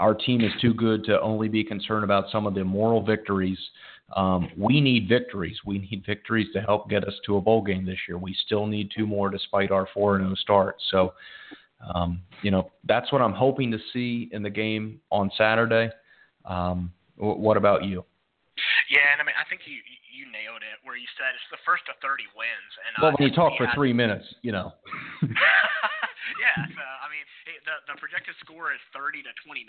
Our 0.00 0.14
team 0.14 0.40
is 0.40 0.52
too 0.60 0.74
good 0.74 1.04
to 1.04 1.20
only 1.20 1.48
be 1.48 1.62
concerned 1.64 2.04
about 2.04 2.30
some 2.32 2.46
of 2.46 2.54
the 2.54 2.64
moral 2.64 3.02
victories 3.02 3.58
Um, 4.14 4.50
we 4.56 4.80
need 4.80 5.08
victories. 5.08 5.56
We 5.64 5.78
need 5.78 6.04
victories 6.06 6.48
to 6.52 6.60
help 6.60 6.90
get 6.90 7.04
us 7.04 7.14
to 7.26 7.36
a 7.36 7.40
bowl 7.40 7.62
game 7.62 7.86
this 7.86 7.98
year. 8.06 8.18
We 8.18 8.34
still 8.46 8.66
need 8.66 8.90
two 8.96 9.06
more 9.06 9.30
despite 9.30 9.70
our 9.70 9.88
4 9.94 10.18
0 10.18 10.34
start. 10.36 10.76
So, 10.90 11.14
um, 11.94 12.20
you 12.42 12.50
know, 12.50 12.70
that's 12.84 13.10
what 13.12 13.22
I'm 13.22 13.32
hoping 13.32 13.70
to 13.72 13.78
see 13.92 14.28
in 14.32 14.42
the 14.42 14.50
game 14.50 15.00
on 15.10 15.30
Saturday. 15.36 15.90
Um, 16.44 16.92
what 17.16 17.56
about 17.56 17.84
you? 17.84 18.04
Yeah, 18.90 19.08
and 19.12 19.20
I 19.20 19.24
mean, 19.24 19.34
I 19.40 19.48
think 19.48 19.62
you 19.64 19.80
you 20.14 20.30
nailed 20.30 20.62
it 20.62 20.78
where 20.86 20.94
you 20.94 21.08
said 21.18 21.34
it's 21.34 21.50
the 21.50 21.58
first 21.66 21.82
of 21.90 21.98
30 21.98 22.22
wins. 22.38 22.70
And 22.86 22.92
well, 23.02 23.12
when 23.18 23.26
you 23.26 23.34
talk 23.34 23.58
for 23.58 23.66
three 23.74 23.92
minutes, 23.92 24.22
you 24.46 24.52
know. 24.52 24.70
yeah, 25.26 26.54
so 26.70 26.84
the 27.64 27.80
the 27.90 27.96
projected 27.98 28.36
score 28.40 28.72
is 28.72 28.80
30 28.92 29.24
to 29.24 29.32
29. 29.44 29.66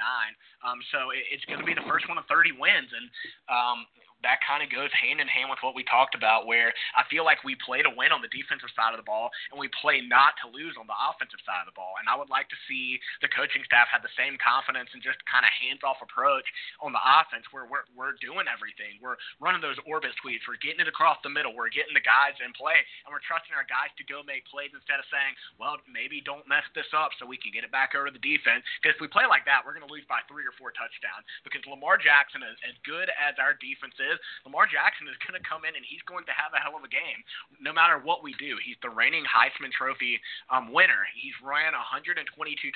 Um, 0.64 0.80
so 0.92 1.12
it, 1.12 1.24
it's 1.32 1.46
going 1.48 1.60
to 1.60 1.68
be 1.68 1.74
the 1.74 1.86
first 1.88 2.08
one 2.08 2.20
of 2.20 2.28
30 2.28 2.56
wins, 2.56 2.92
and 2.92 3.08
um, 3.50 3.88
that 4.26 4.42
kind 4.42 4.66
of 4.66 4.74
goes 4.74 4.90
hand 4.98 5.22
in 5.22 5.30
hand 5.30 5.54
with 5.54 5.62
what 5.62 5.78
we 5.78 5.86
talked 5.86 6.18
about, 6.18 6.50
where 6.50 6.74
I 6.98 7.06
feel 7.14 7.22
like 7.22 7.46
we 7.46 7.54
play 7.62 7.86
to 7.86 7.94
win 7.94 8.10
on 8.10 8.26
the 8.26 8.34
defensive 8.34 8.74
side 8.74 8.98
of 8.98 9.00
the 9.00 9.06
ball, 9.06 9.30
and 9.54 9.62
we 9.62 9.70
play 9.70 10.02
not 10.02 10.34
to 10.42 10.50
lose 10.50 10.74
on 10.82 10.90
the 10.90 10.98
offensive 10.98 11.40
side 11.46 11.62
of 11.62 11.70
the 11.70 11.78
ball. 11.78 12.02
And 12.02 12.10
I 12.10 12.18
would 12.18 12.34
like 12.34 12.50
to 12.50 12.60
see 12.66 12.98
the 13.22 13.30
coaching 13.30 13.62
staff 13.70 13.86
have 13.94 14.02
the 14.02 14.12
same 14.18 14.42
confidence 14.42 14.90
and 14.98 15.06
just 15.06 15.22
kind 15.30 15.46
of 15.46 15.54
hands 15.54 15.86
off 15.86 16.02
approach 16.02 16.50
on 16.82 16.90
the 16.90 17.02
offense, 17.02 17.46
where 17.54 17.70
we're 17.70 17.86
we're 17.94 18.18
doing 18.18 18.50
everything. 18.50 18.98
We're 18.98 19.22
running 19.38 19.62
those 19.62 19.78
orbit 19.86 20.18
sweeps. 20.20 20.50
We're 20.50 20.60
getting 20.60 20.82
it 20.82 20.90
across 20.90 21.22
the 21.22 21.30
middle. 21.30 21.54
We're 21.54 21.70
getting 21.70 21.94
the 21.94 22.02
guys 22.02 22.34
in 22.42 22.50
play, 22.58 22.82
and 23.06 23.14
we're 23.14 23.24
trusting 23.24 23.54
our 23.54 23.68
guys 23.70 23.94
to 24.02 24.04
go 24.10 24.26
make 24.26 24.50
plays 24.50 24.74
instead 24.74 24.98
of 24.98 25.08
saying, 25.14 25.38
well, 25.62 25.78
maybe 25.86 26.24
don't 26.26 26.50
mess 26.50 26.66
this 26.74 26.90
up 26.98 27.14
so 27.16 27.30
we 27.30 27.38
can 27.38 27.54
get 27.54 27.62
it 27.62 27.70
back 27.70 27.94
over 27.94 28.10
to 28.10 28.16
the 28.16 28.22
defense. 28.24 28.66
Because 28.82 28.98
if 28.98 29.02
we 29.04 29.12
play 29.12 29.28
like 29.30 29.46
that, 29.46 29.62
we're 29.62 29.76
going 29.76 29.86
to 29.86 29.92
lose 29.92 30.08
by 30.10 30.26
three 30.26 30.48
or 30.48 30.56
four 30.58 30.74
touchdowns. 30.74 31.28
Because 31.46 31.62
Lamar 31.70 32.00
Jackson 32.00 32.42
is 32.42 32.58
as 32.66 32.76
good 32.88 33.12
as 33.14 33.36
our 33.38 33.54
defense 33.60 33.96
is. 34.00 34.15
Lamar 34.44 34.66
Jackson 34.70 35.08
is 35.08 35.18
going 35.24 35.38
to 35.38 35.44
come 35.44 35.64
in 35.68 35.74
and 35.76 35.86
he's 35.86 36.04
going 36.06 36.26
to 36.26 36.36
have 36.36 36.54
a 36.56 36.62
hell 36.62 36.78
of 36.78 36.84
a 36.84 36.92
game 36.92 37.22
no 37.60 37.72
matter 37.72 38.00
what 38.02 38.24
we 38.24 38.34
do. 38.42 38.58
He's 38.64 38.80
the 38.82 38.92
reigning 38.92 39.24
Heisman 39.28 39.72
Trophy 39.72 40.20
um, 40.50 40.72
winner. 40.72 41.08
He's 41.16 41.36
ran 41.42 41.74
122 41.74 42.24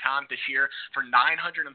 times 0.00 0.26
this 0.28 0.42
year 0.48 0.68
for 0.92 1.02
935 1.04 1.74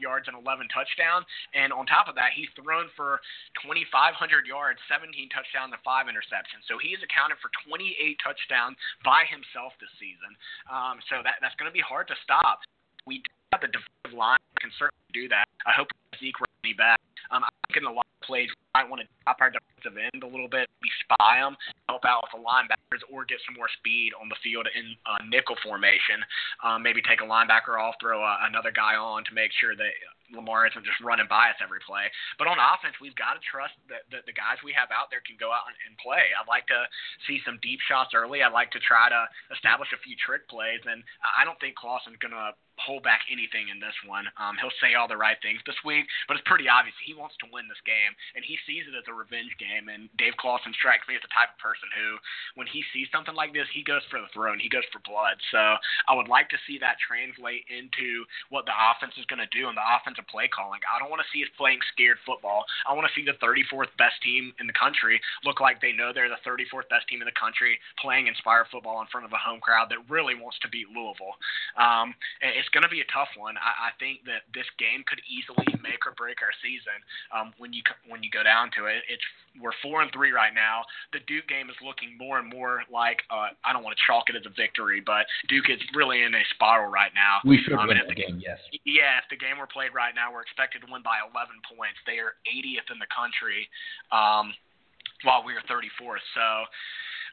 yards 0.00 0.26
and 0.28 0.36
11 0.36 0.68
touchdowns. 0.70 1.26
And 1.52 1.72
on 1.72 1.86
top 1.86 2.06
of 2.10 2.14
that, 2.16 2.34
he's 2.34 2.50
thrown 2.58 2.90
for 2.94 3.20
2,500 3.62 4.46
yards, 4.46 4.78
17 4.90 5.10
touchdowns, 5.30 5.72
and 5.74 5.82
five 5.82 6.06
interceptions. 6.06 6.66
So 6.66 6.78
he 6.78 6.94
has 6.96 7.02
accounted 7.02 7.38
for 7.40 7.50
28 7.66 7.90
touchdowns 8.20 8.76
by 9.02 9.26
himself 9.28 9.74
this 9.78 9.92
season. 9.98 10.32
Um, 10.70 11.00
so 11.10 11.20
that 11.24 11.40
that's 11.40 11.56
going 11.56 11.70
to 11.70 11.74
be 11.74 11.84
hard 11.84 12.08
to 12.08 12.16
stop. 12.22 12.62
We 13.06 13.20
have 13.52 13.60
the 13.60 13.68
defensive 13.68 14.16
line 14.16 14.40
can 14.64 14.72
certainly 14.80 15.12
do 15.12 15.28
that. 15.28 15.44
I 15.68 15.72
hope 15.76 15.92
Zeke 16.20 16.38
Rodney 16.40 16.74
back. 16.74 17.00
Um, 17.30 17.44
I 17.44 17.50
think 17.66 17.82
in 17.82 17.88
a 17.88 17.92
lot 17.92 18.06
of 18.06 18.26
plays 18.26 18.48
we 18.48 18.64
might 18.74 18.88
want 18.88 19.00
to 19.02 19.08
drop 19.24 19.40
our 19.40 19.50
defensive 19.50 19.96
end 19.96 20.22
a 20.22 20.28
little 20.28 20.48
bit, 20.48 20.68
we 20.80 20.90
spy 21.04 21.40
them, 21.40 21.56
help 21.88 22.04
out 22.04 22.24
with 22.24 22.36
the 22.36 22.42
linebackers, 22.42 23.00
or 23.12 23.24
get 23.24 23.40
some 23.44 23.56
more 23.56 23.68
speed 23.80 24.12
on 24.20 24.28
the 24.28 24.36
field 24.44 24.68
in 24.72 24.96
uh, 25.08 25.20
nickel 25.28 25.56
formation. 25.64 26.20
Um, 26.62 26.82
maybe 26.84 27.00
take 27.00 27.20
a 27.20 27.28
linebacker 27.28 27.80
off, 27.80 27.96
throw 28.00 28.20
uh, 28.20 28.44
another 28.48 28.72
guy 28.72 28.96
on 28.96 29.24
to 29.24 29.32
make 29.32 29.52
sure 29.56 29.76
that 29.76 29.92
Lamar 30.32 30.66
isn't 30.66 30.84
just 30.84 31.00
running 31.04 31.28
by 31.28 31.52
us 31.52 31.60
every 31.62 31.80
play. 31.84 32.08
But 32.40 32.48
on 32.48 32.56
offense, 32.56 32.96
we've 33.00 33.16
got 33.16 33.36
to 33.36 33.42
trust 33.44 33.76
that 33.92 34.08
the, 34.08 34.24
the 34.24 34.36
guys 34.36 34.56
we 34.64 34.72
have 34.72 34.88
out 34.88 35.12
there 35.12 35.22
can 35.22 35.36
go 35.36 35.52
out 35.52 35.68
and, 35.68 35.76
and 35.84 35.94
play. 36.00 36.32
I'd 36.32 36.48
like 36.48 36.66
to 36.72 36.88
see 37.28 37.44
some 37.44 37.60
deep 37.60 37.80
shots 37.84 38.16
early. 38.16 38.40
I'd 38.40 38.56
like 38.56 38.72
to 38.72 38.82
try 38.82 39.12
to 39.12 39.28
establish 39.52 39.92
a 39.92 40.00
few 40.00 40.16
trick 40.16 40.48
plays, 40.48 40.80
and 40.88 41.04
I 41.22 41.44
don't 41.44 41.60
think 41.60 41.76
Clawson's 41.76 42.20
going 42.20 42.34
to 42.34 42.56
hold 42.82 43.06
back 43.06 43.22
anything 43.30 43.70
in 43.70 43.78
this 43.78 43.94
one. 44.02 44.26
Um, 44.34 44.58
he'll 44.58 44.74
say 44.82 44.98
all 44.98 45.06
the 45.06 45.16
right 45.16 45.38
things 45.42 45.62
this 45.62 45.78
week, 45.84 46.03
but 46.26 46.36
it's 46.36 46.48
pretty 46.48 46.68
obvious 46.68 46.94
he 47.02 47.14
wants 47.14 47.36
to 47.40 47.50
win 47.52 47.68
this 47.68 47.80
game, 47.84 48.12
and 48.34 48.44
he 48.44 48.58
sees 48.64 48.86
it 48.88 48.96
as 48.96 49.06
a 49.08 49.14
revenge 49.14 49.52
game. 49.60 49.88
And 49.88 50.08
Dave 50.16 50.36
Clawson 50.40 50.74
strikes 50.76 51.06
me 51.08 51.16
as 51.16 51.24
the 51.24 51.32
type 51.32 51.54
of 51.54 51.60
person 51.60 51.88
who, 51.94 52.18
when 52.56 52.68
he 52.68 52.84
sees 52.92 53.08
something 53.10 53.34
like 53.34 53.52
this, 53.52 53.68
he 53.72 53.84
goes 53.84 54.04
for 54.08 54.20
the 54.20 54.30
throne, 54.32 54.58
he 54.58 54.72
goes 54.72 54.86
for 54.90 55.00
blood. 55.04 55.36
So 55.50 55.78
I 56.08 56.12
would 56.14 56.28
like 56.28 56.48
to 56.50 56.60
see 56.66 56.78
that 56.80 57.00
translate 57.00 57.64
into 57.70 58.24
what 58.48 58.66
the 58.66 58.74
offense 58.74 59.14
is 59.20 59.28
going 59.28 59.42
to 59.42 59.50
do 59.54 59.68
and 59.68 59.76
the 59.76 59.84
offensive 59.84 60.26
play 60.28 60.48
calling. 60.48 60.80
I 60.88 60.98
don't 60.98 61.12
want 61.12 61.22
to 61.22 61.30
see 61.30 61.44
us 61.44 61.52
playing 61.54 61.80
scared 61.92 62.18
football. 62.26 62.64
I 62.88 62.92
want 62.92 63.06
to 63.06 63.14
see 63.14 63.24
the 63.24 63.38
34th 63.38 63.92
best 64.00 64.18
team 64.24 64.52
in 64.58 64.66
the 64.66 64.76
country 64.76 65.20
look 65.44 65.60
like 65.60 65.78
they 65.80 65.92
know 65.92 66.10
they're 66.10 66.32
the 66.32 66.40
34th 66.42 66.88
best 66.90 67.06
team 67.08 67.22
in 67.22 67.28
the 67.28 67.38
country 67.38 67.78
playing 68.00 68.26
inspired 68.26 68.66
football 68.72 69.00
in 69.00 69.08
front 69.08 69.26
of 69.26 69.32
a 69.32 69.40
home 69.40 69.60
crowd 69.60 69.86
that 69.90 70.00
really 70.08 70.34
wants 70.34 70.58
to 70.62 70.68
beat 70.68 70.88
Louisville. 70.90 71.36
Um, 71.78 72.14
it's 72.40 72.68
going 72.72 72.82
to 72.82 72.92
be 72.92 73.04
a 73.04 73.08
tough 73.12 73.30
one. 73.36 73.54
I, 73.60 73.88
I 73.88 73.96
think 74.00 74.24
that 74.26 74.48
this 74.56 74.66
game 74.80 75.04
could 75.06 75.20
easily 75.28 75.68
make 75.82 75.93
or 76.02 76.12
break 76.18 76.42
our 76.42 76.50
season 76.58 76.98
um, 77.30 77.54
when 77.62 77.70
you 77.72 77.82
when 78.10 78.22
you 78.22 78.30
go 78.30 78.42
down 78.42 78.74
to 78.74 78.90
it. 78.90 79.06
It's 79.06 79.22
we're 79.62 79.76
four 79.82 80.02
and 80.02 80.10
three 80.10 80.34
right 80.34 80.50
now. 80.50 80.82
The 81.14 81.22
Duke 81.30 81.46
game 81.46 81.70
is 81.70 81.78
looking 81.78 82.18
more 82.18 82.42
and 82.42 82.50
more 82.50 82.82
like 82.90 83.22
uh, 83.30 83.54
I 83.62 83.70
don't 83.70 83.86
want 83.86 83.94
to 83.94 84.02
chalk 84.02 84.26
it 84.26 84.34
as 84.34 84.42
a 84.46 84.54
victory, 84.54 84.98
but 84.98 85.26
Duke 85.46 85.70
is 85.70 85.78
really 85.94 86.26
in 86.26 86.34
a 86.34 86.42
spiral 86.54 86.90
right 86.90 87.14
now. 87.14 87.38
We 87.46 87.62
should 87.62 87.78
um, 87.78 87.86
win 87.86 88.02
the 88.08 88.18
game. 88.18 88.42
Yes. 88.42 88.58
Yeah, 88.82 89.22
if 89.22 89.30
the 89.30 89.38
game 89.38 89.62
were 89.62 89.70
played 89.70 89.94
right 89.94 90.14
now, 90.14 90.34
we're 90.34 90.42
expected 90.42 90.82
to 90.82 90.88
win 90.90 91.06
by 91.06 91.22
11 91.22 91.54
points. 91.70 91.98
They 92.02 92.18
are 92.18 92.34
80th 92.50 92.90
in 92.90 92.98
the 92.98 93.10
country, 93.14 93.70
um, 94.10 94.50
while 95.24 95.42
we 95.44 95.52
are 95.52 95.64
34th. 95.66 96.24
So 96.34 96.46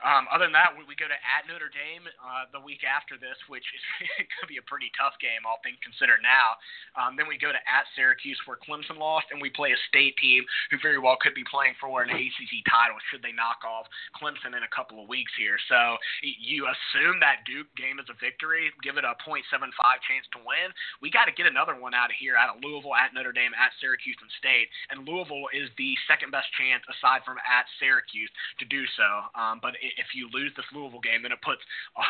um, 0.02 0.26
other 0.34 0.50
than 0.50 0.58
that, 0.58 0.74
we, 0.74 0.82
we 0.90 0.98
go 0.98 1.06
to 1.06 1.18
at 1.18 1.46
Notre 1.46 1.70
Dame 1.70 2.10
uh, 2.18 2.50
the 2.50 2.62
week 2.62 2.82
after 2.82 3.22
this, 3.22 3.38
which 3.46 3.66
is 3.70 3.82
going 4.18 4.42
to 4.42 4.50
be 4.50 4.58
a 4.58 4.66
pretty 4.66 4.90
tough 4.98 5.14
game, 5.22 5.46
all 5.46 5.62
things 5.62 5.78
considered 5.86 6.26
now. 6.26 6.58
Um, 6.98 7.14
then 7.14 7.30
we 7.30 7.38
go 7.38 7.54
to 7.54 7.62
at 7.70 7.86
Syracuse, 7.94 8.38
where 8.50 8.58
Clemson 8.58 8.98
lost, 8.98 9.30
and 9.30 9.38
we 9.38 9.54
play 9.54 9.78
a 9.78 9.80
state 9.94 10.18
team 10.18 10.42
who 10.74 10.82
very 10.82 10.98
well 10.98 11.22
could 11.22 11.38
be 11.38 11.46
playing 11.46 11.78
for 11.78 12.02
an 12.02 12.10
ACC 12.10 12.66
title 12.66 12.98
should 13.10 13.22
they 13.22 13.34
knock 13.34 13.62
off 13.62 13.86
Clemson 14.18 14.58
in 14.58 14.66
a 14.66 14.72
couple 14.74 14.98
of 14.98 15.06
weeks 15.06 15.32
here. 15.38 15.62
So 15.70 16.02
you 16.26 16.66
assume 16.66 17.22
that 17.22 17.46
Duke 17.46 17.70
game 17.78 18.02
is 18.02 18.10
a 18.10 18.18
victory, 18.18 18.74
give 18.82 18.98
it 18.98 19.06
a 19.06 19.14
.75 19.22 19.70
chance 20.10 20.26
to 20.34 20.42
win. 20.42 20.74
We 21.00 21.14
got 21.14 21.30
to 21.30 21.36
get 21.38 21.46
another 21.46 21.78
one 21.78 21.94
out 21.94 22.10
of 22.10 22.18
here, 22.18 22.34
out 22.34 22.58
of 22.58 22.66
Louisville, 22.66 22.98
at 22.98 23.14
Notre 23.14 23.36
Dame, 23.36 23.54
at 23.54 23.70
Syracuse, 23.78 24.18
and 24.18 24.34
State. 24.42 24.74
And 24.90 25.06
Louisville 25.06 25.54
is 25.54 25.70
the 25.78 25.94
second 26.10 26.34
best 26.34 26.50
chance 26.58 26.82
aside 26.90 27.22
from 27.22 27.38
at 27.46 27.70
Syracuse 27.82 28.30
to 28.62 28.66
do 28.70 28.86
so. 28.94 29.10
Um, 29.34 29.58
but 29.58 29.74
if 29.82 30.14
you 30.14 30.30
lose 30.30 30.54
this 30.54 30.70
Louisville 30.70 31.02
game, 31.02 31.26
then 31.26 31.34
it 31.34 31.42
puts 31.42 31.66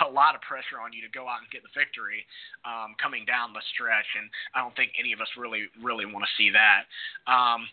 a 0.05 0.11
lot 0.11 0.35
of 0.35 0.43
pressure 0.43 0.83
on 0.83 0.91
you 0.91 0.99
to 1.01 1.11
go 1.15 1.31
out 1.31 1.39
and 1.39 1.49
get 1.49 1.63
the 1.63 1.71
victory 1.71 2.27
um, 2.67 2.99
coming 2.99 3.23
down 3.23 3.55
the 3.55 3.63
stretch. 3.71 4.07
And 4.19 4.27
I 4.51 4.59
don't 4.59 4.75
think 4.75 4.91
any 4.99 5.15
of 5.15 5.23
us 5.23 5.31
really, 5.39 5.71
really 5.79 6.05
want 6.05 6.27
to 6.27 6.31
see 6.35 6.51
that. 6.51 6.91
Um, 7.31 7.65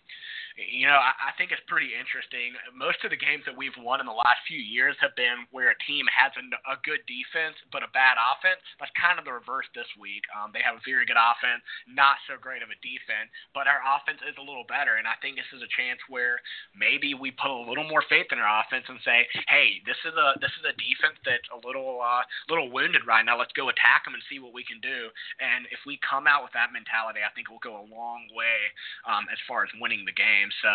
you 0.58 0.90
know, 0.90 0.98
I, 0.98 1.30
think 1.38 1.54
it's 1.54 1.62
pretty 1.70 1.94
interesting. 1.94 2.58
Most 2.74 2.98
of 3.06 3.14
the 3.14 3.20
games 3.20 3.46
that 3.46 3.54
we've 3.54 3.74
won 3.78 4.02
in 4.02 4.10
the 4.10 4.18
last 4.18 4.42
few 4.50 4.58
years 4.58 4.98
have 4.98 5.14
been 5.14 5.46
where 5.54 5.70
a 5.70 5.78
team 5.86 6.02
has 6.10 6.34
a, 6.34 6.42
a 6.66 6.76
good 6.82 6.98
defense 7.06 7.54
but 7.70 7.86
a 7.86 7.90
bad 7.94 8.18
offense. 8.18 8.58
That's 8.82 8.90
kind 8.98 9.22
of 9.22 9.24
the 9.24 9.38
reverse 9.38 9.70
this 9.78 9.86
week. 9.94 10.26
Um, 10.34 10.50
they 10.50 10.58
have 10.66 10.82
a 10.82 10.82
very 10.82 11.06
good 11.06 11.18
offense, 11.18 11.62
not 11.86 12.18
so 12.26 12.34
great 12.34 12.66
of 12.66 12.74
a 12.74 12.78
defense, 12.82 13.30
but 13.54 13.70
our 13.70 13.78
offense 13.86 14.18
is 14.26 14.34
a 14.34 14.42
little 14.42 14.66
better. 14.66 14.98
And 14.98 15.06
I 15.06 15.14
think 15.22 15.38
this 15.38 15.46
is 15.54 15.62
a 15.62 15.70
chance 15.78 16.02
where 16.10 16.42
maybe 16.74 17.14
we 17.14 17.30
put 17.30 17.54
a 17.54 17.62
little 17.70 17.86
more 17.88 18.04
faith 18.06 18.28
in 18.30 18.38
our 18.38 18.62
offense 18.62 18.84
and 18.88 19.00
say, 19.02 19.26
hey, 19.48 19.80
this 19.88 19.98
is 20.04 20.14
a 20.14 20.38
this 20.38 20.52
is 20.60 20.64
a 20.68 20.76
defense 20.76 21.16
that's 21.24 21.48
a 21.50 21.58
little 21.64 21.98
uh, 21.98 22.22
little 22.46 22.68
wounded 22.68 23.08
right 23.08 23.24
now. 23.24 23.40
Let's 23.40 23.56
go 23.56 23.72
attack 23.72 24.04
them 24.04 24.14
and 24.14 24.22
see 24.28 24.38
what 24.38 24.52
we 24.52 24.62
can 24.62 24.78
do. 24.84 25.08
And 25.40 25.64
if 25.72 25.80
we 25.88 25.98
come 26.04 26.28
out 26.28 26.44
with 26.44 26.52
that 26.52 26.70
mentality, 26.70 27.24
I 27.24 27.32
think 27.32 27.48
we'll 27.48 27.64
go 27.64 27.80
a 27.80 27.86
long 27.88 28.28
way 28.36 28.70
um, 29.08 29.26
as 29.32 29.40
far 29.48 29.64
as 29.64 29.72
winning 29.80 30.04
the 30.04 30.14
game. 30.14 30.52
So 30.60 30.72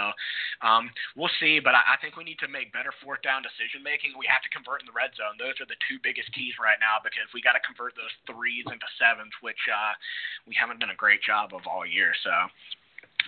um, 0.66 0.90
we'll 1.16 1.32
see. 1.38 1.62
But 1.62 1.78
I, 1.78 1.96
I 1.96 2.02
think 2.02 2.18
we 2.18 2.26
need 2.26 2.42
to 2.42 2.50
make 2.50 2.74
better 2.74 2.92
fourth 3.00 3.22
down 3.22 3.46
decision 3.46 3.86
making. 3.86 4.18
We 4.18 4.28
have 4.28 4.44
to 4.44 4.52
convert 4.52 4.82
in 4.82 4.90
the 4.90 4.98
red 4.98 5.14
zone. 5.14 5.38
Those 5.38 5.56
are 5.62 5.70
the 5.70 5.80
two 5.86 6.02
biggest 6.02 6.34
keys 6.34 6.58
right 6.58 6.82
now 6.82 7.00
because 7.00 7.30
we 7.32 7.46
got 7.46 7.54
to 7.54 7.64
convert 7.64 7.94
those 7.94 8.12
threes 8.26 8.66
into 8.66 8.88
sevens, 8.98 9.34
which 9.46 9.60
uh, 9.70 9.94
we 10.50 10.58
haven't 10.58 10.82
done 10.82 10.92
a 10.92 10.98
great 10.98 11.22
job 11.22 11.54
of 11.54 11.70
all 11.70 11.86
year. 11.86 12.18
So. 12.26 12.34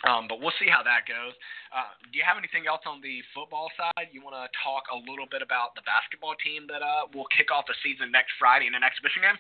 Um, 0.04 0.28
but 0.28 0.44
we'll 0.44 0.56
see 0.60 0.68
how 0.68 0.84
that 0.84 1.08
goes. 1.08 1.32
Uh, 1.72 1.96
do 2.12 2.20
you 2.20 2.26
have 2.28 2.36
anything 2.36 2.68
else 2.68 2.84
on 2.84 3.00
the 3.00 3.24
football 3.32 3.72
side? 3.80 4.12
You 4.12 4.20
want 4.20 4.36
to 4.36 4.52
talk 4.60 4.92
a 4.92 4.98
little 5.08 5.30
bit 5.32 5.40
about 5.40 5.74
the 5.80 5.86
basketball 5.88 6.36
team 6.44 6.68
that 6.68 6.84
uh, 6.84 7.08
will 7.16 7.30
kick 7.32 7.48
off 7.50 7.66
the 7.66 7.78
season 7.80 8.12
next 8.12 8.36
Friday 8.38 8.68
in 8.68 8.76
an 8.76 8.84
exhibition 8.84 9.24
game? 9.24 9.40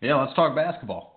Yeah, 0.00 0.20
let's 0.20 0.34
talk 0.38 0.54
basketball. 0.54 1.13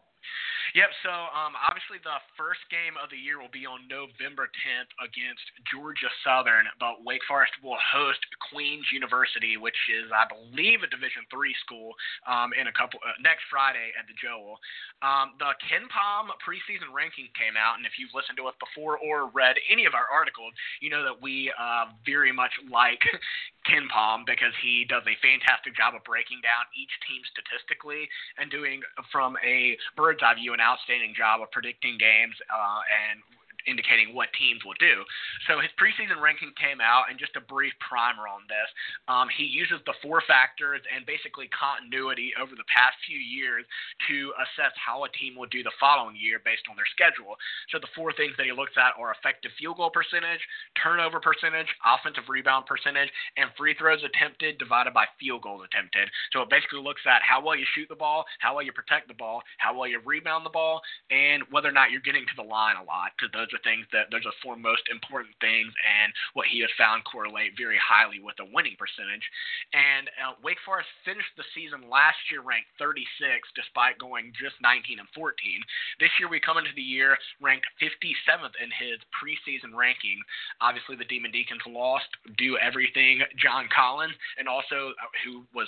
Yep. 0.76 0.90
So 1.04 1.14
um, 1.32 1.56
obviously 1.56 2.02
the 2.04 2.20
first 2.36 2.60
game 2.68 3.00
of 3.00 3.08
the 3.08 3.20
year 3.20 3.40
will 3.40 3.52
be 3.54 3.64
on 3.64 3.88
November 3.88 4.52
10th 4.52 4.92
against 5.00 5.44
Georgia 5.72 6.12
Southern, 6.26 6.68
but 6.82 7.06
Wake 7.08 7.24
Forest 7.28 7.56
will 7.64 7.80
host 7.80 8.20
Queens 8.52 8.84
University, 8.92 9.56
which 9.56 9.78
is 9.88 10.12
I 10.12 10.28
believe 10.28 10.84
a 10.84 10.90
Division 10.90 11.24
three 11.32 11.56
school, 11.64 11.96
um, 12.28 12.52
in 12.56 12.68
a 12.68 12.74
couple 12.76 13.00
uh, 13.06 13.16
next 13.24 13.48
Friday 13.48 13.96
at 13.96 14.08
the 14.10 14.16
Joel. 14.20 14.60
Um, 15.00 15.38
the 15.40 15.56
KenPom 15.70 16.34
preseason 16.44 16.92
ranking 16.92 17.30
came 17.38 17.56
out, 17.56 17.78
and 17.78 17.86
if 17.86 17.96
you've 18.02 18.12
listened 18.18 18.36
to 18.42 18.50
us 18.50 18.58
before 18.60 18.98
or 19.00 19.30
read 19.32 19.56
any 19.72 19.86
of 19.86 19.94
our 19.94 20.10
articles, 20.12 20.52
you 20.82 20.90
know 20.90 21.04
that 21.06 21.16
we 21.16 21.54
uh, 21.56 21.94
very 22.04 22.32
much 22.34 22.52
like 22.68 23.04
KenPom 23.68 24.26
because 24.26 24.56
he 24.64 24.88
does 24.88 25.04
a 25.06 25.16
fantastic 25.20 25.76
job 25.76 25.94
of 25.94 26.04
breaking 26.08 26.40
down 26.42 26.66
each 26.74 26.92
team 27.06 27.22
statistically 27.30 28.08
and 28.40 28.50
doing 28.50 28.82
from 29.12 29.36
a 29.44 29.78
bird's 29.96 30.24
eye 30.24 30.36
view 30.36 30.56
an 30.56 30.64
outstanding 30.64 31.14
job 31.14 31.44
of 31.44 31.52
predicting 31.52 32.00
games 32.00 32.36
uh, 32.50 32.82
and 32.88 33.22
indicating 33.68 34.16
what 34.16 34.32
teams 34.34 34.64
will 34.66 34.78
do. 34.80 35.04
So 35.46 35.60
his 35.60 35.72
preseason 35.76 36.18
ranking 36.24 36.56
came 36.58 36.80
out, 36.80 37.12
and 37.12 37.20
just 37.20 37.36
a 37.36 37.44
brief 37.44 37.76
primer 37.84 38.26
on 38.26 38.48
this. 38.48 38.70
Um, 39.12 39.28
he 39.30 39.44
uses 39.46 39.84
the 39.86 39.94
four 40.02 40.24
factors 40.26 40.82
and 40.88 41.06
basically 41.06 41.52
continuity 41.52 42.34
over 42.40 42.56
the 42.56 42.68
past 42.72 42.96
few 43.06 43.20
years 43.20 43.68
to 44.08 44.34
assess 44.40 44.74
how 44.80 45.04
a 45.04 45.10
team 45.14 45.36
will 45.36 45.52
do 45.52 45.62
the 45.62 45.76
following 45.80 46.16
year 46.16 46.40
based 46.44 46.66
on 46.72 46.76
their 46.76 46.90
schedule. 46.90 47.36
So 47.70 47.78
the 47.78 47.92
four 47.94 48.16
things 48.16 48.34
that 48.40 48.48
he 48.48 48.56
looks 48.56 48.74
at 48.80 48.96
are 48.96 49.12
effective 49.12 49.52
field 49.60 49.78
goal 49.78 49.92
percentage, 49.92 50.42
turnover 50.80 51.20
percentage, 51.20 51.68
offensive 51.84 52.32
rebound 52.32 52.66
percentage, 52.66 53.12
and 53.36 53.52
free 53.58 53.76
throws 53.76 54.04
attempted 54.04 54.58
divided 54.58 54.94
by 54.94 55.06
field 55.20 55.44
goals 55.44 55.68
attempted. 55.68 56.10
So 56.32 56.42
it 56.42 56.50
basically 56.50 56.82
looks 56.82 57.02
at 57.06 57.22
how 57.22 57.44
well 57.44 57.56
you 57.56 57.66
shoot 57.76 57.90
the 57.90 58.00
ball, 58.00 58.26
how 58.40 58.56
well 58.56 58.64
you 58.64 58.72
protect 58.72 59.08
the 59.08 59.18
ball, 59.18 59.44
how 59.58 59.76
well 59.76 59.88
you 59.88 60.00
rebound 60.06 60.46
the 60.46 60.54
ball, 60.54 60.82
and 61.12 61.44
whether 61.52 61.68
or 61.68 61.76
not 61.76 61.92
you're 61.92 62.06
getting 62.06 62.26
to 62.26 62.38
the 62.38 62.48
line 62.48 62.76
a 62.78 62.84
lot. 62.84 63.12
Because 63.18 63.32
those 63.34 63.52
are 63.58 63.66
things 63.66 63.90
that 63.90 64.14
those 64.14 64.22
are 64.22 64.30
the 64.30 64.44
four 64.46 64.54
most 64.54 64.86
important 64.94 65.34
things, 65.42 65.74
and 65.82 66.14
what 66.38 66.46
he 66.46 66.62
has 66.62 66.70
found 66.78 67.02
correlate 67.10 67.58
very 67.58 67.82
highly 67.82 68.22
with 68.22 68.38
a 68.38 68.48
winning 68.54 68.78
percentage. 68.78 69.26
And 69.74 70.06
uh, 70.22 70.38
Wake 70.46 70.62
Forest 70.62 70.90
finished 71.02 71.34
the 71.34 71.48
season 71.58 71.90
last 71.90 72.22
year 72.30 72.46
ranked 72.46 72.70
36, 72.78 73.02
despite 73.58 73.98
going 73.98 74.30
just 74.38 74.62
19 74.62 75.02
and 75.02 75.10
14. 75.18 75.34
This 75.98 76.14
year 76.22 76.30
we 76.30 76.38
come 76.38 76.62
into 76.62 76.74
the 76.78 76.86
year 76.86 77.18
ranked 77.42 77.66
57th 77.82 78.54
in 78.62 78.70
his 78.78 79.02
preseason 79.18 79.74
ranking. 79.74 80.22
Obviously, 80.62 80.94
the 80.94 81.10
Demon 81.10 81.34
Deacons 81.34 81.66
lost, 81.66 82.10
do 82.38 82.62
everything 82.62 83.26
John 83.42 83.66
Collins, 83.74 84.14
and 84.38 84.46
also 84.46 84.94
uh, 85.02 85.10
who 85.26 85.48
was 85.56 85.68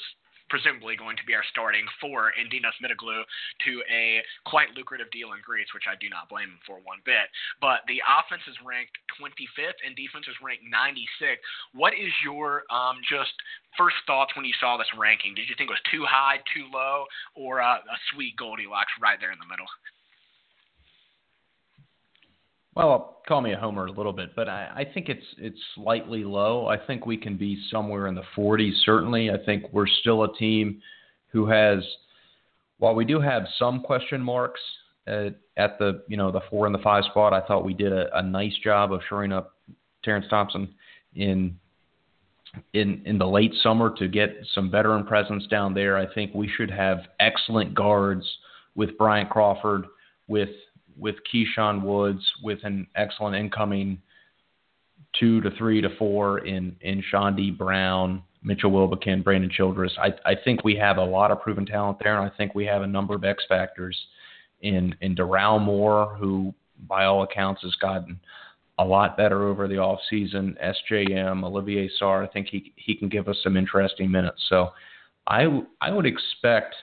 presumably 0.50 0.97
going 0.97 1.18
to 1.18 1.26
be 1.26 1.34
our 1.38 1.45
starting 1.50 1.86
four 2.02 2.34
in 2.36 2.50
Dinos 2.50 2.76
Mitoglou 2.82 3.24
to 3.66 3.72
a 3.88 4.22
quite 4.45 4.74
lucrative 4.76 5.10
deal 5.12 5.34
in 5.34 5.41
Greece, 5.45 5.70
which 5.74 5.88
I 5.89 5.95
do 6.02 6.10
not 6.10 6.28
blame 6.28 6.58
him 6.58 6.62
for 6.66 6.82
one 6.84 7.00
bit. 7.06 7.30
But 7.62 7.86
the 7.88 8.02
offense 8.04 8.43
is 8.50 8.58
ranked 8.66 8.97
25th 9.22 9.80
and 9.86 9.95
defense 9.95 10.26
is 10.28 10.38
ranked 10.41 10.66
96th. 10.66 11.43
What 11.74 11.93
is 11.93 12.12
your 12.24 12.66
um, 12.74 13.02
just 13.06 13.34
first 13.78 13.97
thoughts 14.10 14.34
when 14.36 14.45
you 14.45 14.56
saw 14.60 14.78
this 14.78 14.89
ranking? 14.97 15.38
Did 15.38 15.47
you 15.47 15.56
think 15.56 15.70
it 15.70 15.78
was 15.78 15.91
too 15.91 16.04
high, 16.04 16.41
too 16.52 16.66
low, 16.72 17.06
or 17.36 17.62
uh, 17.62 17.80
a 17.80 17.97
sweet 18.14 18.36
Goldilocks 18.36 18.93
right 19.02 19.22
there 19.22 19.32
in 19.32 19.39
the 19.39 19.50
middle? 19.50 19.70
Well, 22.80 23.18
call 23.28 23.42
me 23.42 23.52
a 23.52 23.58
homer 23.58 23.88
a 23.88 23.92
little 23.92 24.14
bit, 24.14 24.30
but 24.38 24.48
I, 24.48 24.70
I 24.74 24.86
think 24.94 25.10
it's 25.10 25.26
it's 25.38 25.60
slightly 25.76 26.24
low. 26.24 26.68
I 26.68 26.78
think 26.78 27.06
we 27.06 27.18
can 27.18 27.36
be 27.36 27.62
somewhere 27.70 28.08
in 28.08 28.16
the 28.16 28.24
40s. 28.38 28.72
Certainly, 28.86 29.32
I 29.32 29.38
think 29.46 29.66
we're 29.74 29.86
still 29.86 30.24
a 30.24 30.34
team 30.38 30.82
who 31.34 31.46
has, 31.48 31.80
while 32.78 32.96
we 32.96 33.04
do 33.04 33.20
have 33.20 33.44
some 33.58 33.82
question 33.82 34.22
marks 34.22 34.62
at, 35.08 35.36
at 35.58 35.78
the 35.78 36.04
you 36.08 36.16
know 36.16 36.32
the 36.32 36.40
four 36.50 36.68
and 36.68 36.74
the 36.74 36.80
five 36.80 37.04
spot. 37.04 37.34
I 37.34 37.42
thought 37.42 37.66
we 37.66 37.74
did 37.74 37.92
a, 37.92 38.18
a 38.18 38.24
nice 38.24 38.56
job 38.64 38.94
of 38.94 39.02
shoring 39.10 39.34
up 39.34 39.58
Terrence 40.06 40.28
Thompson 40.30 40.74
in 41.16 41.60
in 42.74 43.02
in 43.04 43.18
the 43.18 43.28
late 43.28 43.54
summer 43.62 43.94
to 43.98 44.08
get 44.08 44.38
some 44.56 44.72
veteran 44.72 45.06
presence 45.06 45.46
down 45.48 45.74
there. 45.74 45.98
I 45.98 46.12
think 46.14 46.34
we 46.34 46.48
should 46.48 46.72
have 46.72 47.00
excellent 47.20 47.76
guards 47.76 48.26
with 48.76 48.98
Bryant 48.98 49.30
Crawford, 49.30 49.84
with 50.30 50.48
with 51.00 51.16
Keyshawn 51.34 51.82
Woods 51.82 52.24
with 52.43 52.60
an 52.64 52.88
excellent 52.95 53.36
incoming 53.36 54.02
two 55.20 55.41
to 55.41 55.52
three 55.52 55.82
to 55.82 55.89
four 55.97 56.39
in 56.39 56.76
in 56.82 57.04
Chaundee 57.12 57.58
Brown, 57.58 58.24
Mitchell 58.43 58.72
Wilbekin, 58.72 59.22
Brandon 59.22 59.50
Childress. 59.50 59.93
I 59.97 60.14
I 60.26 60.36
think 60.43 60.64
we 60.64 60.76
have 60.76 60.97
a 60.97 61.04
lot 61.04 61.32
of 61.32 61.41
proven 61.41 61.66
talent 61.66 61.97
there, 62.04 62.20
and 62.20 62.30
I 62.32 62.36
think 62.36 62.54
we 62.54 62.66
have 62.66 62.82
a 62.82 62.88
number 62.88 63.16
of 63.16 63.24
X 63.24 63.43
factors 63.47 63.97
in 64.62 64.95
in 65.02 65.16
Doral 65.16 65.62
Moore, 65.62 66.16
who 66.20 66.54
by 66.88 67.06
all 67.06 67.24
accounts 67.24 67.62
has 67.64 67.76
gotten 67.76 68.20
a 68.78 68.84
lot 68.84 69.18
better 69.18 69.47
over 69.47 69.68
the 69.68 69.78
off 69.78 70.00
season. 70.10 70.58
SJM, 70.64 71.43
Olivier 71.43 71.89
Sarr, 72.02 72.24
I 72.24 72.32
think 72.32 72.47
he 72.47 72.74
he 72.76 72.95
can 72.95 73.10
give 73.10 73.28
us 73.28 73.38
some 73.43 73.58
interesting 73.58 74.12
minutes. 74.12 74.41
So 74.50 74.70
I 75.28 75.62
I 75.82 75.91
would 75.91 76.06
expect 76.06 76.76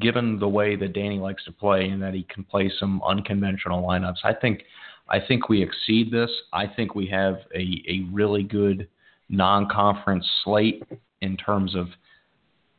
given 0.00 0.38
the 0.38 0.48
way 0.48 0.76
that 0.76 0.92
Danny 0.92 1.18
likes 1.18 1.44
to 1.44 1.52
play 1.52 1.88
and 1.88 2.02
that 2.02 2.14
he 2.14 2.24
can 2.24 2.44
play 2.44 2.70
some 2.78 3.02
unconventional 3.06 3.82
lineups, 3.82 4.18
I 4.24 4.34
think 4.34 4.62
I 5.08 5.18
think 5.18 5.48
we 5.48 5.62
exceed 5.62 6.12
this. 6.12 6.30
I 6.52 6.66
think 6.66 6.94
we 6.94 7.06
have 7.08 7.38
a, 7.54 7.82
a 7.88 8.06
really 8.12 8.44
good 8.44 8.88
non-conference 9.28 10.24
slate 10.44 10.84
in 11.20 11.36
terms 11.36 11.74
of 11.74 11.88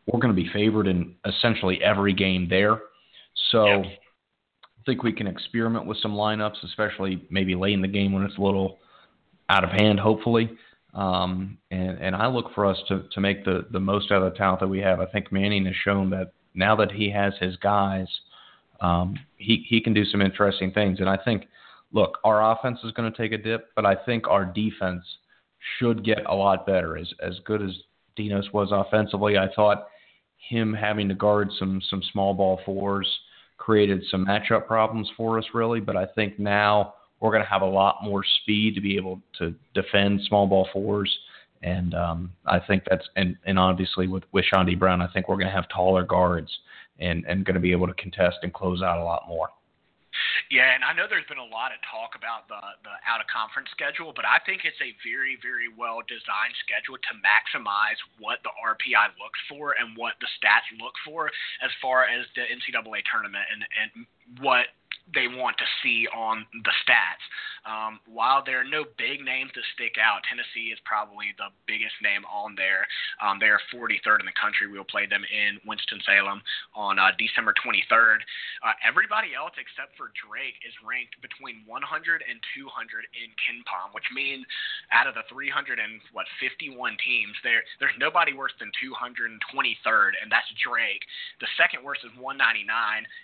we're 0.05 0.19
going 0.19 0.34
to 0.34 0.41
be 0.41 0.49
favored 0.51 0.88
in 0.88 1.15
essentially 1.26 1.84
every 1.84 2.13
game 2.13 2.47
there. 2.49 2.80
So 3.51 3.84
I 3.84 4.84
think 4.86 5.03
we 5.03 5.13
can 5.13 5.28
experiment 5.28 5.86
with 5.86 5.97
some 5.97 6.13
lineups, 6.13 6.63
especially 6.63 7.28
maybe 7.30 7.53
late 7.53 7.74
in 7.74 7.82
the 7.82 7.88
game 7.88 8.13
when 8.13 8.24
it's 8.24 8.38
a 8.38 8.41
little 8.41 8.80
out 9.49 9.63
of 9.63 9.69
hand, 9.69 9.99
hopefully. 9.99 10.51
Um, 10.93 11.57
and, 11.69 11.97
and 11.99 12.15
I 12.15 12.28
look 12.28 12.53
for 12.55 12.65
us 12.65 12.78
to, 12.88 13.03
to 13.13 13.22
make 13.22 13.45
the, 13.45 13.65
the 13.72 13.80
most 13.80 14.11
out 14.11 14.24
of 14.24 14.32
the 14.32 14.38
talent 14.38 14.61
that 14.61 14.67
we 14.67 14.80
have. 14.80 14.99
I 14.99 15.05
think 15.05 15.32
Manning 15.32 15.65
has 15.65 15.76
shown 15.84 16.09
that 16.11 16.34
now 16.54 16.76
that 16.76 16.91
he 16.91 17.10
has 17.12 17.34
his 17.39 17.56
guys, 17.58 18.08
um, 18.82 19.18
he 19.38 19.66
he 19.68 19.82
can 19.82 19.93
do 19.93 20.06
some 20.06 20.22
interesting 20.22 20.72
things. 20.72 20.99
And 20.99 21.10
I 21.10 21.18
think, 21.18 21.47
look, 21.91 22.18
our 22.24 22.52
offense 22.52 22.80
is 22.84 22.91
going 22.91 23.12
to 23.12 23.18
take 23.18 23.32
a 23.32 23.38
dip, 23.38 23.70
but 23.76 23.86
I 23.86 23.95
think 23.95 24.28
our 24.28 24.45
defense 24.45 25.04
should 25.78 26.04
get 26.04 26.26
a 26.28 26.36
lot 26.36 26.66
better. 26.66 26.97
As 26.97 27.12
as 27.22 27.39
good 27.45 27.62
as 27.62 27.72
Dinos 28.18 28.52
was 28.54 28.70
offensively, 28.72 29.38
I 29.38 29.47
thought 29.56 29.88
him 30.49 30.74
having 30.74 31.08
to 31.10 31.16
guard 31.16 31.49
some 31.58 31.82
some 31.89 32.02
small 32.12 32.34
ball 32.34 32.60
fours 32.66 33.08
created 33.58 34.04
some 34.10 34.26
matchup 34.26 34.66
problems 34.66 35.10
for 35.16 35.38
us, 35.38 35.45
really. 35.54 35.80
But 35.80 35.95
I 35.95 36.08
think 36.08 36.39
now 36.39 36.95
we're 37.20 37.32
going 37.32 37.43
to 37.43 37.49
have 37.49 37.62
a 37.62 37.66
lot 37.66 37.97
more 38.04 38.24
speed 38.41 38.74
to 38.76 38.82
be 38.82 38.97
able 38.97 39.22
to 39.38 39.54
defend 39.76 40.22
small 40.28 40.47
ball 40.47 40.68
fours 40.74 41.16
and 41.64 41.93
um, 41.93 42.32
I 42.45 42.59
think 42.59 42.84
that's 42.89 43.07
and, 43.16 43.38
and 43.45 43.59
obviously 43.59 44.07
with 44.07 44.24
with 44.32 44.45
Chaundee 44.51 44.78
Brown, 44.78 45.01
I 45.01 45.07
think 45.14 45.28
we're 45.28 45.38
going 45.38 45.47
to 45.47 45.53
have 45.53 45.70
taller 45.70 46.03
guards 46.03 46.51
and 46.99 47.26
and 47.26 47.45
going 47.45 47.55
to 47.55 47.62
be 47.62 47.72
able 47.72 47.88
to 47.88 47.93
contest 47.93 48.38
and 48.43 48.53
close 48.53 48.82
out 48.82 48.99
a 48.99 49.03
lot 49.03 49.28
more. 49.28 49.49
Yeah, 50.51 50.76
and 50.76 50.84
I 50.84 50.91
know 50.91 51.07
there's 51.07 51.28
been 51.32 51.39
a 51.39 51.47
lot 51.47 51.72
of 51.72 51.80
talk 51.88 52.20
about 52.20 52.51
the 52.51 52.59
the 52.84 52.93
out 53.07 53.24
of 53.24 53.28
conference 53.32 53.72
schedule, 53.72 54.12
but 54.12 54.26
I 54.28 54.43
think 54.43 54.68
it's 54.68 54.80
a 54.84 54.91
very 55.05 55.39
very 55.39 55.72
well 55.72 56.03
designed 56.03 56.57
schedule 56.66 56.99
to 56.99 57.14
maximize 57.24 57.97
what 58.20 58.43
the 58.43 58.51
RPI 58.59 59.16
looks 59.22 59.39
for 59.47 59.78
and 59.80 59.95
what 59.95 60.20
the 60.20 60.28
stats 60.41 60.68
look 60.82 60.97
for 61.05 61.32
as 61.64 61.72
far 61.80 62.03
as 62.09 62.28
the 62.36 62.43
NCAA 62.43 63.05
tournament 63.07 63.45
and 63.53 63.62
and 63.64 63.89
what 64.43 64.68
they 65.14 65.28
want 65.28 65.58
to 65.58 65.68
see 65.84 66.08
on 66.14 66.45
the 66.64 66.76
stats. 66.86 67.26
Um, 67.62 68.02
while 68.10 68.41
there 68.41 68.58
are 68.58 68.68
no 68.68 68.89
big 68.97 69.22
names 69.22 69.54
to 69.54 69.62
stick 69.78 70.02
out, 70.02 70.26
Tennessee 70.26 70.74
is 70.74 70.82
probably 70.82 71.30
the 71.38 71.54
biggest 71.70 71.93
name 72.02 72.26
on 72.26 72.58
there. 72.58 72.89
Um, 73.22 73.38
they 73.38 73.54
are 73.54 73.62
43rd 73.70 74.26
in 74.26 74.28
the 74.30 74.34
country. 74.34 74.66
We'll 74.66 74.88
play 74.88 75.06
them 75.06 75.22
in 75.22 75.62
Winston-Salem 75.70 76.41
on 76.74 76.97
uh, 76.97 77.14
December 77.22 77.54
23rd. 77.62 78.26
Uh, 78.66 78.74
everybody 78.82 79.38
else 79.38 79.54
except 79.62 79.93
for 79.93 80.10
Drake 80.18 80.58
is 80.66 80.74
ranked 80.82 81.22
between 81.22 81.62
100 81.70 82.26
and 82.26 82.41
200 82.58 82.66
in 83.14 83.30
KenPom, 83.38 83.93
which 83.93 84.10
means 84.10 84.41
out 84.89 85.06
of 85.06 85.14
the 85.14 85.26
300 85.30 85.78
and 85.78 86.02
what 86.18 86.26
51 86.41 86.97
teams, 87.06 87.38
there 87.45 87.62
there's 87.78 87.95
nobody 88.02 88.34
worse 88.34 88.54
than 88.58 88.74
223rd, 88.82 90.18
and 90.18 90.34
that's 90.34 90.49
Drake. 90.62 91.04
The 91.39 91.49
second 91.58 91.86
worst 91.86 92.02
is 92.02 92.14
199 92.18 92.66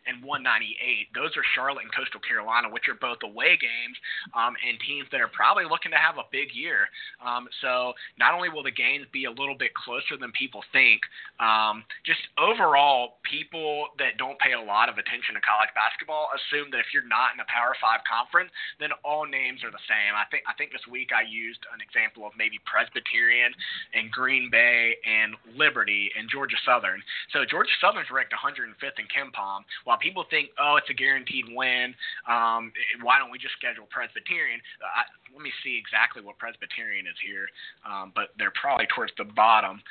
and 0.05 0.21
198. 0.21 1.09
Those 1.13 1.33
are 1.33 1.45
Charlotte 1.67 1.83
and 1.83 1.91
Coastal 1.91 2.23
Carolina, 2.23 2.71
which 2.71 2.87
are 2.87 2.95
both 2.95 3.19
away 3.27 3.59
games 3.59 3.97
um, 4.31 4.55
and 4.63 4.79
teams 4.87 5.03
that 5.11 5.19
are 5.19 5.27
probably 5.27 5.67
looking 5.67 5.91
to 5.91 5.99
have 5.99 6.15
a 6.15 6.23
big 6.31 6.55
year. 6.55 6.87
Um, 7.19 7.51
so 7.59 7.91
not 8.15 8.31
only 8.31 8.47
will 8.47 8.63
the 8.63 8.71
games 8.71 9.03
be 9.11 9.27
a 9.27 9.33
little 9.35 9.59
bit 9.59 9.75
closer 9.75 10.15
than 10.15 10.31
people 10.31 10.63
think, 10.71 11.03
um, 11.43 11.83
just 12.07 12.23
overall, 12.39 13.19
people 13.27 13.91
that 13.99 14.15
don't 14.15 14.39
pay 14.39 14.55
a 14.55 14.63
lot 14.63 14.87
of 14.87 14.95
attention 14.95 15.35
to 15.35 15.43
college 15.43 15.67
basketball 15.75 16.31
assume 16.31 16.71
that 16.71 16.79
if 16.79 16.95
you're 16.95 17.03
not 17.03 17.35
in 17.35 17.43
a 17.43 17.47
Power 17.51 17.75
Five 17.83 17.99
conference, 18.07 18.47
then 18.79 18.95
all 19.03 19.27
names 19.27 19.59
are 19.67 19.73
the 19.73 19.83
same. 19.91 20.15
I 20.15 20.23
think 20.31 20.47
I 20.47 20.55
think 20.55 20.71
this 20.71 20.87
week 20.87 21.11
I 21.11 21.27
used 21.27 21.59
an 21.75 21.83
example 21.83 22.23
of 22.23 22.31
maybe 22.39 22.63
Presbyterian 22.63 23.51
and 23.91 24.07
Green 24.07 24.47
Bay 24.47 24.95
and 25.03 25.35
Liberty 25.59 26.09
and 26.15 26.31
Georgia 26.31 26.57
Southern. 26.63 27.03
So 27.35 27.43
Georgia 27.43 27.75
Southern's 27.83 28.07
ranked 28.07 28.31
105th 28.31 28.97
in 28.97 29.07
KenPom, 29.11 29.67
while 29.83 29.99
people 29.99 30.23
think, 30.31 30.55
oh, 30.55 30.79
it's 30.79 30.89
a 30.89 30.97
guaranteed 30.97 31.45
win. 31.57 31.97
Um, 32.29 32.69
why 33.01 33.17
don't 33.17 33.33
we 33.33 33.41
just 33.41 33.57
schedule 33.57 33.89
Presbyterian? 33.89 34.61
Uh, 34.77 35.01
I, 35.01 35.09
let 35.33 35.41
me 35.41 35.51
see 35.65 35.73
exactly 35.73 36.21
what 36.21 36.37
Presbyterian 36.37 37.09
is 37.09 37.17
here, 37.25 37.49
um, 37.81 38.13
but 38.13 38.37
they're 38.37 38.53
probably 38.53 38.85
towards 38.93 39.11
the 39.17 39.25
bottom. 39.25 39.81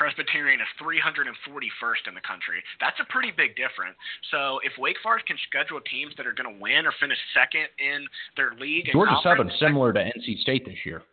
Presbyterian 0.00 0.64
is 0.64 0.70
341st 0.80 2.08
in 2.08 2.16
the 2.16 2.24
country. 2.24 2.64
That's 2.80 2.96
a 3.04 3.06
pretty 3.12 3.36
big 3.36 3.52
difference. 3.52 4.00
So 4.32 4.56
if 4.64 4.72
Wake 4.80 4.96
Forest 5.04 5.28
can 5.28 5.36
schedule 5.44 5.76
teams 5.84 6.16
that 6.16 6.24
are 6.24 6.32
going 6.32 6.48
to 6.48 6.56
win 6.56 6.88
or 6.88 6.92
finish 6.96 7.20
second 7.36 7.68
in 7.76 8.08
their 8.32 8.56
league, 8.56 8.88
Georgia 8.96 9.20
Southern 9.20 9.52
similar 9.60 9.92
to 9.92 10.00
NC 10.00 10.40
State 10.40 10.64
this 10.64 10.80
year. 10.88 11.04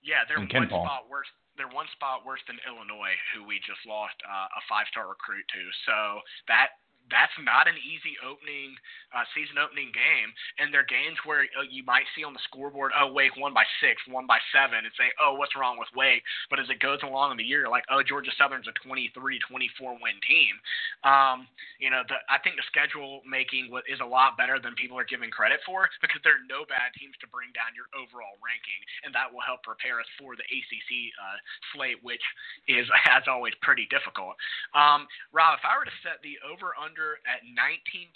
Yeah, 0.00 0.24
they're 0.24 0.40
one 0.40 0.48
spot 0.48 1.12
worse. 1.12 1.28
They're 1.60 1.68
one 1.68 1.84
spot 1.92 2.24
worse 2.24 2.40
than 2.48 2.56
Illinois, 2.64 3.12
who 3.36 3.44
we 3.44 3.60
just 3.60 3.84
lost 3.84 4.16
uh, 4.24 4.48
a 4.48 4.62
five-star 4.64 5.04
recruit 5.04 5.44
to. 5.52 5.62
So 5.84 6.24
that 6.48 6.80
that's 7.10 7.34
not 7.42 7.66
an 7.66 7.78
easy 7.80 8.14
opening 8.22 8.76
uh, 9.12 9.26
season 9.36 9.60
opening 9.60 9.92
game, 9.92 10.30
and 10.58 10.72
they're 10.72 10.86
games 10.86 11.18
where 11.24 11.44
uh, 11.58 11.66
you 11.68 11.84
might 11.84 12.08
see 12.16 12.24
on 12.24 12.32
the 12.32 12.42
scoreboard, 12.48 12.92
oh 12.96 13.12
Wake 13.12 13.36
won 13.36 13.52
by 13.52 13.64
six, 13.80 14.00
won 14.08 14.26
by 14.26 14.38
seven, 14.52 14.84
and 14.84 14.94
say, 14.96 15.12
oh 15.20 15.36
what's 15.36 15.56
wrong 15.56 15.76
with 15.76 15.88
Wake? 15.96 16.22
But 16.48 16.60
as 16.60 16.68
it 16.68 16.80
goes 16.80 17.00
along 17.04 17.32
in 17.32 17.38
the 17.40 17.46
year, 17.46 17.68
like 17.68 17.84
oh 17.90 18.02
Georgia 18.04 18.32
Southern's 18.36 18.68
a 18.68 18.74
23, 18.84 19.12
24 19.16 19.98
win 20.00 20.18
team. 20.24 20.54
Um, 21.02 21.48
you 21.78 21.90
know, 21.90 22.06
the, 22.06 22.20
I 22.28 22.38
think 22.40 22.56
the 22.56 22.66
schedule 22.68 23.20
making 23.26 23.72
is 23.88 24.00
a 24.00 24.06
lot 24.06 24.38
better 24.38 24.58
than 24.62 24.76
people 24.78 24.96
are 24.96 25.08
giving 25.08 25.32
credit 25.32 25.60
for 25.66 25.88
because 26.00 26.20
there 26.22 26.38
are 26.38 26.48
no 26.48 26.64
bad 26.68 26.92
teams 26.96 27.16
to 27.20 27.28
bring 27.28 27.52
down 27.56 27.74
your 27.76 27.88
overall 27.96 28.36
ranking, 28.40 28.80
and 29.04 29.12
that 29.16 29.28
will 29.28 29.44
help 29.44 29.64
prepare 29.66 30.00
us 30.00 30.08
for 30.16 30.36
the 30.36 30.46
ACC 30.46 31.12
uh, 31.16 31.38
slate, 31.72 32.00
which 32.04 32.22
is 32.68 32.88
as 33.16 33.24
always 33.26 33.54
pretty 33.60 33.88
difficult. 33.90 34.36
Um, 34.72 35.08
Rob, 35.32 35.58
if 35.58 35.64
I 35.64 35.76
were 35.76 35.88
to 35.88 35.98
set 36.04 36.20
the 36.20 36.36
over 36.44 36.72
under 36.76 36.91
at 37.24 37.44
19.5 37.54 38.12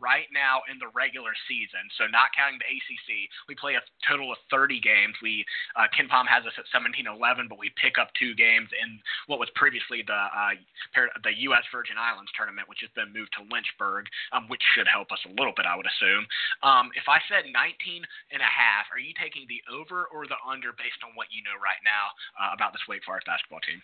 right 0.00 0.28
now 0.32 0.62
in 0.70 0.78
the 0.78 0.88
regular 0.92 1.32
season, 1.48 1.84
so 1.96 2.04
not 2.08 2.34
counting 2.36 2.60
the 2.60 2.68
ACC, 2.68 3.28
we 3.48 3.54
play 3.54 3.74
a 3.76 3.82
total 4.04 4.32
of 4.32 4.38
30 4.50 4.80
games. 4.80 5.16
We 5.22 5.44
uh, 5.76 5.88
KenPom 5.92 6.28
has 6.28 6.44
us 6.44 6.56
at 6.60 6.68
17-11, 6.72 7.48
but 7.48 7.58
we 7.58 7.72
pick 7.80 7.96
up 7.96 8.12
two 8.18 8.34
games 8.34 8.68
in 8.76 9.00
what 9.26 9.38
was 9.38 9.48
previously 9.56 10.04
the 10.04 10.20
uh, 10.30 10.56
the 11.24 11.34
U.S. 11.50 11.64
Virgin 11.72 11.96
Islands 11.96 12.30
tournament, 12.36 12.68
which 12.68 12.84
has 12.84 12.92
been 12.92 13.12
moved 13.12 13.32
to 13.38 13.46
Lynchburg, 13.48 14.06
um, 14.32 14.48
which 14.48 14.62
should 14.74 14.88
help 14.88 15.12
us 15.12 15.22
a 15.26 15.32
little 15.36 15.54
bit, 15.56 15.64
I 15.64 15.76
would 15.76 15.88
assume. 15.88 16.26
Um, 16.62 16.90
if 16.94 17.06
I 17.08 17.22
said 17.26 17.48
19 17.48 18.04
and 18.32 18.42
a 18.42 18.50
half, 18.50 18.90
are 18.92 19.00
you 19.00 19.14
taking 19.16 19.46
the 19.48 19.62
over 19.70 20.06
or 20.12 20.26
the 20.26 20.38
under 20.44 20.72
based 20.76 21.00
on 21.06 21.14
what 21.14 21.32
you 21.32 21.40
know 21.46 21.56
right 21.56 21.80
now 21.84 22.12
uh, 22.36 22.52
about 22.52 22.72
this 22.72 22.84
Wake 22.88 23.04
Forest 23.04 23.26
basketball 23.26 23.62
team? 23.64 23.80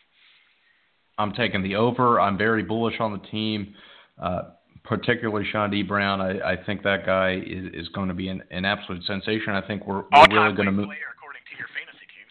I'm 1.19 1.33
taking 1.33 1.63
the 1.63 1.77
over. 1.77 2.21
I'm 2.21 2.37
very 2.37 2.63
bullish 2.63 2.97
on 3.01 3.13
the 3.13 3.27
team. 3.29 3.75
Uh, 4.21 4.43
particularly 4.87 5.47
D. 5.71 5.83
Brown. 5.83 6.21
I, 6.21 6.53
I 6.53 6.65
think 6.65 6.83
that 6.85 7.05
guy 7.05 7.43
is, 7.45 7.67
is 7.75 7.89
going 7.91 8.09
to 8.09 8.15
be 8.15 8.29
an, 8.29 8.43
an 8.51 8.65
absolute 8.65 9.05
sensation. 9.05 9.51
I 9.51 9.67
think 9.67 9.87
we're, 9.87 10.05
we're 10.13 10.27
really 10.31 10.55
going 10.55 10.67
to 10.67 10.73
move. 10.73 10.89
according 11.17 11.43
to 11.51 11.59
your 11.59 11.69
fantasy 11.75 12.07
team. 12.07 12.27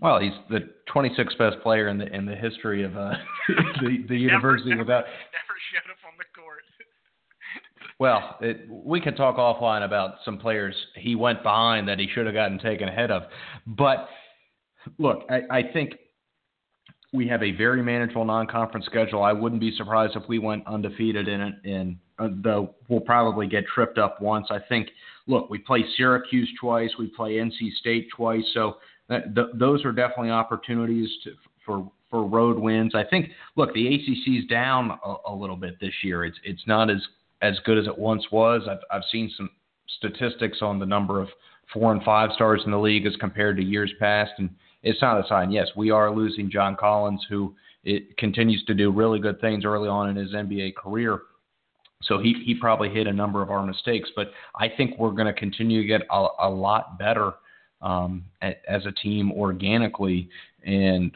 Well, 0.00 0.20
he's 0.20 0.32
the 0.50 0.70
26th 0.94 1.38
best 1.38 1.62
player 1.62 1.88
in 1.88 1.98
the 1.98 2.14
in 2.14 2.26
the 2.26 2.36
history 2.36 2.84
of 2.84 2.96
uh, 2.96 3.14
the 3.80 4.04
the 4.08 4.16
university 4.16 4.70
never, 4.70 4.82
without 4.82 5.04
never 5.04 5.56
showed 5.72 5.90
up 5.90 5.98
on 6.06 6.12
the 6.18 6.24
court. 6.38 6.62
well, 7.98 8.36
it, 8.40 8.68
we 8.68 9.00
could 9.00 9.16
talk 9.16 9.36
offline 9.36 9.84
about 9.84 10.16
some 10.24 10.38
players 10.38 10.74
he 10.96 11.14
went 11.14 11.42
behind 11.42 11.88
that 11.88 11.98
he 11.98 12.08
should 12.12 12.26
have 12.26 12.34
gotten 12.34 12.58
taken 12.58 12.88
ahead 12.88 13.10
of, 13.10 13.22
but 13.66 14.08
look, 14.98 15.24
I, 15.30 15.58
I 15.58 15.62
think 15.72 15.92
we 17.12 17.28
have 17.28 17.42
a 17.42 17.52
very 17.52 17.82
manageable 17.82 18.24
non-conference 18.24 18.86
schedule. 18.86 19.22
I 19.22 19.32
wouldn't 19.32 19.60
be 19.60 19.74
surprised 19.76 20.16
if 20.16 20.26
we 20.28 20.38
went 20.38 20.66
undefeated 20.66 21.28
in 21.28 21.40
it, 21.42 21.54
and 21.64 21.96
uh, 22.18 22.28
though 22.42 22.74
we'll 22.88 23.00
probably 23.00 23.46
get 23.46 23.64
tripped 23.66 23.98
up 23.98 24.20
once. 24.20 24.46
I 24.50 24.58
think. 24.68 24.88
Look, 25.28 25.50
we 25.50 25.58
play 25.58 25.84
Syracuse 25.96 26.50
twice, 26.60 26.90
we 26.98 27.06
play 27.06 27.34
NC 27.34 27.72
State 27.78 28.08
twice, 28.16 28.42
so 28.54 28.78
that, 29.08 29.34
th- 29.36 29.48
those 29.54 29.84
are 29.84 29.92
definitely 29.92 30.30
opportunities 30.30 31.08
to, 31.24 31.32
for 31.64 31.90
for 32.10 32.26
road 32.26 32.58
wins. 32.58 32.94
I 32.94 33.04
think. 33.04 33.30
Look, 33.56 33.74
the 33.74 33.86
ACC's 33.86 34.48
down 34.48 34.98
a, 35.04 35.14
a 35.26 35.34
little 35.34 35.56
bit 35.56 35.78
this 35.80 35.94
year. 36.02 36.24
It's 36.24 36.38
it's 36.44 36.66
not 36.66 36.90
as 36.90 37.02
as 37.42 37.58
good 37.64 37.78
as 37.78 37.86
it 37.86 37.96
once 37.96 38.24
was. 38.32 38.62
I've 38.68 38.78
I've 38.90 39.04
seen 39.12 39.30
some 39.36 39.50
statistics 39.98 40.58
on 40.62 40.78
the 40.78 40.86
number 40.86 41.20
of 41.20 41.28
four 41.72 41.92
and 41.92 42.02
five 42.02 42.30
stars 42.34 42.62
in 42.64 42.70
the 42.70 42.78
league 42.78 43.06
as 43.06 43.16
compared 43.16 43.56
to 43.58 43.62
years 43.62 43.92
past, 44.00 44.32
and 44.38 44.48
it's 44.82 45.00
not 45.00 45.24
a 45.24 45.28
sign. 45.28 45.50
Yes, 45.50 45.68
we 45.76 45.90
are 45.90 46.10
losing 46.10 46.50
John 46.50 46.76
Collins, 46.76 47.24
who 47.28 47.54
it 47.84 48.16
continues 48.16 48.64
to 48.64 48.74
do 48.74 48.90
really 48.90 49.18
good 49.18 49.40
things 49.40 49.64
early 49.64 49.88
on 49.88 50.08
in 50.10 50.16
his 50.16 50.32
NBA 50.32 50.74
career. 50.76 51.20
So 52.02 52.18
he, 52.18 52.34
he 52.44 52.54
probably 52.54 52.88
hit 52.88 53.06
a 53.06 53.12
number 53.12 53.42
of 53.42 53.50
our 53.50 53.64
mistakes, 53.64 54.10
but 54.16 54.32
I 54.56 54.68
think 54.68 54.98
we're 54.98 55.12
going 55.12 55.32
to 55.32 55.32
continue 55.32 55.82
to 55.82 55.86
get 55.86 56.02
a, 56.10 56.26
a 56.40 56.48
lot 56.48 56.98
better 56.98 57.34
um, 57.80 58.24
as 58.40 58.86
a 58.86 58.92
team 58.92 59.32
organically. 59.32 60.28
And, 60.64 61.12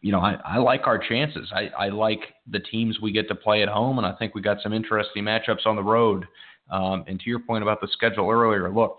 you 0.00 0.12
know, 0.12 0.20
I, 0.20 0.34
I 0.44 0.58
like 0.58 0.86
our 0.86 0.98
chances. 0.98 1.50
I, 1.52 1.70
I 1.76 1.88
like 1.88 2.20
the 2.50 2.60
teams 2.60 3.00
we 3.00 3.10
get 3.12 3.28
to 3.28 3.34
play 3.34 3.62
at 3.62 3.68
home, 3.68 3.98
and 3.98 4.06
I 4.06 4.12
think 4.12 4.34
we 4.34 4.40
got 4.40 4.58
some 4.62 4.72
interesting 4.72 5.24
matchups 5.24 5.66
on 5.66 5.76
the 5.76 5.82
road. 5.82 6.26
Um, 6.70 7.04
and 7.08 7.18
to 7.18 7.30
your 7.30 7.40
point 7.40 7.62
about 7.62 7.80
the 7.80 7.88
schedule 7.92 8.30
earlier, 8.30 8.70
look, 8.70 8.96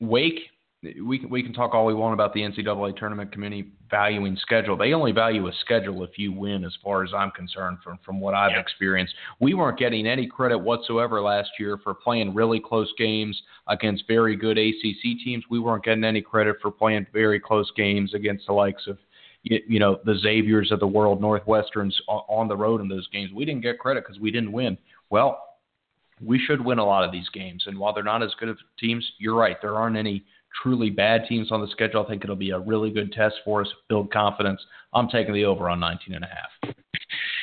Wake 0.00 0.40
we 0.82 1.18
can, 1.18 1.30
we 1.30 1.42
can 1.42 1.52
talk 1.52 1.74
all 1.74 1.86
we 1.86 1.94
want 1.94 2.12
about 2.12 2.34
the 2.34 2.40
NCAA 2.40 2.96
tournament 2.96 3.30
committee 3.30 3.70
valuing 3.88 4.36
schedule. 4.36 4.76
They 4.76 4.92
only 4.94 5.12
value 5.12 5.46
a 5.46 5.52
schedule 5.60 6.02
if 6.02 6.18
you 6.18 6.32
win, 6.32 6.64
as 6.64 6.76
far 6.82 7.04
as 7.04 7.10
I'm 7.14 7.30
concerned, 7.30 7.78
from 7.84 7.98
from 8.04 8.20
what 8.20 8.34
I've 8.34 8.58
experienced. 8.58 9.14
We 9.38 9.54
weren't 9.54 9.78
getting 9.78 10.06
any 10.06 10.26
credit 10.26 10.58
whatsoever 10.58 11.20
last 11.20 11.50
year 11.58 11.78
for 11.84 11.94
playing 11.94 12.34
really 12.34 12.60
close 12.60 12.92
games 12.98 13.40
against 13.68 14.04
very 14.08 14.34
good 14.34 14.58
ACC 14.58 15.22
teams. 15.24 15.44
We 15.48 15.60
weren't 15.60 15.84
getting 15.84 16.04
any 16.04 16.20
credit 16.20 16.56
for 16.60 16.72
playing 16.72 17.06
very 17.12 17.38
close 17.38 17.70
games 17.76 18.12
against 18.14 18.46
the 18.46 18.52
likes 18.52 18.86
of 18.88 18.98
you 19.44 19.78
know 19.78 20.00
the 20.04 20.14
Xaviers 20.14 20.72
of 20.72 20.80
the 20.80 20.86
world, 20.86 21.20
Northwesterns 21.20 21.94
on 22.08 22.48
the 22.48 22.56
road 22.56 22.80
in 22.80 22.88
those 22.88 23.06
games. 23.08 23.30
We 23.32 23.44
didn't 23.44 23.62
get 23.62 23.78
credit 23.78 24.04
because 24.04 24.20
we 24.20 24.32
didn't 24.32 24.50
win. 24.50 24.76
Well, 25.10 25.38
we 26.20 26.40
should 26.40 26.64
win 26.64 26.78
a 26.78 26.84
lot 26.84 27.04
of 27.04 27.12
these 27.12 27.28
games, 27.28 27.64
and 27.66 27.78
while 27.78 27.92
they're 27.92 28.02
not 28.02 28.22
as 28.22 28.34
good 28.40 28.48
of 28.48 28.58
teams, 28.80 29.08
you're 29.18 29.36
right. 29.36 29.56
There 29.62 29.76
aren't 29.76 29.96
any 29.96 30.24
truly 30.62 30.90
bad 30.90 31.22
teams 31.28 31.52
on 31.52 31.60
the 31.60 31.68
schedule. 31.68 32.04
I 32.04 32.08
think 32.08 32.24
it'll 32.24 32.36
be 32.36 32.50
a 32.50 32.58
really 32.58 32.90
good 32.90 33.12
test 33.12 33.36
for 33.44 33.62
us, 33.62 33.68
build 33.88 34.12
confidence. 34.12 34.60
I'm 34.92 35.08
taking 35.08 35.34
the 35.34 35.44
over 35.44 35.68
on 35.68 35.80
19 35.80 36.14
and 36.14 36.24
a 36.24 36.28
half. 36.28 36.74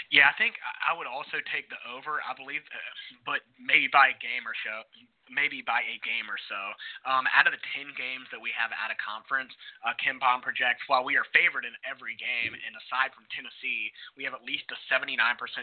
Yeah, 0.09 0.25
I 0.25 0.33
think 0.41 0.57
I 0.81 0.97
would 0.97 1.05
also 1.05 1.37
take 1.53 1.69
the 1.69 1.77
over. 1.85 2.17
I 2.25 2.33
believe, 2.33 2.65
uh, 2.73 2.81
but 3.29 3.45
maybe 3.61 3.85
by 3.93 4.09
a 4.09 4.17
game 4.17 4.41
or 4.41 4.57
so. 4.65 4.81
Maybe 5.29 5.61
by 5.61 5.85
a 5.85 6.01
game 6.01 6.25
or 6.25 6.41
so. 6.49 6.61
Um, 7.05 7.29
out 7.29 7.45
of 7.45 7.53
the 7.53 7.61
10 7.77 7.93
games 7.93 8.25
that 8.33 8.41
we 8.41 8.49
have 8.57 8.73
at 8.73 8.89
a 8.89 8.97
conference, 8.97 9.53
uh, 9.85 9.93
KenPom 10.01 10.41
projects 10.41 10.81
while 10.89 11.05
we 11.05 11.13
are 11.13 11.29
favored 11.29 11.69
in 11.69 11.77
every 11.85 12.17
game, 12.17 12.57
and 12.57 12.73
aside 12.73 13.13
from 13.13 13.29
Tennessee, 13.29 13.93
we 14.17 14.25
have 14.25 14.33
at 14.33 14.41
least 14.41 14.65
a 14.73 14.77
79% 14.89 15.13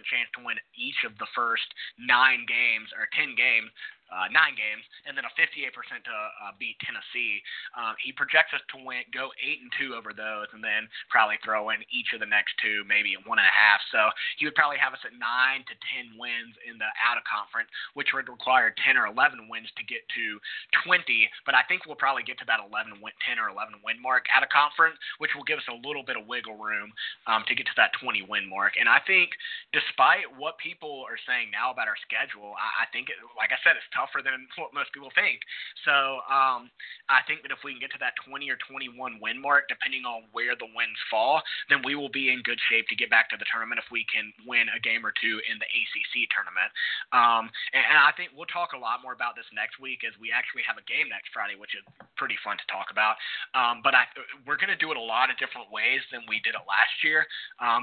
chance 0.06 0.30
to 0.38 0.46
win 0.46 0.62
each 0.78 1.02
of 1.02 1.18
the 1.18 1.26
first 1.34 1.66
nine 1.98 2.46
games 2.46 2.86
or 2.94 3.10
10 3.18 3.34
games 3.34 3.74
uh, 4.10 4.30
nine 4.30 4.54
games, 4.54 4.82
and 5.04 5.18
then 5.18 5.26
a 5.26 5.32
58% 5.34 5.72
to 5.72 6.14
uh, 6.14 6.54
beat 6.58 6.78
Tennessee. 6.82 7.42
Um, 7.74 7.98
he 7.98 8.14
projects 8.14 8.54
us 8.54 8.62
to 8.74 8.76
win, 8.82 9.02
go 9.10 9.30
eight 9.42 9.62
and 9.62 9.72
two 9.74 9.94
over 9.98 10.14
those, 10.14 10.50
and 10.54 10.62
then 10.62 10.86
probably 11.10 11.38
throw 11.42 11.70
in 11.74 11.82
each 11.90 12.14
of 12.14 12.22
the 12.22 12.28
next 12.28 12.54
two, 12.62 12.86
maybe 12.86 13.18
one 13.26 13.38
and 13.38 13.48
a 13.48 13.54
half. 13.54 13.82
So 13.90 14.10
he 14.38 14.46
would 14.46 14.58
probably 14.58 14.78
have 14.78 14.94
us 14.94 15.02
at 15.02 15.14
nine 15.16 15.66
to 15.66 15.74
ten 15.90 16.14
wins 16.14 16.54
in 16.64 16.78
the 16.78 16.88
out 17.02 17.18
of 17.18 17.24
conference, 17.26 17.68
which 17.94 18.14
would 18.14 18.30
require 18.30 18.74
10 18.82 18.96
or 18.96 19.06
11 19.10 19.50
wins 19.50 19.68
to 19.76 19.82
get 19.84 20.02
to 20.14 20.38
20. 20.86 21.02
But 21.44 21.54
I 21.54 21.62
think 21.66 21.84
we'll 21.84 21.98
probably 21.98 22.22
get 22.22 22.38
to 22.42 22.46
that 22.48 22.62
11 22.62 23.02
win, 23.02 23.14
10 23.26 23.38
or 23.42 23.50
11 23.50 23.82
win 23.82 23.98
mark 24.00 24.24
at 24.30 24.42
a 24.42 24.50
conference, 24.50 24.96
which 25.18 25.34
will 25.34 25.46
give 25.46 25.58
us 25.58 25.68
a 25.70 25.76
little 25.86 26.06
bit 26.06 26.16
of 26.16 26.26
wiggle 26.26 26.58
room 26.58 26.92
um, 27.26 27.42
to 27.48 27.54
get 27.54 27.66
to 27.66 27.76
that 27.76 27.94
20 27.98 28.22
win 28.28 28.46
mark. 28.48 28.78
And 28.78 28.88
I 28.88 29.02
think, 29.04 29.34
despite 29.72 30.28
what 30.36 30.58
people 30.62 31.04
are 31.08 31.18
saying 31.26 31.50
now 31.50 31.72
about 31.72 31.90
our 31.90 31.98
schedule, 32.04 32.54
I, 32.56 32.84
I 32.84 32.86
think, 32.92 33.10
it, 33.10 33.18
like 33.36 33.50
I 33.50 33.58
said, 33.64 33.74
it's 33.76 33.92
tougher 33.96 34.20
than 34.20 34.44
what 34.60 34.76
most 34.76 34.92
people 34.92 35.08
think. 35.16 35.40
So 35.88 36.20
um, 36.28 36.68
I 37.08 37.24
think 37.24 37.40
that 37.42 37.50
if 37.50 37.64
we 37.64 37.72
can 37.72 37.80
get 37.80 37.90
to 37.96 38.02
that 38.04 38.12
20 38.28 38.44
or 38.52 38.60
21 38.68 39.18
win 39.24 39.40
mark, 39.40 39.72
depending 39.72 40.04
on 40.04 40.28
where 40.36 40.52
the 40.52 40.68
wins 40.76 41.00
fall, 41.08 41.40
then 41.72 41.80
we 41.80 41.96
will 41.96 42.12
be 42.12 42.28
in 42.28 42.44
good 42.44 42.60
shape 42.68 42.84
to 42.92 42.96
get 42.98 43.08
back 43.08 43.32
to 43.32 43.40
the 43.40 43.48
tournament 43.48 43.80
if 43.80 43.88
we 43.88 44.04
can 44.12 44.28
win 44.44 44.68
a 44.68 44.80
game 44.84 45.00
or 45.00 45.16
two 45.16 45.40
in 45.48 45.56
the 45.56 45.68
ACC 45.72 46.28
tournament. 46.28 46.68
Um, 47.16 47.48
and, 47.72 47.84
and 47.88 47.98
I 47.98 48.12
think 48.12 48.36
we'll 48.36 48.50
talk 48.52 48.76
a 48.76 48.80
lot 48.80 49.00
more 49.00 49.16
about 49.16 49.32
this 49.32 49.48
next 49.56 49.80
week 49.80 50.04
as 50.04 50.12
we 50.20 50.28
actually 50.28 50.66
have 50.68 50.76
a 50.76 50.84
game 50.84 51.08
next 51.08 51.32
Friday, 51.32 51.56
which 51.56 51.72
is 51.72 51.82
pretty 52.20 52.36
fun 52.44 52.60
to 52.60 52.66
talk 52.68 52.92
about. 52.92 53.16
Um, 53.56 53.80
but 53.80 53.96
I, 53.96 54.04
we're 54.44 54.60
going 54.60 54.74
to 54.74 54.78
do 54.78 54.92
it 54.92 54.98
a 55.00 55.02
lot 55.02 55.32
of 55.32 55.40
different 55.40 55.72
ways 55.72 56.04
than 56.12 56.26
we 56.28 56.42
did 56.44 56.58
it 56.58 56.64
last 56.68 56.94
year 57.06 57.24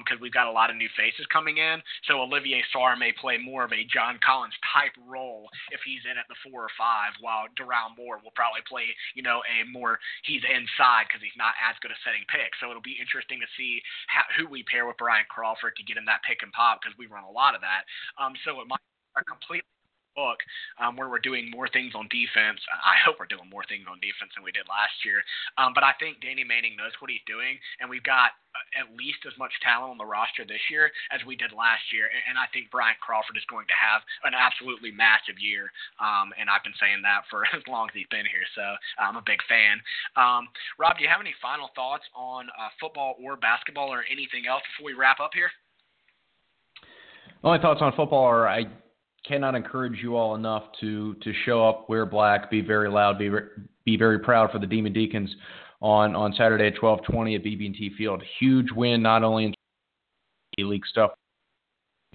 because 0.04 0.20
um, 0.20 0.24
we've 0.24 0.36
got 0.36 0.52
a 0.52 0.54
lot 0.54 0.70
of 0.70 0.76
new 0.76 0.92
faces 0.94 1.26
coming 1.32 1.58
in. 1.58 1.80
So 2.06 2.20
Olivier 2.22 2.62
Sarr 2.76 3.00
may 3.00 3.16
play 3.16 3.40
more 3.40 3.64
of 3.64 3.72
a 3.72 3.88
John 3.88 4.20
Collins 4.20 4.56
type 4.68 4.94
role 5.08 5.48
if 5.72 5.80
he's 5.82 6.03
in 6.10 6.18
at 6.18 6.28
the 6.28 6.38
four 6.44 6.64
or 6.64 6.74
five, 6.78 7.16
while 7.20 7.48
Doral 7.56 7.96
Moore 7.96 8.20
will 8.24 8.36
probably 8.36 8.62
play, 8.68 8.92
you 9.16 9.24
know, 9.24 9.42
a 9.48 9.68
more 9.70 10.00
he's 10.24 10.44
inside 10.46 11.08
because 11.08 11.24
he's 11.24 11.36
not 11.40 11.56
as 11.60 11.76
good 11.82 11.92
at 11.92 12.00
setting 12.04 12.24
picks. 12.30 12.60
So 12.60 12.70
it'll 12.70 12.86
be 12.86 13.00
interesting 13.00 13.40
to 13.40 13.50
see 13.56 13.82
how, 14.08 14.26
who 14.36 14.48
we 14.48 14.64
pair 14.68 14.86
with 14.86 15.00
Bryant 15.00 15.28
Crawford 15.30 15.76
to 15.78 15.84
get 15.84 15.98
him 15.98 16.06
that 16.08 16.24
pick 16.28 16.44
and 16.44 16.52
pop 16.52 16.82
because 16.82 16.96
we 16.98 17.08
run 17.08 17.24
a 17.28 17.32
lot 17.32 17.56
of 17.56 17.62
that. 17.62 17.88
Um, 18.20 18.34
so 18.44 18.62
it 18.62 18.68
might 18.68 18.82
a 19.18 19.24
completely 19.24 19.70
book 20.16 20.40
um, 20.80 20.96
where 20.96 21.10
we're 21.10 21.22
doing 21.22 21.50
more 21.50 21.68
things 21.68 21.94
on 21.94 22.08
defense. 22.10 22.62
I 22.72 22.98
hope 23.02 23.18
we're 23.20 23.30
doing 23.30 23.50
more 23.50 23.66
things 23.68 23.86
on 23.90 24.00
defense 24.00 24.34
than 24.34 24.46
we 24.46 24.54
did 24.54 24.70
last 24.70 24.96
year. 25.06 25.22
Um, 25.58 25.74
but 25.74 25.84
I 25.84 25.94
think 26.00 26.22
Danny 26.22 26.46
Manning 26.46 26.78
knows 26.78 26.94
what 27.02 27.12
he's 27.12 27.24
doing, 27.26 27.58
and 27.82 27.90
we've 27.90 28.06
got 28.06 28.38
uh, 28.54 28.86
at 28.86 28.88
least 28.94 29.26
as 29.26 29.34
much 29.42 29.50
talent 29.66 29.90
on 29.90 29.98
the 29.98 30.06
roster 30.06 30.46
this 30.46 30.62
year 30.70 30.94
as 31.10 31.22
we 31.26 31.34
did 31.34 31.50
last 31.50 31.82
year. 31.90 32.10
And, 32.30 32.38
I 32.38 32.46
think 32.52 32.70
Bryant 32.70 33.00
Crawford 33.00 33.38
is 33.38 33.46
going 33.50 33.66
to 33.70 33.78
have 33.78 34.02
an 34.26 34.34
absolutely 34.36 34.92
massive 34.92 35.40
year. 35.40 35.72
Um, 36.02 36.36
and 36.38 36.50
I've 36.50 36.66
been 36.66 36.76
saying 36.78 37.02
that 37.02 37.26
for 37.30 37.46
as 37.58 37.64
long 37.66 37.90
as 37.90 37.96
he's 37.96 38.10
been 38.14 38.28
here. 38.28 38.46
So 38.54 38.66
I'm 39.00 39.18
a 39.18 39.26
big 39.26 39.40
fan. 39.50 39.82
Um, 40.20 40.50
Rob, 40.78 40.98
do 40.98 41.06
you 41.06 41.10
have 41.10 41.22
any 41.22 41.34
final 41.42 41.70
thoughts 41.74 42.04
on 42.14 42.50
uh, 42.54 42.70
football 42.78 43.16
or 43.22 43.38
basketball 43.38 43.90
or 43.90 44.06
anything 44.12 44.46
else 44.46 44.62
before 44.70 44.92
we 44.92 44.98
wrap 44.98 45.18
up 45.18 45.32
here? 45.34 45.50
My 47.42 47.56
only 47.56 47.62
thoughts 47.62 47.82
on 47.82 47.92
football 47.96 48.24
are 48.24 48.48
I 48.48 48.68
cannot 49.26 49.56
encourage 49.56 50.00
you 50.02 50.16
all 50.16 50.36
enough 50.36 50.64
to 50.82 51.16
to 51.16 51.34
show 51.46 51.68
up, 51.68 51.90
wear 51.90 52.06
black, 52.06 52.50
be 52.50 52.62
very 52.62 52.90
loud, 52.90 53.18
be 53.18 53.30
be 53.86 53.98
very 53.98 54.20
proud 54.20 54.52
for 54.52 54.60
the 54.60 54.68
Demon 54.68 54.94
Deacons 54.94 55.34
on 55.82 56.16
on 56.16 56.34
Saturday 56.34 56.68
at 56.68 56.76
12:20 56.76 57.36
at 57.36 57.44
BB&T 57.44 57.92
Field. 57.98 58.24
Huge 58.40 58.72
win, 58.72 59.02
not 59.02 59.24
only 59.24 59.46
in 59.46 60.70
league 60.70 60.86
stuff, 60.86 61.12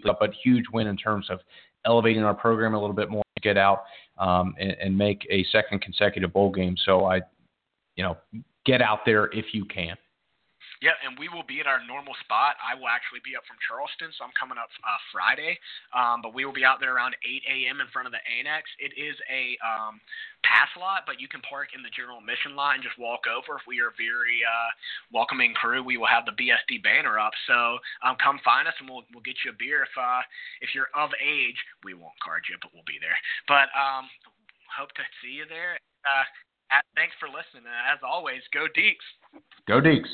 but 0.02 0.32
huge 0.42 0.64
win 0.72 0.86
in 0.86 0.96
terms 0.96 1.28
of 1.30 1.40
elevating 1.84 2.22
our 2.22 2.34
program 2.34 2.74
a 2.74 2.80
little 2.80 2.94
bit 2.94 3.11
more, 3.11 3.22
get 3.42 3.56
out 3.56 3.84
um, 4.18 4.54
and, 4.59 4.72
and 4.80 4.96
make 4.96 5.26
a 5.30 5.44
second 5.50 5.80
consecutive 5.80 6.32
bowl 6.32 6.50
game. 6.50 6.76
So 6.84 7.06
I, 7.06 7.16
you 7.96 8.04
know, 8.04 8.16
get 8.64 8.82
out 8.82 9.00
there 9.04 9.26
if 9.32 9.46
you 9.52 9.64
can. 9.64 9.96
Yeah, 10.79 10.95
and 11.03 11.18
we 11.18 11.26
will 11.26 11.43
be 11.43 11.59
at 11.59 11.66
our 11.66 11.83
normal 11.83 12.14
spot. 12.22 12.55
I 12.62 12.79
will 12.79 12.87
actually 12.87 13.18
be 13.26 13.35
up 13.35 13.43
from 13.51 13.59
Charleston, 13.59 14.14
so 14.14 14.22
I'm 14.22 14.35
coming 14.39 14.59
up 14.59 14.70
uh, 14.87 15.01
Friday. 15.11 15.59
Um, 15.91 16.22
but 16.22 16.35
we 16.35 16.47
will 16.47 16.55
be 16.55 16.62
out 16.62 16.79
there 16.79 16.95
around 16.95 17.18
8 17.26 17.43
a.m. 17.51 17.83
in 17.83 17.91
front 17.91 18.07
of 18.07 18.14
the 18.14 18.22
annex. 18.22 18.70
It 18.79 18.95
is 18.95 19.18
a 19.26 19.59
um, 19.59 19.99
pass 20.47 20.70
lot, 20.79 21.03
but 21.03 21.18
you 21.18 21.26
can 21.26 21.43
park 21.43 21.74
in 21.74 21.83
the 21.83 21.91
general 21.91 22.22
admission 22.22 22.55
line, 22.55 22.79
and 22.79 22.87
just 22.87 22.95
walk 22.95 23.26
over. 23.26 23.59
If 23.59 23.66
we 23.66 23.83
are 23.83 23.91
very 23.99 24.39
uh, 24.47 24.70
welcoming 25.11 25.51
crew, 25.59 25.83
we 25.83 25.99
will 25.99 26.11
have 26.11 26.22
the 26.22 26.37
BSD 26.39 26.79
banner 26.87 27.18
up. 27.18 27.35
So 27.51 27.83
um, 28.07 28.14
come 28.22 28.39
find 28.47 28.70
us, 28.70 28.76
and 28.79 28.87
we'll 28.87 29.03
we'll 29.11 29.26
get 29.26 29.43
you 29.43 29.51
a 29.51 29.59
beer. 29.59 29.83
If 29.83 29.95
uh, 29.99 30.22
if 30.62 30.79
you're 30.79 30.95
of 30.95 31.11
age, 31.18 31.59
we 31.83 31.99
won't 31.99 32.14
card 32.22 32.47
you, 32.47 32.55
but 32.62 32.70
we'll 32.70 32.87
be 32.87 33.03
there. 33.03 33.18
But 33.51 33.66
um, 33.74 34.07
hope 34.70 34.95
to 34.95 35.05
see 35.18 35.43
you 35.43 35.47
there. 35.51 35.74
Uh, 36.07 36.26
thanks 36.95 37.18
for 37.18 37.26
listening. 37.26 37.66
as 37.66 37.99
always, 38.07 38.47
go 38.55 38.70
Deacs. 38.70 39.07
Go 39.66 39.83
Deacs. 39.83 40.11